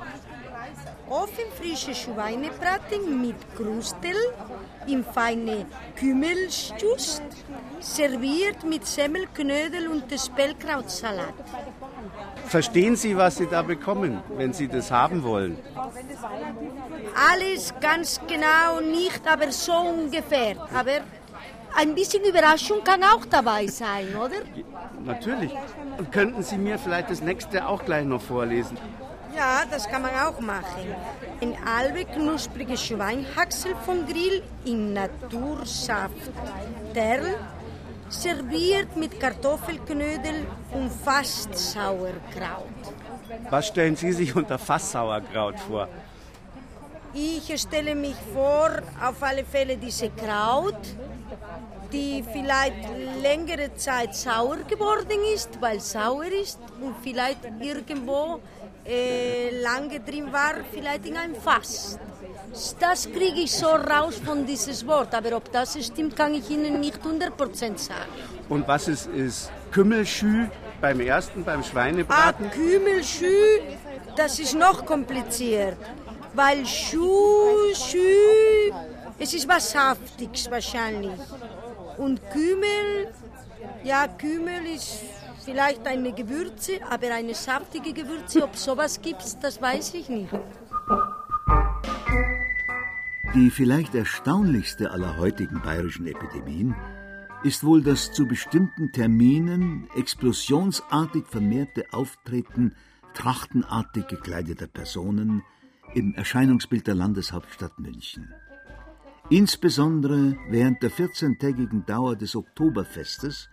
Ofenfrische 1.09 1.95
Schweinebraten 1.95 3.23
mit 3.23 3.37
Krustel 3.57 4.15
im 4.87 5.03
feine 5.03 5.65
Kümmelstust, 5.99 7.23
serviert 7.81 8.65
mit 8.65 8.87
Semmelknödel 8.87 9.89
und 9.89 10.05
Spellkrautsalat. 10.13 11.33
Verstehen 12.45 12.97
Sie, 12.97 13.17
was 13.17 13.37
Sie 13.37 13.47
da 13.47 13.63
bekommen, 13.63 14.21
wenn 14.37 14.53
Sie 14.53 14.69
das 14.69 14.91
haben 14.91 15.23
wollen? 15.23 15.57
Alles 17.33 17.73
ganz 17.81 18.21
genau 18.29 18.81
nicht, 18.83 19.23
aber 19.27 19.51
so 19.51 19.73
ungefähr. 19.73 20.57
Aber 20.75 21.01
ein 21.77 21.95
bisschen 21.95 22.25
Überraschung 22.25 22.83
kann 22.83 23.03
auch 23.05 23.25
dabei 23.27 23.67
sein, 23.67 24.17
oder? 24.17 24.37
Natürlich. 25.05 25.53
Und 25.99 26.11
könnten 26.11 26.43
Sie 26.43 26.59
mir 26.59 26.79
vielleicht 26.79 27.11
das 27.11 27.21
nächste 27.21 27.67
auch 27.67 27.85
gleich 27.85 28.05
noch 28.05 28.21
vorlesen? 28.21 28.77
Ja, 29.37 29.65
das 29.71 29.87
kann 29.87 30.03
man 30.03 30.13
auch 30.13 30.41
machen. 30.41 30.95
Ein 31.43 31.57
halbe 31.65 32.07
knusprige 32.07 32.77
Schweinhaxel 32.77 33.75
vom 33.85 34.07
Grill 34.07 34.43
in 34.65 34.95
Natursaft. 34.95 36.15
Terl, 36.95 37.37
serviert 38.09 38.97
mit 38.97 39.21
Kartoffelknödel 39.21 40.47
und 40.73 40.91
fast 40.91 41.55
Sauerkraut. 41.55 42.65
Was 43.51 43.67
stellen 43.67 43.97
Sie 43.97 44.13
sich 44.13 44.35
unter 44.35 44.59
Fasssauerkraut 44.59 45.59
vor? 45.61 45.89
Ich 47.19 47.59
stelle 47.59 47.95
mich 47.95 48.17
vor, 48.35 48.71
auf 49.03 49.23
alle 49.23 49.43
Fälle 49.43 49.79
diese 49.79 50.11
Kraut, 50.11 50.79
die 51.91 52.23
vielleicht 52.31 52.77
längere 53.23 53.75
Zeit 53.75 54.15
sauer 54.15 54.59
geworden 54.69 55.19
ist, 55.35 55.49
weil 55.59 55.81
sauer 55.81 56.27
ist 56.27 56.59
und 56.79 56.95
vielleicht 57.03 57.39
irgendwo 57.59 58.41
äh, 58.85 59.63
lange 59.63 60.01
drin 60.01 60.31
war, 60.31 60.57
vielleicht 60.71 61.07
in 61.07 61.17
einem 61.17 61.37
Fass. 61.37 61.99
Das 62.79 63.11
kriege 63.11 63.41
ich 63.41 63.53
so 63.53 63.69
raus 63.69 64.21
von 64.23 64.45
dieses 64.45 64.87
Wort, 64.87 65.15
aber 65.15 65.37
ob 65.39 65.51
das 65.51 65.83
stimmt, 65.83 66.15
kann 66.15 66.35
ich 66.35 66.51
Ihnen 66.51 66.81
nicht 66.81 67.01
100% 67.03 67.79
sagen. 67.79 68.11
Und 68.51 68.69
was 68.69 68.89
ist, 68.89 69.07
ist 69.07 69.51
Kümmelschü 69.71 70.49
beim 70.83 71.01
ersten, 71.01 71.45
beim 71.45 71.65
Schweinebraten? 71.65 72.47
Ah, 72.47 72.51
Kümmelschü, 72.51 73.61
das 74.17 74.39
ist 74.39 74.55
noch 74.55 74.85
kompliziert, 74.85 75.79
weil 76.37 76.67
Schuh, 76.67 77.75
Schü, 77.75 78.71
es 79.19 79.33
ist 79.33 79.49
was 79.49 79.71
Saftiges 79.71 80.51
wahrscheinlich. 80.51 81.19
Und 81.97 82.21
Kümmel, 82.31 83.09
ja, 83.83 84.07
Kümmel 84.07 84.67
ist 84.75 85.01
vielleicht 85.45 85.87
eine 85.87 86.13
Gewürze, 86.13 86.81
aber 86.91 87.15
eine 87.15 87.35
saftige 87.35 87.93
Gewürze, 87.93 88.43
ob 88.45 88.57
sowas 88.57 89.01
gibt, 89.01 89.23
das 89.43 89.63
weiß 89.63 89.95
ich 89.95 90.09
nicht. 90.09 90.31
Die 93.35 93.51
vielleicht 93.51 93.95
erstaunlichste 93.95 94.91
aller 94.91 95.17
heutigen 95.17 95.61
bayerischen 95.63 96.07
Epidemien 96.07 96.75
ist 97.45 97.65
wohl 97.65 97.83
das 97.83 98.13
zu 98.13 98.27
bestimmten 98.27 98.93
Terminen 98.93 99.89
explosionsartig 99.97 101.27
vermehrte 101.27 101.85
Auftreten 101.93 102.75
trachtenartig 103.15 104.07
gekleideter 104.09 104.67
Personen 104.67 105.43
im 105.97 106.15
Erscheinungsbild 106.15 106.87
der 106.87 106.95
Landeshauptstadt 106.95 107.79
München. 107.79 108.29
Insbesondere 109.31 110.37
während 110.51 110.83
der 110.83 110.91
14-tägigen 110.91 111.87
Dauer 111.87 112.17
des 112.17 112.37
Oktoberfestes 112.37 113.49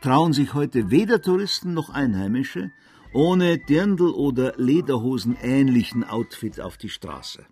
trauen 0.00 0.32
sich 0.32 0.54
heute 0.54 0.90
weder 0.92 1.20
Touristen 1.20 1.74
noch 1.74 1.90
Einheimische 1.90 2.70
ohne 3.12 3.58
Dirndl 3.58 4.10
oder 4.10 4.54
Lederhosen 4.56 5.36
ähnlichen 5.42 6.04
Outfit 6.04 6.60
auf 6.60 6.78
die 6.78 6.88
Straße. 6.88 7.44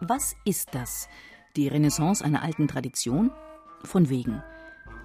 Was 0.00 0.34
ist 0.44 0.74
das? 0.74 1.08
Die 1.56 1.68
Renaissance 1.68 2.22
einer 2.22 2.42
alten 2.42 2.66
Tradition? 2.68 3.30
Von 3.84 4.10
wegen. 4.10 4.42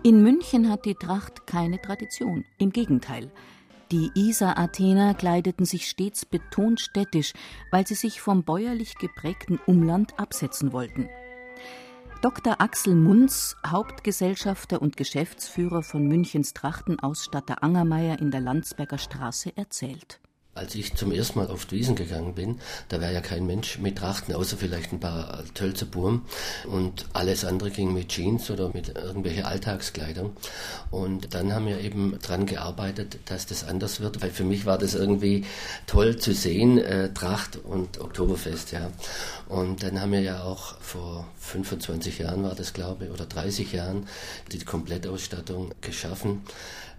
In 0.02 0.24
München 0.24 0.70
hat 0.70 0.86
die 0.86 0.96
Tracht 0.96 1.46
keine 1.46 1.80
Tradition. 1.80 2.44
Im 2.58 2.72
Gegenteil. 2.72 3.32
Die 3.94 4.10
Isar-Athener 4.16 5.14
kleideten 5.14 5.68
sich 5.68 5.88
stets 5.88 6.26
betont 6.26 6.80
städtisch, 6.80 7.34
weil 7.70 7.86
sie 7.86 7.94
sich 7.94 8.22
vom 8.22 8.44
bäuerlich 8.44 8.96
geprägten 8.96 9.60
Umland 9.68 10.20
absetzen 10.20 10.74
wollten. 10.74 11.10
Dr. 12.24 12.60
Axel 12.60 12.96
Munz, 12.96 13.56
Hauptgesellschafter 13.64 14.82
und 14.82 14.98
Geschäftsführer 14.98 15.84
von 15.84 16.08
Münchens 16.08 16.56
Trachtenausstatter 16.56 17.62
Angermeier 17.62 18.18
in 18.18 18.32
der 18.32 18.42
Landsberger 18.42 18.98
Straße, 18.98 19.56
erzählt. 19.56 20.20
Als 20.56 20.76
ich 20.76 20.94
zum 20.94 21.12
ersten 21.12 21.40
Mal 21.40 21.48
auf 21.48 21.66
die 21.66 21.78
Wiesen 21.78 21.96
gegangen 21.96 22.36
bin, 22.36 22.60
da 22.90 23.02
war 23.02 23.10
ja 23.10 23.22
kein 23.22 23.48
Mensch 23.48 23.80
mit 23.80 23.98
Trachten, 23.98 24.36
außer 24.36 24.56
vielleicht 24.56 24.94
ein 24.94 25.00
paar 25.00 25.44
Tölzerburm. 25.56 26.26
Und 26.68 27.08
alles 27.14 27.44
andere 27.44 27.72
ging 27.72 27.92
mit 27.92 28.10
Jeans 28.10 28.52
oder 28.52 28.70
mit 28.72 28.90
irgendwelche 28.90 29.46
Alltagskleidung. 29.46 30.36
Und 30.92 31.34
dann 31.34 31.54
haben 31.54 31.66
wir 31.66 31.80
eben 31.80 32.20
dran 32.22 32.46
gearbeitet, 32.46 33.18
dass 33.26 33.48
das 33.48 33.64
anders 33.64 34.00
wird, 34.00 34.22
weil 34.22 34.30
für 34.30 34.44
mich 34.44 34.68
war 34.68 34.78
das 34.78 34.94
irgendwie 34.94 35.44
toll 35.88 36.18
zu 36.18 36.34
sehen, 36.34 36.78
äh, 36.78 37.12
Tracht 37.12 37.58
und 37.58 38.00
Oktoberfest, 38.00 38.74
ja. 38.74 38.92
Und 39.50 39.82
dann 39.82 40.00
haben 40.00 40.12
wir 40.12 40.22
ja 40.22 40.44
auch 40.44 40.80
vor 40.80 41.28
25 41.40 42.20
Jahren 42.20 42.44
war 42.44 42.54
das, 42.54 42.74
glaube 42.74 43.06
ich, 43.06 43.12
oder 43.12 43.26
30 43.26 43.74
Jahren 43.74 44.08
die 44.52 44.60
Komplettausstattung 44.60 45.74
geschaffen. 45.82 46.44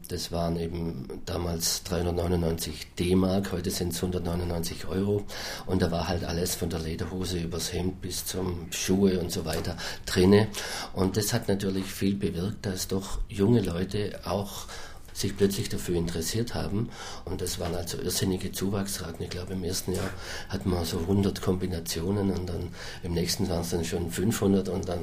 Das 0.09 0.32
waren 0.32 0.57
eben 0.57 1.09
damals 1.24 1.82
399 1.84 2.94
D-Mark, 2.98 3.52
heute 3.52 3.70
sind 3.70 3.92
es 3.92 3.96
199 3.96 4.86
Euro. 4.86 5.24
Und 5.66 5.82
da 5.82 5.90
war 5.90 6.09
halt 6.09 6.24
alles 6.24 6.55
von 6.55 6.70
der 6.70 6.80
Lederhose 6.80 7.38
übers 7.38 7.72
Hemd 7.72 8.00
bis 8.00 8.26
zum 8.26 8.66
Schuhe 8.70 9.18
und 9.20 9.32
so 9.32 9.44
weiter 9.44 9.76
drinne. 10.07 10.48
Und 10.92 11.16
das 11.16 11.32
hat 11.32 11.48
natürlich 11.48 11.86
viel 11.86 12.14
bewirkt, 12.14 12.66
dass 12.66 12.88
doch 12.88 13.18
junge 13.28 13.61
Leute 13.61 14.20
auch 14.24 14.66
sich 15.14 15.36
plötzlich 15.36 15.68
dafür 15.68 15.94
interessiert 15.96 16.55
haben. 16.55 16.90
Und 17.24 17.40
das 17.40 17.59
waren 17.61 17.74
also 17.74 17.98
irrsinnige 17.98 18.52
Zuwachsraten. 18.52 19.22
Ich 19.24 19.30
glaube, 19.30 19.52
im 19.52 19.64
ersten 19.64 19.92
Jahr 19.92 20.11
hatten 20.48 20.70
wir 20.70 20.84
so 20.84 20.98
100 20.98 21.40
Kombinationen 21.40 22.30
und 22.30 22.48
dann 22.48 22.68
im 23.02 23.14
nächsten 23.14 23.48
waren 23.48 23.61
es 23.61 23.70
dann 23.70 23.84
schon 23.84 24.11
500 24.11 24.68
und 24.68 24.88
dann 24.88 25.00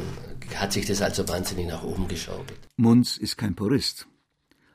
hat 0.56 0.74
sich 0.74 0.86
das 0.86 1.02
also 1.02 1.28
wahnsinnig 1.28 1.68
nach 1.68 1.84
oben 1.84 2.08
geschaukelt. 2.08 2.60
Munz 2.76 3.18
ist 3.18 3.38
kein 3.38 3.56
Purist 3.56 4.06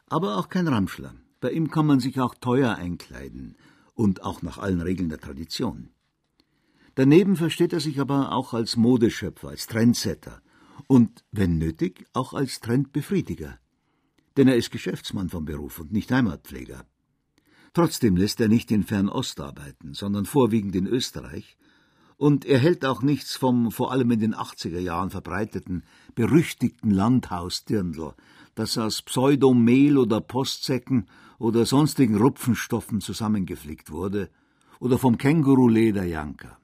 aber 0.08 0.36
auch 0.36 0.48
kein 0.48 0.68
Ramschler. 0.68 1.14
Bei 1.40 1.50
ihm 1.50 1.70
kann 1.70 1.86
man 1.86 2.00
sich 2.00 2.20
auch 2.20 2.34
teuer 2.34 2.76
einkleiden 2.76 3.56
und 3.94 4.22
auch 4.22 4.42
nach 4.42 4.58
allen 4.58 4.80
Regeln 4.80 5.08
der 5.08 5.20
Tradition. 5.20 5.90
Daneben 6.94 7.36
versteht 7.36 7.72
er 7.72 7.80
sich 7.80 8.00
aber 8.00 8.32
auch 8.32 8.54
als 8.54 8.76
Modeschöpfer, 8.76 9.48
als 9.48 9.66
Trendsetter 9.66 10.40
und, 10.86 11.24
wenn 11.30 11.58
nötig, 11.58 12.06
auch 12.12 12.32
als 12.32 12.60
Trendbefriediger. 12.60 13.58
Denn 14.36 14.48
er 14.48 14.56
ist 14.56 14.70
Geschäftsmann 14.70 15.28
vom 15.28 15.44
Beruf 15.44 15.78
und 15.78 15.92
nicht 15.92 16.10
Heimatpfleger. 16.10 16.86
Trotzdem 17.74 18.16
lässt 18.16 18.40
er 18.40 18.48
nicht 18.48 18.70
in 18.70 18.84
Fernost 18.84 19.40
arbeiten, 19.40 19.92
sondern 19.92 20.24
vorwiegend 20.24 20.74
in 20.74 20.86
Österreich, 20.86 21.58
und 22.16 22.46
er 22.46 22.58
hält 22.58 22.86
auch 22.86 23.02
nichts 23.02 23.36
vom 23.36 23.70
vor 23.70 23.92
allem 23.92 24.10
in 24.10 24.20
den 24.20 24.34
80er 24.34 24.78
Jahren 24.78 25.10
verbreiteten, 25.10 25.84
berüchtigten 26.14 26.90
Landhausdirndl, 26.90 28.14
das 28.56 28.76
aus 28.76 29.02
Pseudomehl 29.02 29.96
oder 29.96 30.20
Postsäcken 30.20 31.08
oder 31.38 31.64
sonstigen 31.64 32.16
Rupfenstoffen 32.16 33.00
zusammengeflickt 33.00 33.92
wurde, 33.92 34.30
oder 34.80 34.98
vom 34.98 35.16
Kängurulederjanker. 35.16 36.58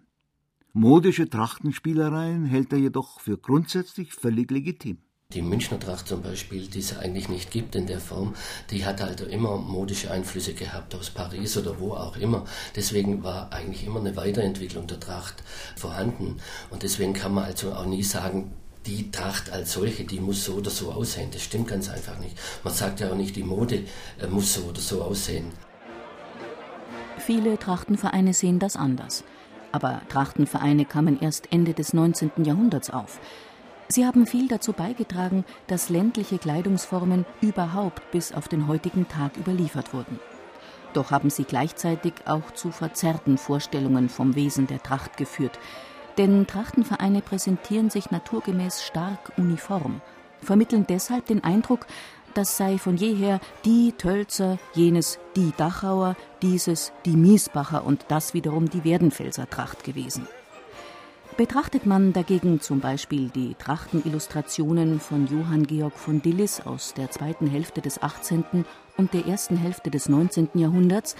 Modische 0.72 1.28
Trachtenspielereien 1.28 2.45
hält 2.45 2.72
er 2.72 2.78
jedoch 2.78 3.20
für 3.20 3.38
grundsätzlich 3.38 4.14
völlig 4.14 4.51
legitim. 4.51 4.99
Die 5.34 5.40
Münchner 5.40 5.80
Tracht 5.80 6.09
zum 6.09 6.22
Beispiel, 6.22 6.66
die 6.66 6.80
es 6.80 6.97
eigentlich 6.99 7.30
nicht 7.30 7.51
gibt 7.51 7.74
in 7.74 7.86
der 7.86 8.01
Form, 8.01 8.34
die 8.70 8.84
hat 8.84 9.01
halt 9.01 9.22
immer 9.22 9.57
modische 9.57 10.11
Einflüsse 10.11 10.53
gehabt 10.53 10.95
aus 10.95 11.09
Paris 11.09 11.57
oder 11.57 11.80
wo 11.80 11.93
auch 11.93 12.16
immer. 12.16 12.45
Deswegen 12.76 13.22
war 13.22 13.51
eigentlich 13.51 13.86
immer 13.86 14.01
eine 14.01 14.14
Weiterentwicklung 14.16 14.86
der 14.86 15.01
Tracht 15.01 15.43
vorhanden. 15.76 16.36
Und 16.68 16.82
deswegen 16.82 17.14
kann 17.14 17.32
man 17.32 17.45
also 17.45 17.72
auch 17.72 17.86
nie 17.86 18.03
sagen, 18.03 18.53
die 18.87 19.11
Tracht 19.11 19.51
als 19.51 19.72
solche, 19.72 20.05
die 20.05 20.20
muss 20.20 20.45
so 20.45 20.55
oder 20.55 20.70
so 20.70 20.93
aussehen. 20.93 21.30
Das 21.33 21.43
stimmt 21.43 21.68
ganz 21.68 21.89
einfach 21.89 22.18
nicht. 22.18 22.37
Man 22.64 22.74
sagt 22.74 23.01
ja 23.01 23.11
auch 23.11 23.16
nicht, 23.16 23.37
die 23.37 23.45
Mode 23.45 23.85
äh, 24.20 24.26
muss 24.26 24.55
so 24.55 24.62
oder 24.62 24.80
so 24.80 25.03
aussehen. 25.03 25.53
Viele 27.18 27.59
Trachtenvereine 27.59 28.35
sehen 28.35 28.59
das 28.59 28.76
anders. 28.76 29.24
Aber 29.70 30.03
Trachtenvereine 30.09 30.85
kamen 30.85 31.20
erst 31.20 31.53
Ende 31.53 31.72
des 31.72 31.93
19. 31.93 32.33
Jahrhunderts 32.45 32.91
auf. 32.91 33.20
Sie 33.89 34.07
haben 34.07 34.26
viel 34.26 34.49
dazu 34.49 34.72
beigetragen, 34.72 35.45
dass 35.66 35.89
ländliche 35.89 36.39
Kleidungsformen 36.39 37.26
überhaupt 37.41 38.11
bis 38.11 38.33
auf 38.33 38.49
den 38.49 38.66
heutigen 38.66 39.07
Tag 39.09 39.37
überliefert 39.37 39.93
wurden. 39.93 40.18
Doch 40.95 41.11
haben 41.11 41.30
sie 41.30 41.45
gleichzeitig 41.45 42.14
auch 42.26 42.51
zu 42.53 42.70
verzerrten 42.70 43.39
Vorstellungen 43.39 44.09
vom 44.09 44.35
Wesen 44.35 44.66
der 44.66 44.83
Tracht 44.83 45.16
geführt. 45.16 45.59
Denn 46.18 46.46
Trachtenvereine 46.46 47.22
präsentieren 47.22 47.90
sich 47.90 48.10
naturgemäß 48.10 48.82
stark 48.82 49.32
uniform, 49.36 50.00
vermitteln 50.42 50.86
deshalb 50.88 51.26
den 51.26 51.42
Eindruck, 51.42 51.86
das 52.34 52.56
sei 52.56 52.78
von 52.78 52.96
jeher 52.96 53.40
die 53.64 53.92
Tölzer, 53.92 54.58
jenes 54.74 55.18
die 55.36 55.52
Dachauer, 55.56 56.16
dieses 56.40 56.92
die 57.04 57.16
Miesbacher 57.16 57.84
und 57.84 58.06
das 58.08 58.34
wiederum 58.34 58.68
die 58.68 58.84
Werdenfelser 58.84 59.48
Tracht 59.48 59.84
gewesen. 59.84 60.26
Betrachtet 61.36 61.86
man 61.86 62.12
dagegen 62.12 62.60
zum 62.60 62.80
Beispiel 62.80 63.30
die 63.30 63.54
Trachtenillustrationen 63.54 65.00
von 65.00 65.26
Johann 65.26 65.66
Georg 65.66 65.94
von 65.98 66.20
Dillis 66.20 66.60
aus 66.60 66.92
der 66.92 67.10
zweiten 67.10 67.46
Hälfte 67.46 67.80
des 67.80 68.02
18. 68.02 68.66
und 68.98 69.14
der 69.14 69.26
ersten 69.26 69.56
Hälfte 69.56 69.90
des 69.90 70.10
19. 70.10 70.50
Jahrhunderts, 70.54 71.16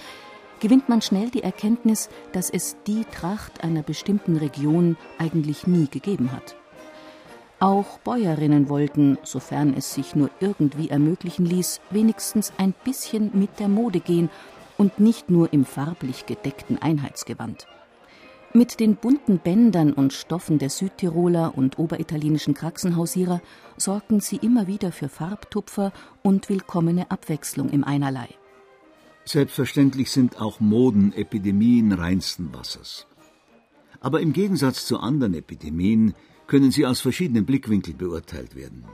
gewinnt 0.63 0.87
man 0.87 1.01
schnell 1.01 1.29
die 1.29 1.43
Erkenntnis, 1.43 2.07
dass 2.31 2.49
es 2.49 2.77
die 2.87 3.03
Tracht 3.03 3.65
einer 3.65 3.83
bestimmten 3.83 4.37
Region 4.37 4.95
eigentlich 5.19 5.67
nie 5.67 5.89
gegeben 5.89 6.31
hat. 6.31 6.55
Auch 7.59 7.99
Bäuerinnen 7.99 8.69
wollten, 8.69 9.17
sofern 9.23 9.73
es 9.73 9.93
sich 9.93 10.15
nur 10.15 10.29
irgendwie 10.39 10.89
ermöglichen 10.89 11.45
ließ, 11.45 11.81
wenigstens 11.89 12.53
ein 12.57 12.73
bisschen 12.85 13.31
mit 13.33 13.59
der 13.59 13.67
Mode 13.67 13.99
gehen 13.99 14.29
und 14.77 15.01
nicht 15.01 15.29
nur 15.29 15.51
im 15.51 15.65
farblich 15.65 16.27
gedeckten 16.27 16.81
Einheitsgewand. 16.81 17.67
Mit 18.53 18.79
den 18.79 18.95
bunten 18.95 19.39
Bändern 19.39 19.91
und 19.91 20.13
Stoffen 20.13 20.59
der 20.59 20.69
Südtiroler 20.69 21.57
und 21.57 21.77
oberitalienischen 21.77 22.53
Kraxenhausierer 22.53 23.41
sorgten 23.75 24.21
sie 24.21 24.37
immer 24.37 24.67
wieder 24.67 24.93
für 24.93 25.09
Farbtupfer 25.09 25.91
und 26.21 26.47
willkommene 26.47 27.11
Abwechslung 27.11 27.69
im 27.69 27.83
Einerlei. 27.83 28.29
Selbstverständlich 29.25 30.11
sind 30.11 30.39
auch 30.41 30.59
Moden 30.59 31.13
Epidemien 31.13 31.91
reinsten 31.93 32.53
Wassers. 32.53 33.07
Aber 34.01 34.19
im 34.19 34.33
Gegensatz 34.33 34.85
zu 34.85 34.99
anderen 34.99 35.33
Epidemien 35.33 36.13
können 36.47 36.71
sie 36.71 36.85
aus 36.85 36.99
verschiedenen 36.99 37.45
Blickwinkeln 37.45 37.97
beurteilt 37.97 38.55
werden. 38.55 38.85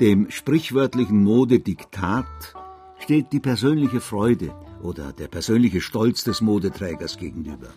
Dem 0.00 0.30
sprichwörtlichen 0.30 1.24
Modediktat 1.24 2.54
steht 2.98 3.32
die 3.32 3.40
persönliche 3.40 4.00
Freude 4.00 4.54
oder 4.82 5.12
der 5.12 5.28
persönliche 5.28 5.80
Stolz 5.80 6.22
des 6.22 6.40
Modeträgers 6.40 7.16
gegenüber. 7.16 7.68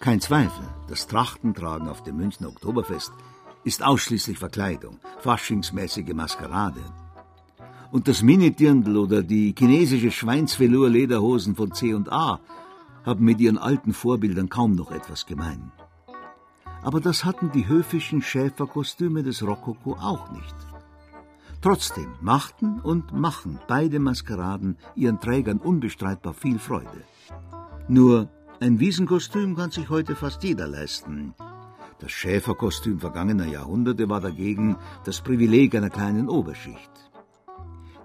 Kein 0.00 0.20
Zweifel, 0.20 0.64
das 0.88 1.06
Trachtentragen 1.06 1.88
auf 1.88 2.02
dem 2.02 2.16
Münchner 2.16 2.48
Oktoberfest 2.48 3.12
ist 3.64 3.82
ausschließlich 3.82 4.38
Verkleidung, 4.38 4.98
faschingsmäßige 5.20 6.14
Maskerade. 6.14 6.80
Und 7.92 8.08
das 8.08 8.22
Mini-Dirndl 8.22 8.96
oder 8.96 9.22
die 9.22 9.54
chinesische 9.56 10.10
Schweinsvelour-Lederhosen 10.10 11.54
von 11.54 11.72
C&A 11.72 12.40
haben 13.04 13.24
mit 13.24 13.38
ihren 13.40 13.58
alten 13.58 13.92
Vorbildern 13.92 14.48
kaum 14.48 14.74
noch 14.74 14.90
etwas 14.90 15.26
gemein 15.26 15.70
aber 16.82 17.00
das 17.00 17.24
hatten 17.24 17.50
die 17.52 17.68
höfischen 17.68 18.22
Schäferkostüme 18.22 19.22
des 19.22 19.42
Rokoko 19.42 19.92
auch 19.94 20.30
nicht. 20.32 20.56
Trotzdem 21.60 22.08
machten 22.20 22.80
und 22.80 23.12
machen 23.12 23.60
beide 23.68 24.00
Maskeraden 24.00 24.76
ihren 24.96 25.20
Trägern 25.20 25.58
unbestreitbar 25.58 26.34
viel 26.34 26.58
Freude. 26.58 27.04
Nur 27.88 28.28
ein 28.60 28.80
Wiesenkostüm 28.80 29.56
kann 29.56 29.70
sich 29.70 29.88
heute 29.88 30.16
fast 30.16 30.42
jeder 30.42 30.66
leisten. 30.66 31.34
Das 32.00 32.10
Schäferkostüm 32.10 32.98
vergangener 32.98 33.46
Jahrhunderte 33.46 34.08
war 34.08 34.20
dagegen 34.20 34.76
das 35.04 35.20
Privileg 35.20 35.76
einer 35.76 35.90
kleinen 35.90 36.28
Oberschicht. 36.28 37.01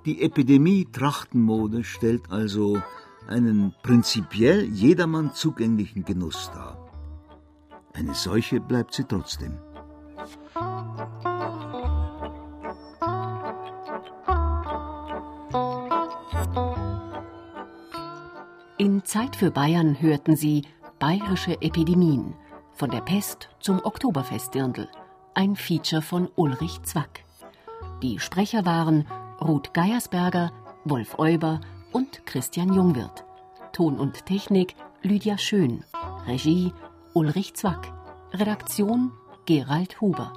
Die 0.08 0.22
Epidemie 0.22 0.88
Trachtenmode 0.89 1.84
stellt 1.84 2.32
also 2.32 2.82
einen 3.28 3.76
prinzipiell 3.84 4.64
jedermann 4.64 5.34
zugänglichen 5.34 6.05
Genuss 6.05 6.49
dar. 6.53 6.78
Eine 7.93 8.14
solche 8.14 8.62
bleibt 8.62 8.93
sie 8.93 9.03
trotzdem. 9.03 9.60
In 18.78 19.03
Zeit 19.03 19.36
für 19.36 19.51
Bayern 19.51 20.01
hörten 20.01 20.38
Sie 20.38 20.64
Bayerische 20.99 21.62
Epidemien 21.62 22.34
von 22.72 22.89
der 22.91 23.01
Pest 23.01 23.49
zum 23.60 23.84
Oktoberfestdirndl, 23.84 24.88
ein 25.34 25.58
Feature 25.58 26.01
von 26.01 26.30
Ulrich 26.38 26.82
Zwack. 26.84 27.26
Die 28.01 28.20
Sprecher 28.20 28.66
waren 28.66 29.05
Ruth 29.41 29.73
Geiersberger, 29.73 30.51
Wolf 30.85 31.19
Euber 31.19 31.61
und 31.91 32.25
Christian 32.25 32.73
Jungwirth. 32.73 33.23
Ton 33.71 33.99
und 33.99 34.25
Technik 34.25 34.75
Lydia 35.03 35.38
Schön. 35.38 35.83
Regie 36.25 36.73
Ulrich 37.13 37.53
Zwack. 37.53 37.93
Redaktion 38.33 39.11
Gerald 39.45 40.01
Huber. 40.01 40.33